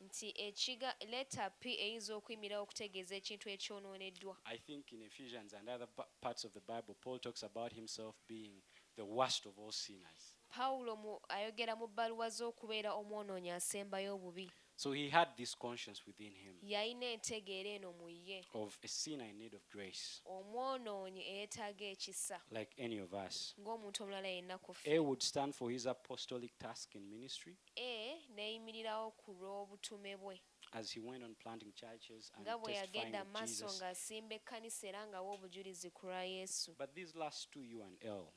nti 0.00 0.32
ekiga 0.36 0.94
leta 1.10 1.50
p 1.50 1.74
eyinza 1.76 2.14
okuyimirawo 2.16 2.62
okutegeeza 2.62 3.16
ekintu 3.16 3.48
ekyonooneddwa 3.50 4.36
I 4.44 4.58
think 4.58 4.92
in 4.92 5.02
Ephesians 5.02 5.52
and 5.54 5.68
other 5.68 5.86
pa- 5.88 6.08
parts 6.20 6.44
of 6.44 6.52
the 6.52 6.60
Bible, 6.60 6.94
Paul 7.04 7.18
talks 7.18 7.42
about 7.42 7.72
himself 7.72 8.14
being 8.28 8.62
the 8.96 9.04
worst 9.04 9.46
of 9.46 9.58
all 9.58 9.72
sinners. 9.72 10.34
pawulo 10.48 11.20
ayogera 11.28 11.76
mu 11.76 11.86
bbaluwa 11.86 12.28
z'okubeera 12.30 12.94
omwonoonyi 12.94 13.50
asembayo 13.50 14.14
obubi 14.14 14.50
So 14.80 14.92
he 14.92 15.10
had 15.10 15.28
this 15.36 15.54
conscience 15.54 16.06
within 16.06 16.32
him 16.32 16.54
yalina 16.62 17.12
entegeera 17.12 17.74
eno 17.74 17.92
mu 17.92 18.08
ye. 18.08 18.42
of 18.54 18.78
a 18.82 18.88
sinner 18.88 19.26
in 19.26 19.38
need 19.38 19.52
of 19.52 19.68
grace, 19.68 20.22
omwonoonyi 20.24 21.20
eyeetaaga 21.20 21.84
ekisa 21.84 22.40
like 22.50 22.72
any 22.78 22.98
of 22.98 23.12
us. 23.12 23.54
ng'omuntu 23.60 24.02
omulala 24.04 24.28
yenna 24.28 24.58
ku 24.58 24.72
ffe. 24.72 24.96
A 24.96 24.98
would 24.98 25.22
stand 25.22 25.54
for 25.54 25.70
his 25.70 25.86
apostolic 25.86 26.58
task 26.58 26.94
in 26.94 27.10
ministry 27.10 27.58
e 27.76 28.24
neeyimirirawo 28.34 29.10
ku 29.18 29.32
lw'obutume 29.32 30.16
bwe. 30.16 30.40
as 30.72 30.90
he 30.92 31.00
went 31.00 31.22
on 31.24 31.34
planting 31.34 31.72
churches 31.74 32.32
and 32.34 32.46
nga 32.46 32.56
bwe 32.58 32.72
testifying 32.72 33.04
yagenda 33.04 33.20
of 33.20 33.28
maaso 33.28 33.66
Jesus. 33.66 33.82
ng'asimba 33.82 34.34
ekkanisa 34.34 34.88
era 34.88 35.06
ng'awa 35.06 35.32
obujulizi 35.36 35.90
ku 35.90 36.06
lwa 36.06 36.24
yesu. 36.24 36.74
But 36.78 36.94
these 36.94 37.14
last 37.14 37.52
two, 37.52 37.60
U 37.60 37.82
and 37.82 37.98
L, 38.02 38.32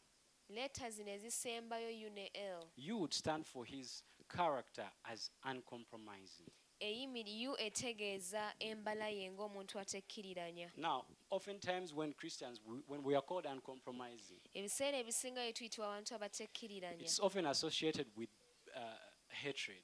leeta 0.50 0.90
zino 0.90 1.12
ezisembayo 1.12 1.90
u 1.90 2.10
ne 2.10 2.30
l. 2.34 2.68
you 2.76 2.98
would 2.98 3.14
stand 3.14 3.46
for 3.46 3.66
his 3.66 4.04
character 4.28 4.92
as 5.04 5.32
uncompromising. 5.52 6.48
eyimiri 6.80 7.48
u 7.48 7.56
etegeeza 7.58 8.54
embala 8.60 9.08
ye 9.10 9.32
ng'omuntu 9.32 9.80
atekkiriranya 9.80 10.72
Now, 10.78 11.06
oftentimes 11.30 11.94
when 11.94 12.14
Christians, 12.14 12.60
we, 12.66 12.78
when 12.88 13.04
we 13.04 13.16
are 13.16 13.22
called 13.26 13.46
uncompromising, 13.46 14.40
ebiseera 14.54 14.98
ebisinga 14.98 15.54
tuyitibwa 15.54 15.88
abantu 15.88 16.16
abatekkiriranya 16.16 17.02
it's 17.02 17.20
often 17.20 17.46
associated 17.46 18.08
with 18.18 18.30
uh, 18.76 18.82
hatred. 19.30 19.84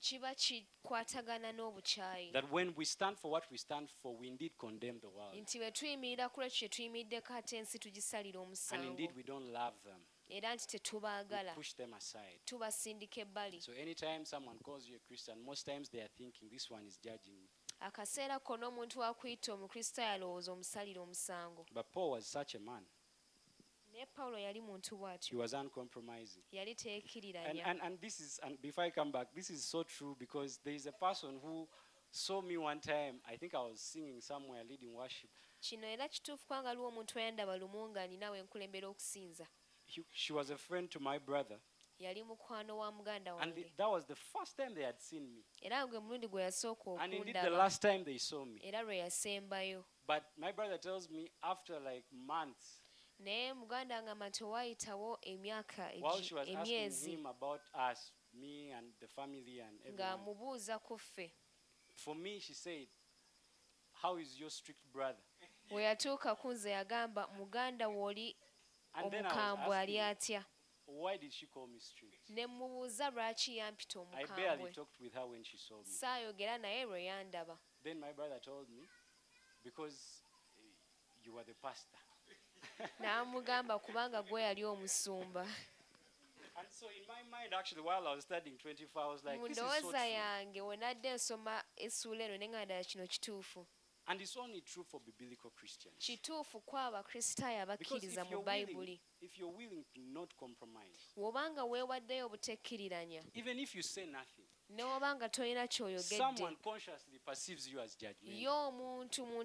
kiba 0.00 0.34
kikwatagana 0.34 1.52
n'obukyayi 1.52 2.32
That 2.32 2.50
when 2.52 2.74
we 2.76 2.84
stand 2.84 3.16
for 3.18 3.30
what 3.30 3.44
we 3.50 3.58
stand 3.58 3.88
for, 4.02 4.16
we 4.20 4.26
indeed 4.28 4.52
condemn 4.58 5.00
the 5.00 5.08
world. 5.08 5.34
nti 5.34 5.58
bwe 5.58 5.70
tuyimirira 5.70 6.28
ku 6.28 6.42
ekyo 6.42 6.58
kye 6.58 6.68
tuyimiriddeko 6.68 7.32
ate 7.34 7.56
ensi 7.58 7.78
tugisalira 7.78 8.40
And 8.40 8.46
omusango 8.48 8.84
indeed, 8.84 9.10
we 9.16 9.22
don't 9.22 9.52
love 9.52 9.76
them. 9.84 10.00
era 10.28 10.54
nti 10.54 10.66
tetubaagala 10.66 11.56
tubasindika 12.44 13.20
ebbali. 13.20 13.60
Akaseera 17.80 18.38
konna 18.38 18.66
omuntu 18.68 19.00
wakuyita 19.00 19.52
omukristaayo 19.52 20.12
alowooza 20.14 20.52
omusalira 20.52 21.00
omusango. 21.00 21.66
Naye 23.92 24.06
pawulo 24.06 24.38
yali 24.38 24.60
muntu 24.60 24.96
bw'atyoyali 24.96 26.74
teekkiriranyabeforeback 26.74 29.28
kino 35.60 35.86
era 35.86 36.08
kituufu 36.08 36.46
kubanga 36.46 36.70
aliwo 36.70 36.88
omuntu 36.88 37.18
eyandaba 37.18 37.56
lumu 37.56 37.88
nga 37.88 38.06
ninawe 38.06 38.42
nkulembera 38.42 38.88
okusinza. 38.88 39.46
He, 39.84 40.02
she 40.12 40.32
was 40.32 40.50
a 40.50 40.56
friend 40.56 40.90
to 40.90 41.00
my 41.00 41.18
brother. 41.18 41.58
yali 41.98 42.22
mukwano 42.24 42.78
wa 42.78 42.90
muganda 42.92 43.32
And 43.40 43.52
wange 43.54 43.72
that 43.76 43.88
was 43.90 44.04
the 44.06 44.14
first 44.16 44.56
time 44.56 44.74
they 44.74 44.82
had 44.84 44.98
seen 45.00 45.32
me. 45.34 45.44
era 45.62 45.86
gwe 45.86 46.00
mulundi 46.00 46.28
gwe 46.28 46.42
yasooka 46.42 47.00
And 47.00 47.14
indeed, 47.14 47.34
the 47.34 47.38
okundaba 47.40 47.58
last 47.58 47.82
time 47.82 48.04
they 48.04 48.18
saw 48.18 48.44
me. 48.44 48.60
lwe 48.72 48.98
yasembayo 48.98 49.84
But 50.06 50.22
my 50.36 50.52
brother 50.52 50.78
tells 50.78 51.08
me 51.10 51.30
after 51.42 51.78
like 51.80 52.04
months, 52.12 52.82
naye 53.18 53.52
muganda 53.54 54.02
ngamba 54.02 54.28
nti 54.28 54.44
waayitawo 54.44 55.18
emyaka 55.22 55.90
while 56.00 56.22
she 56.22 56.34
was 56.34 56.48
asking 56.48 56.56
emyezi 56.56 57.10
him 57.10 57.26
about 57.26 57.60
us, 57.92 58.12
me 58.32 58.72
and 58.72 58.92
the 59.00 59.06
family 59.08 59.60
and 59.60 59.78
everyone, 59.80 59.94
ng'amubuuza 59.96 60.78
ku 60.82 60.98
ffe 60.98 61.30
for 61.96 62.16
me, 62.16 62.40
she 62.40 62.54
said, 62.54 62.88
How 64.02 64.16
is 64.18 64.36
your 64.40 64.50
strict 64.50 64.84
brother? 64.92 65.22
yatuuka 65.70 66.34
ku 66.36 66.52
nze 66.52 66.70
yagamba 66.70 67.28
muganda 67.38 67.88
wooli 67.88 68.36
omukambwe 69.02 69.76
ali 69.78 70.00
atya? 70.00 70.44
Ne 72.28 72.46
mubuuza 72.46 73.10
lwaki 73.10 73.56
yampita 73.56 74.00
omukambwe. 74.00 74.26
saayogera 76.00 76.58
naye 76.58 76.84
lwe 76.84 77.04
yandaba. 77.04 77.58
N'amugamba 83.00 83.78
kubanga 83.78 84.22
gwe 84.22 84.42
yali 84.42 84.64
omusumba. 84.64 85.46
Mu 89.38 89.48
ndowooza 89.48 90.06
yange 90.06 90.60
we 90.62 90.76
nadde 90.76 91.10
nsoma 91.14 91.64
essuula 91.76 92.24
eno 92.24 92.36
neŋŋanda 92.36 92.84
kino 92.84 93.06
kituufu. 93.06 93.66
And 94.06 94.20
it's 94.20 94.36
only 94.36 94.60
true 94.60 94.84
for 94.84 95.00
biblical 95.00 95.50
Christians. 95.50 95.96
kituufu 95.98 96.60
ku 96.60 96.76
abakristaayo 96.76 97.66
Because 97.66 98.04
if 98.04 98.18
abakkiriza 98.18 98.24
mu 98.24 98.42
bayibuli 98.42 99.00
if 99.20 99.38
you're 99.38 99.56
willing 99.56 99.84
to 99.94 100.00
not 100.00 100.34
compromise, 100.36 101.00
bw'obanga 101.16 101.64
weewaddeyo 101.64 102.26
obutekkiriranya 102.26 103.22
even 103.34 103.58
if 103.58 103.74
you 103.74 103.82
say 103.82 104.06
nothing, 104.06 104.46
ne 104.68 104.82
wobanga 104.84 105.28
tolina 105.28 105.66
ky'oyogedde 105.68 106.56
consciously 106.62 107.13
perceives 107.24 107.66
you 107.68 107.80
as 107.80 107.96
ye 108.22 108.48
omuntu 108.48 109.26
mu 109.26 109.44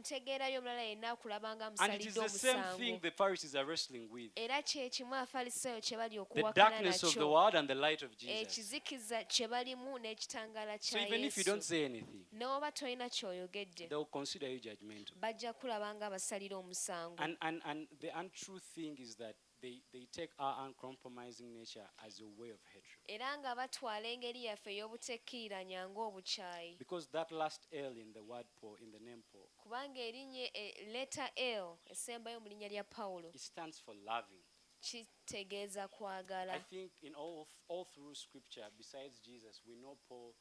omulala 0.59 0.81
yenna 0.81 1.09
akulaba 1.15 1.55
nga 1.55 1.71
And 1.79 1.93
it 1.93 2.05
is 2.05 2.13
the 2.15 2.29
same 2.29 2.55
thing 2.77 2.93
omusango 2.95 3.01
the 3.01 3.11
Pharisees 3.11 3.55
are 3.55 3.65
wrestling 3.65 4.07
with 4.11 4.31
era 4.35 4.61
kye 4.61 4.89
kimu 4.89 5.15
abafalisaayo 5.15 5.81
kye 5.81 5.97
bali 5.97 6.15
the 6.15 6.21
okuwakana 6.21 6.53
darkness 6.53 7.03
of 7.03 7.13
the 7.13 7.19
nakyo 7.19 7.31
world 7.31 7.55
and 7.55 7.67
the 7.69 7.75
light 7.75 8.01
of 8.03 8.15
Jesus. 8.17 8.35
ekizikiza 8.41 9.23
kye 9.23 9.47
balimu 9.47 9.99
n'ekitangaala 9.99 10.77
So 10.81 10.97
kya 10.97 11.07
even 11.07 11.23
if 11.23 11.37
you 11.37 11.43
don't 11.43 11.57
yesu 11.61 11.67
say 11.69 11.85
anything, 11.85 12.25
tolina 12.71 13.09
ky'oyogedde 13.09 13.87
they'll 13.89 14.05
consider 14.05 14.47
you 14.49 14.59
judgmental. 14.59 15.15
bajja 15.19 15.53
kulaba 15.53 15.95
nga 15.95 16.05
abasalira 16.07 16.57
omusango 16.57 17.15
And, 17.23 17.37
and, 17.41 17.61
and 17.65 17.87
the 17.99 18.09
untrue 18.19 18.59
thing 18.59 18.97
is 18.99 19.15
that 19.15 19.35
they, 19.61 19.81
they 19.91 20.05
take 20.11 20.31
our 20.39 20.65
uncompromising 20.65 21.53
nature 21.53 21.85
as 22.05 22.21
a 22.21 22.27
way 22.41 22.49
of 22.49 22.59
hatred. 22.73 22.88
Era 23.09 23.37
nga 23.37 23.55
batwala 23.55 24.07
engeri 24.07 24.43
yaffe 24.45 24.69
ey'obutekkiriranya 24.71 25.89
ng'obukyayi 25.89 26.77
Because 26.77 27.07
that 27.11 27.31
last 27.31 27.67
L 27.71 27.97
in 27.97 28.13
the 28.13 28.21
word 28.23 28.45
Paul, 28.61 28.77
in 28.81 28.91
the 28.91 28.99
name 28.99 29.23
Paul, 29.31 29.49
kubanga 29.57 29.99
erinnya 29.99 30.47
leta 30.93 31.25
l 31.35 31.77
esembayo 31.89 32.39
mu 32.39 32.47
linnya 32.49 32.69
lya 32.69 32.83
pawulo 32.83 33.29
it 33.33 33.41
stands 33.41 33.79
for 33.79 33.95
loving. 33.95 34.43
kitegeeza 34.81 35.87
kwagala 35.87 36.53
I 36.53 36.59
think 36.59 36.91
in 37.03 37.15
all, 37.15 37.47
all 37.67 37.85
through 37.85 38.15
scripture, 38.15 38.65
besides 38.77 39.19
Jesus, 39.19 39.61
we 39.67 39.75
know 39.75 39.97
Paul 40.07 40.33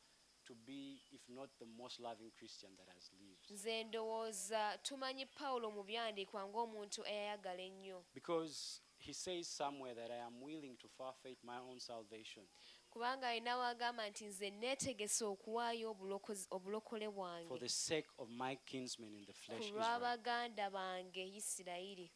to 0.47 0.55
be, 0.55 1.03
if 1.13 1.21
not 1.29 1.51
the 1.59 1.67
most 1.67 2.01
loving 2.01 2.31
Christian 2.39 2.71
that 2.77 2.89
has 2.95 3.11
lived. 3.21 3.51
nze 3.51 3.85
ndowooza 3.85 4.79
tumanyi 4.83 5.27
pawulo 5.27 5.71
mu 5.71 5.83
byandiikwa 5.85 6.47
ng'omuntu 6.49 7.03
eyayagala 7.07 7.63
ennyo 7.63 8.05
Because 8.15 8.81
he 9.09 9.15
says 9.15 9.49
somewhere 9.49 9.95
that 9.95 10.11
I 10.11 10.19
am 10.27 10.41
willing 10.43 10.77
to 10.77 10.89
forfeit 10.89 11.39
my 11.43 11.59
own 11.59 11.79
salvation 11.81 12.45
kubanga 12.91 13.29
alina 13.29 13.57
wagamba 13.57 14.09
nti 14.11 14.25
nze 14.27 14.51
neetegese 14.51 15.25
okuwaayo 15.25 15.91
obulokozi- 15.93 16.47
obulokole 16.51 17.07
for 17.49 17.59
the 17.61 17.69
sake 17.69 18.09
of 18.19 18.29
my 18.31 18.57
kinsmen 18.57 19.15
in 19.15 19.25
the 19.27 19.33
ku 19.33 19.39
flesh. 19.39 19.61
Israel. 19.65 19.77
lw'abaganda 19.85 20.71
bange 20.71 21.25
isirayiri 21.27 22.11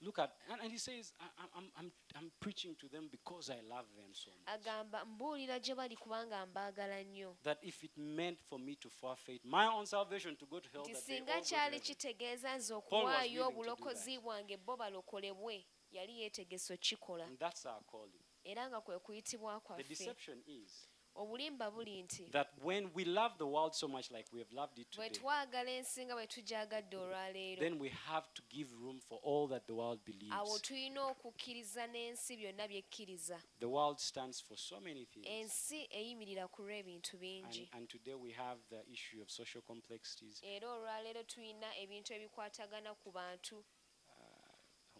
Look 0.00 0.20
at, 0.20 0.30
and, 0.48 0.60
and 0.62 0.70
he 0.70 0.78
says, 0.78 1.12
I, 1.18 1.24
I'm, 1.58 1.72
I'm, 1.76 1.92
I'm 2.14 2.30
preaching 2.38 2.76
to 2.76 2.88
them 2.88 3.08
because 3.10 3.50
I 3.50 3.60
love 3.68 3.86
them 3.96 4.14
so 4.14 4.30
much. 4.30 4.46
agamba 4.54 5.04
mbuulira 5.04 5.58
gye 5.58 5.74
bali 5.74 5.96
kubanga 5.96 6.46
mbaagala 6.46 7.02
nnyo 7.04 7.36
That 7.42 7.58
if 7.64 7.84
it 7.84 7.96
meant 7.96 8.38
for 8.40 8.58
me 8.60 8.76
to 8.76 8.90
forfeit 8.90 9.44
my 9.44 9.66
own 9.66 9.86
salvation 9.86 10.36
to 10.36 10.46
go 10.46 10.60
to 10.60 10.68
hell, 10.72 10.82
nti 10.82 10.92
that 10.92 11.06
they 11.06 11.18
all 11.18 11.20
singa 11.20 11.34
go 11.34 11.40
to 11.40 11.48
kyali 11.48 11.62
heaven. 11.64 11.80
kitegeeza 11.80 12.56
nze 12.56 12.74
willing 12.74 12.86
okuwaayo 12.86 13.44
to 13.44 13.50
do 13.50 13.58
obulokozi 13.60 14.18
bwange 14.18 14.56
bo 14.56 14.76
balokolebwe 14.76 15.66
yali 15.92 16.20
yeetegeso 16.20 16.76
kikola 16.76 17.24
And 17.26 17.38
that's 17.38 17.66
our 17.66 17.82
calling. 17.84 18.22
era 18.44 18.68
nga 18.68 18.80
kwe 18.80 18.98
kuyitibwa 18.98 19.54
The 19.54 19.60
kwaffe 19.66 19.88
deception 19.88 20.42
is 20.46 20.88
obulimba 21.14 21.70
buli 21.70 22.02
nti 22.02 22.30
that 22.30 22.48
when 22.62 22.90
we 22.94 23.04
love 23.04 23.34
the 23.38 23.44
world 23.46 23.72
so 23.74 23.88
much 23.88 24.10
like 24.10 24.28
we 24.32 24.38
have 24.38 24.52
loved 24.54 24.78
it 24.78 24.96
bwe 24.96 25.08
today, 25.08 25.20
twagala 25.20 25.70
ensi 25.70 26.04
nga 26.04 26.14
bwe 26.14 26.26
tujagadde 26.26 26.96
olwaleero 26.96 27.60
then 27.60 27.78
we 27.80 27.88
have 27.88 28.26
to 28.34 28.42
give 28.48 28.72
room 28.74 29.00
for 29.00 29.18
all 29.24 29.48
that 29.48 29.66
the 29.66 29.72
world 29.72 29.98
awo 30.00 30.04
believes. 30.06 30.62
tulina 30.62 31.04
okukkiriza 31.06 31.86
n'ensi 31.86 32.36
byonna 32.36 32.68
byekkiriza 32.68 33.42
The 33.58 33.66
world 33.68 33.98
stands 33.98 34.40
for 34.42 34.56
so 34.58 34.80
many 34.80 35.06
things. 35.06 35.26
ensi 35.26 35.88
eyimirira 35.90 36.48
ku 36.48 36.62
lw'ebintu 36.62 37.16
And, 37.16 37.20
bingi 37.20 37.68
and 37.72 37.88
today 37.88 38.14
we 38.14 38.32
have 38.32 38.60
the 38.70 38.84
issue 38.92 39.22
of 39.22 39.30
social 39.30 39.62
complexities, 39.62 40.40
era 40.42 40.70
olwaleero 40.70 41.22
tulina 41.22 41.76
ebintu 41.76 42.12
ebikwatagana 42.14 42.94
ku 42.94 43.10
bantu 43.12 43.64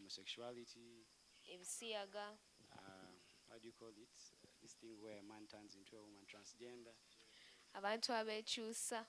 homosexuality, 0.08 1.04
ebisiyaga 1.52 2.38
uh, 2.72 3.12
how 3.48 3.58
do 3.60 3.66
you 3.66 3.72
call 3.78 3.88
it? 3.88 4.08
Uh, 4.42 4.48
this 4.62 4.72
thing 4.80 4.96
where 5.02 5.18
a 5.18 5.22
man 5.22 5.46
turns 5.50 5.76
into 5.76 5.96
a 5.96 6.00
woman, 6.00 6.24
transgender, 6.26 6.94
abantu 7.74 8.12
abeekyusa 8.12 9.06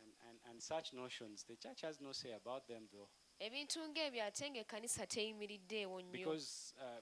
and, 0.00 0.12
and, 0.28 0.38
and 0.50 0.62
such 0.62 0.92
notions. 0.92 1.44
The 1.44 1.56
church 1.56 1.82
has 1.82 2.00
no 2.00 2.12
say 2.12 2.32
about 2.32 2.66
them 2.66 2.88
though, 2.92 3.08
ebintu 3.38 3.80
ng'ebyo 3.88 4.24
ate 4.24 4.50
ng'ekkanisa 4.50 5.06
teyimiriddeewo 5.06 6.02
nnyo. 6.02 6.12
Because 6.12 6.74
uh, 6.78 7.00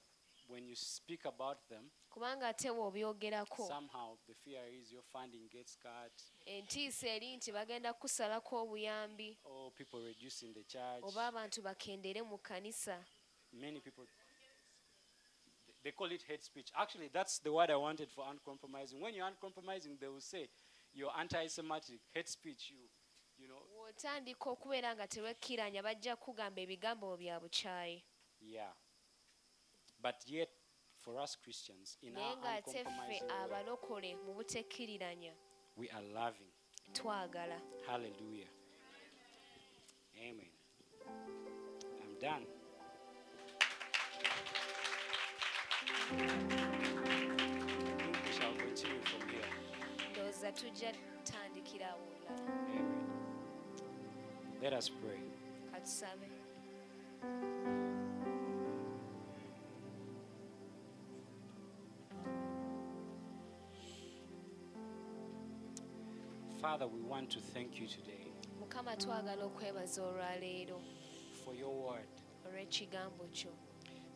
when 0.49 0.67
you 0.69 0.77
speak 0.77 1.25
about 1.25 1.69
them, 1.69 1.91
kubanga 2.11 2.49
ate 2.49 2.69
bw'obyogerako 2.71 3.69
somehow 3.69 4.17
the 4.27 4.35
fear 4.35 4.63
is 4.81 4.93
your 4.93 5.03
funding 5.13 5.49
gets 5.51 5.77
cut, 5.77 6.13
entiisa 6.47 7.09
eri 7.09 7.37
nti 7.37 7.53
bagenda 7.53 7.93
kusalako 7.93 8.63
obuyambi. 8.63 9.39
Or 9.45 9.73
people 9.73 10.01
reducing 10.05 10.53
the 10.55 10.65
church. 10.65 11.03
oba 11.03 11.27
abantu 11.27 11.63
bakendere 11.63 12.23
mu 12.23 12.39
kkanisa 12.39 13.05
Many 13.53 13.81
people. 13.81 14.05
They 15.85 15.93
call 15.93 16.11
it 16.11 16.23
hate 16.29 16.43
speech. 16.43 16.69
Actually, 16.77 17.09
that's 17.13 17.39
the 17.39 17.53
word 17.53 17.71
I 17.71 17.77
wanted 17.77 18.11
for 18.11 18.25
uncompromising. 18.29 19.01
When 19.01 19.15
you're 19.15 19.27
uncompromising, 19.27 19.97
they 20.01 20.09
will 20.09 20.21
say 20.21 20.49
you're 20.93 21.13
anti-Semitic, 21.19 22.01
hate 22.13 22.29
speech. 22.29 22.71
You, 22.71 22.89
you 23.39 23.49
know, 23.49 23.63
okubeera 24.41 24.95
nga 24.95 25.07
tewekkiranya 25.07 25.83
bajja 25.83 26.17
kugamba 26.17 26.61
ebigambo 26.61 27.17
bya 27.17 27.41
bukyayi 27.41 28.03
Yeah. 28.41 28.73
But 30.01 30.17
yet, 30.27 30.49
for 30.99 31.19
us 31.19 31.37
Christians, 31.37 31.97
in 32.03 32.17
our 32.17 32.37
uncompromising 32.37 33.31
abalokole 33.31 34.17
mu 34.27 34.35
butekkiriranya 34.35 35.33
we 35.77 35.89
are 35.91 36.03
loving. 36.15 36.51
twagala 36.93 37.61
Hallelujah. 37.87 38.51
Amen. 40.19 40.51
I'm 42.03 42.19
done. 42.21 42.58
We 48.25 48.33
shall 48.33 48.55
continue 48.55 49.01
from 49.11 49.29
here. 49.29 49.51
ndowooza 50.13 50.53
tujja 50.53 50.93
tandikira 51.25 51.89
awo 51.91 52.03
olulala 52.03 52.53
Amen. 52.53 53.07
Let 54.63 54.73
us 54.73 54.91
pray. 54.91 55.21
katusabe 55.73 56.27
Father, 66.61 66.87
we 66.87 67.01
want 67.01 67.31
to 67.31 67.41
thank 67.41 67.81
you 67.81 67.87
today 67.87 68.25
mukama 68.61 68.97
twagala 68.97 69.45
okwebaza 69.45 70.03
olwaleero 70.03 70.81
for 71.45 71.55
your 71.55 71.75
word. 71.87 72.09
olw'ekigambo 72.47 73.25
kyo 73.33 73.51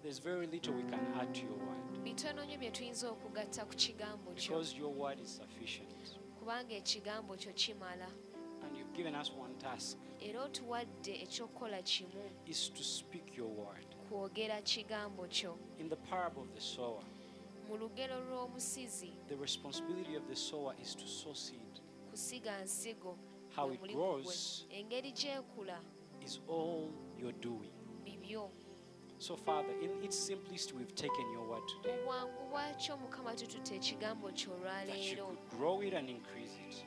there's 0.02 0.18
very 0.18 0.46
little 0.46 0.74
we 0.74 0.82
can 0.82 1.00
add 1.20 1.32
to 1.34 1.40
your 1.42 1.56
word 1.58 2.02
bitono 2.04 2.44
nnyo 2.44 2.58
bye 2.58 2.70
tuyinza 2.70 3.10
okugatta 3.10 3.64
ku 3.64 3.74
kigambo 3.76 4.32
kyo 4.34 4.54
because 4.56 4.76
your 4.78 4.90
word 4.94 5.20
is 5.20 5.36
sufficient. 5.36 6.18
kubanga 6.38 6.74
ekigambo 6.74 7.36
kyo 7.36 7.52
kimala 7.52 8.08
And 8.64 8.76
you've 8.76 8.92
given 8.96 9.14
us 9.14 9.30
one 9.32 9.54
task 9.58 9.98
era 10.20 10.42
otuwadde 10.42 11.22
ekyokukola 11.22 11.82
kimu 11.82 12.30
is 12.46 12.70
to 12.72 12.82
speak 12.82 13.36
your 13.36 13.48
word. 13.50 13.86
kwogera 14.08 14.62
kigambo 14.62 15.26
kyo 15.28 15.58
In 15.78 15.88
the 15.88 15.96
parable 15.96 16.42
of 16.42 16.54
the 16.54 16.60
sower, 16.60 17.02
mu 17.68 17.76
lugero 17.76 18.20
lw'omusizi 18.20 19.12
the 19.28 19.36
responsibility 19.36 20.16
of 20.16 20.22
the 20.28 20.36
sower 20.36 20.74
is 20.82 20.96
to 20.96 21.06
sow 21.06 21.34
seed. 21.34 21.80
kusiga 22.10 22.62
nsigo 22.64 23.18
How 23.56 23.70
it 23.72 23.80
gwe. 23.80 23.92
grows 23.94 24.66
engeri 24.70 25.12
gy'ekula 25.12 25.80
is 26.24 26.40
all 26.48 26.90
you're 27.18 27.38
doing. 27.40 27.72
bibyo 28.04 28.50
So, 29.22 29.36
Father, 29.36 29.72
in 29.80 29.90
its 30.02 30.16
simplest, 30.18 30.74
we've 30.74 30.92
taken 30.96 31.30
your 31.32 31.46
word 31.48 31.62
today. 31.68 31.94
mu 31.96 32.04
bwangu 32.06 32.50
bwakyo 32.50 32.96
mukama 32.96 33.34
tututte 33.34 33.74
ekigambo 33.76 34.30
kyo 34.32 34.50
That 34.64 34.98
you 34.98 35.16
could 35.16 35.38
grow 35.58 35.80
it 35.82 35.94
and 35.94 36.10
increase 36.10 36.50
it. 36.68 36.84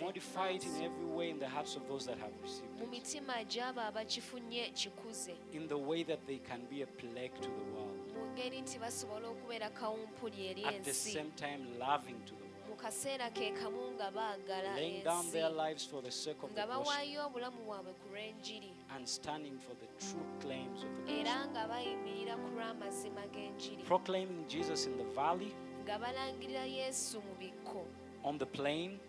Modify 0.00 0.50
it 0.50 0.64
in 0.64 0.82
every 0.84 1.06
way 1.06 1.30
in 1.30 1.38
the 1.40 1.48
hearts 1.48 1.74
of 1.76 1.88
those 1.88 2.06
that 2.06 2.18
have 2.18 2.32
received 2.42 2.80
it. 2.80 2.88
mitima 2.90 3.44
gy'abo 3.44 3.80
abakifunye 3.80 4.70
kikuze 4.70 5.34
In 5.52 5.66
the 5.66 5.74
way 5.78 6.04
that 6.04 6.24
they 6.26 6.38
can 6.38 6.60
be 6.70 6.82
a 6.82 6.86
plague 6.86 7.34
to 7.40 7.48
the 7.50 7.64
world. 7.74 8.14
mu 8.14 8.32
ngeri 8.32 8.60
nti 8.60 8.78
basobola 8.78 9.28
okubeera 9.28 9.70
kawumpuli 9.70 10.46
eri 10.46 10.64
At 10.64 10.84
the 10.84 10.94
same 10.94 11.30
time, 11.36 11.78
loving 11.80 12.20
to 12.26 12.34
the 12.34 12.43
kaseera 12.84 13.30
ke 13.32 13.48
kamu 13.56 13.96
nga 13.96 14.10
baagala 14.12 14.76
Laying 14.76 15.04
down 15.04 15.24
their 15.32 15.48
ensi. 15.48 15.56
lives 15.56 15.84
for 15.86 16.02
the 16.02 16.10
sake 16.10 16.36
of 16.42 16.54
the 16.54 16.60
nga 16.60 16.68
bawaayo 16.68 17.26
obulamu 17.26 17.64
bwabwe 17.64 17.92
ku 17.96 18.12
lw'enjiri. 18.12 18.72
And 18.94 19.08
standing 19.08 19.56
for 19.58 19.72
the 19.80 19.88
true 19.96 20.28
claims 20.44 20.84
of 20.84 20.92
the 21.06 21.12
era 21.12 21.48
nga 21.48 21.64
bayimirira 21.64 22.36
ku 22.36 22.48
lw'amazima 22.52 23.24
g'enjiri. 23.32 23.88
Proclaiming 23.88 24.44
Jesus 24.48 24.84
in 24.84 24.98
the 25.00 25.08
valley, 25.16 25.56
nga 25.88 25.96
balangirira 25.96 26.68
yesu 26.68 27.24
mu 27.24 27.32
bikko. 27.40 27.88
On 28.22 28.36
the 28.36 28.46
plain, 28.46 29.00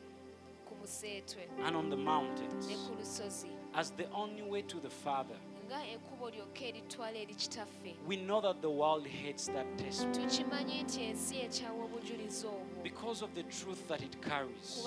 and 1.65 1.75
on 1.75 1.89
the 1.89 1.97
mountains. 1.97 2.67
Ne 2.67 2.75
ku 2.75 2.95
lusozi. 2.95 3.51
As 3.73 3.91
the 3.91 4.07
only 4.11 4.43
way 4.43 4.61
to 4.61 4.79
the 4.79 4.89
Father. 4.89 5.35
nga 5.65 5.81
ekkubo 5.81 6.29
lyokka 6.29 6.65
eritwala 6.65 7.17
eri 7.17 7.33
kitaffe 7.35 7.97
We 8.07 8.17
know 8.17 8.39
that 8.41 8.61
the 8.61 8.69
world 8.69 9.07
hates 9.07 9.47
that 9.47 9.65
testimony 9.77 10.85
tukimanyi 12.89 13.25
nti 13.25 13.25
ensi 13.25 13.25
ekyawa 13.25 13.25
obujulizi 13.25 13.25
obwo 13.25 13.25
because 13.25 13.25
of 13.25 13.33
the 13.33 13.43
truth 13.43 13.87
that 13.87 14.01
it 14.01 14.21
carries. 14.21 14.83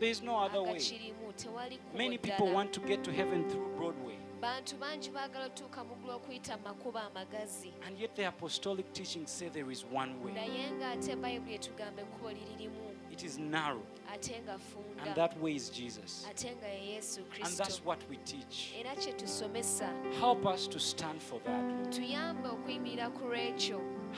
There 0.00 0.10
is 0.10 0.22
no 0.22 0.36
other 0.36 0.62
way. 0.62 0.70
agakirimu 0.70 1.32
tewali 1.36 1.76
kkubo 1.78 1.98
Many 1.98 2.18
people 2.18 2.52
want 2.54 2.72
to 2.72 2.80
get 2.80 3.02
to 3.04 3.12
heaven 3.12 3.48
through 3.50 3.76
Broadway, 3.76 4.14
bantu 4.40 4.76
bangi 4.76 5.10
baagala 5.10 5.46
otuuka 5.46 5.84
mu 5.84 5.94
ggulu 5.96 6.12
okuyita 6.16 6.56
mu 6.56 6.62
makubo 6.64 6.98
amagazi 6.98 7.72
and 7.86 7.98
yet 7.98 8.14
the 8.14 8.24
apostolic 8.28 8.92
teachings 8.92 9.30
say 9.30 9.48
there 9.48 9.70
is 9.72 9.84
one 9.92 10.14
way. 10.24 10.32
naye 10.32 10.70
ng'ate 10.70 11.16
bayibuli 11.16 11.54
etugamba 11.54 12.02
ekkubo 12.02 12.30
liri 12.30 12.70
It 13.10 13.24
is 13.24 13.38
narrow, 13.38 13.82
ate 14.14 14.40
nga 14.44 14.58
funda 14.58 15.02
and 15.02 15.14
that 15.16 15.36
way 15.40 15.54
is 15.56 15.70
Jesus. 15.70 16.24
ate 16.30 16.54
nga 16.56 16.68
ye 16.68 16.94
yesu 16.94 17.20
And 17.42 17.52
that's 17.56 17.84
what 17.84 17.98
we 18.08 18.16
teach. 18.24 18.72
era 18.78 18.94
kye 18.96 19.12
tusomesa 19.12 19.90
Help 20.20 20.46
us 20.46 20.68
to 20.68 20.78
stand 20.78 21.20
for 21.20 21.40
that. 21.40 21.98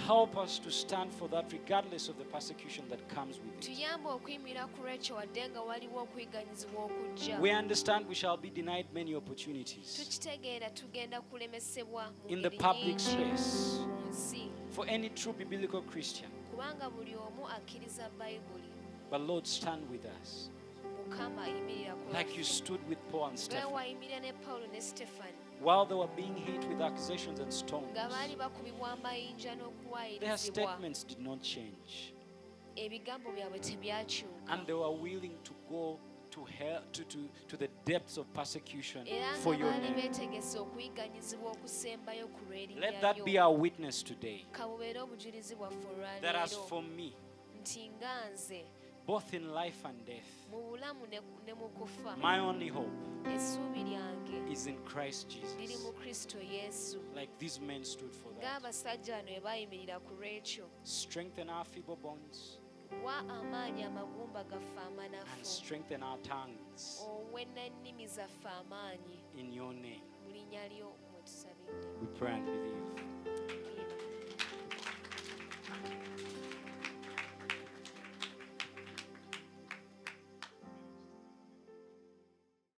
Lord. 0.08 0.30
tuyambe 0.30 0.36
okuyimirira 0.36 0.36
ku 0.36 0.36
lwekyo 0.36 0.36
Help 0.36 0.36
us 0.36 0.58
to 0.58 0.70
stand 0.70 1.12
for 1.12 1.28
that 1.30 1.52
regardless 1.52 2.08
of 2.08 2.16
the 2.18 2.24
persecution 2.24 2.84
that 2.88 3.00
comes 3.14 3.38
with 3.38 3.54
it. 3.54 3.60
tuyambe 3.60 4.08
okuyimirira 4.08 4.66
ku 4.66 4.82
lwekyo 4.82 5.16
wadde 5.16 5.48
nga 5.48 5.60
waliwo 5.62 6.02
okuyiganyizibwa 6.02 6.84
okujja. 6.84 7.40
We 7.40 7.50
understand 7.58 8.08
we 8.08 8.14
shall 8.14 8.36
be 8.36 8.50
denied 8.50 8.86
many 8.94 9.14
opportunities 9.14 9.96
tukitegeera 9.96 10.70
tugenda 10.70 11.20
kulemesebwa 11.20 12.10
mu 12.10 12.28
in 12.28 12.42
the 12.42 12.50
public 12.50 12.98
space. 13.00 13.80
For 14.70 14.86
any 14.88 15.08
true 15.10 15.32
biblical 15.32 15.82
Christian. 15.82 16.30
kubanga 16.50 16.90
buli 16.90 17.14
omu 17.14 17.48
akkiriza 17.48 18.10
bayibuli 18.18 18.64
But 19.10 19.20
Lord, 19.22 19.46
stand 19.46 19.90
with 19.90 20.04
us. 20.22 20.50
Mukama 21.08 21.46
yimirira 21.48 21.94
ku 21.94 22.12
like 22.12 22.36
you 22.38 22.44
stood 22.44 22.80
with 22.88 22.98
Paul 23.10 23.28
and 23.28 23.38
Stephen 23.38 23.64
wayimirira 25.64 25.66
ne 25.66 25.66
pawulo 25.66 25.66
ne 25.66 25.66
sitefani 25.66 25.66
while 25.66 25.86
they 25.86 25.96
were 25.96 26.08
being 26.16 26.34
hit 26.34 26.68
with 26.68 26.80
accusations 26.80 27.40
and 27.40 27.52
stones. 27.52 27.90
nga 27.92 28.08
baali 28.08 28.36
bakubibwa 28.36 28.92
amayinja 28.92 29.56
Their 30.20 30.38
statements 30.38 31.04
did 31.06 31.18
not 31.20 31.42
change, 31.42 32.14
ebigambo 32.76 33.32
byabwe 33.32 33.58
tebyakyuka 33.58 34.48
and 34.52 34.66
they 34.66 34.74
were 34.74 34.96
willing 35.02 35.36
to 35.42 35.52
go 35.68 35.98
to 36.30 36.44
hell, 36.44 36.82
to, 36.92 37.04
to, 37.04 37.18
to 37.48 37.56
the 37.56 37.68
depths 37.84 38.16
of 38.16 38.26
persecution 38.32 39.04
for 39.42 39.54
your 39.54 39.72
name. 39.72 39.94
beetegese 39.94 40.58
okuyiganyizibwa 40.58 41.52
okusembayo 41.52 42.28
ku 42.28 42.40
Let 42.80 43.00
that 43.00 43.24
be 43.24 43.38
our 43.38 43.52
witness 43.60 44.02
today. 44.04 44.46
kabubeere 44.52 45.00
obujulizi 45.00 45.56
bwaffe 45.56 45.76
That 46.20 46.36
as 46.36 46.54
for 46.68 46.82
me, 46.82 47.12
nti 47.60 47.90
nga 47.90 48.30
nze 48.32 48.64
both 49.10 49.34
in 49.34 49.52
life 49.52 49.84
and 49.84 50.06
death, 50.06 50.46
mu 50.52 50.58
bulamu 50.70 51.10
ne 51.10 51.18
ne 51.44 51.52
mu 51.52 51.68
kufa. 51.76 52.16
My 52.22 52.38
only 52.38 52.68
hope 52.68 52.86
is 53.26 54.66
in 54.66 54.76
Christ 54.84 55.28
Jesus. 55.28 55.82
mu 55.82 55.92
kristo 56.00 56.38
yesu. 56.38 56.98
Like 57.12 57.36
these 57.40 57.60
men 57.60 57.84
stood 57.84 58.14
for 58.14 58.30
that. 58.38 58.62
ng'abasajja 58.62 59.16
bano 59.16 59.26
bwe 59.26 59.40
baayimirira 59.42 59.98
ku 60.06 60.14
lwekyo. 60.14 60.66
Strengthen 60.84 61.50
our 61.50 61.64
feeble 61.64 61.96
bones. 61.96 62.60
Wa 63.04 63.18
amaanyi 63.26 63.82
amagumba 63.82 64.44
gaffe 64.44 64.78
and 64.78 65.46
strengthen 65.46 66.04
our 66.04 66.18
tongues. 66.18 67.02
Owe 67.02 67.44
n'ennimi 67.44 68.06
zaffe 68.06 68.46
amaanyi. 68.46 69.18
In 69.36 69.52
your 69.52 69.74
name. 69.74 70.06
mu 70.22 70.30
linnya 70.30 70.68
lyo 70.68 70.94
mwe 71.10 71.22
tusabidde. 71.22 71.88
We 72.00 72.06
pray 72.16 72.34
and 72.34 72.46
believe. 72.46 73.00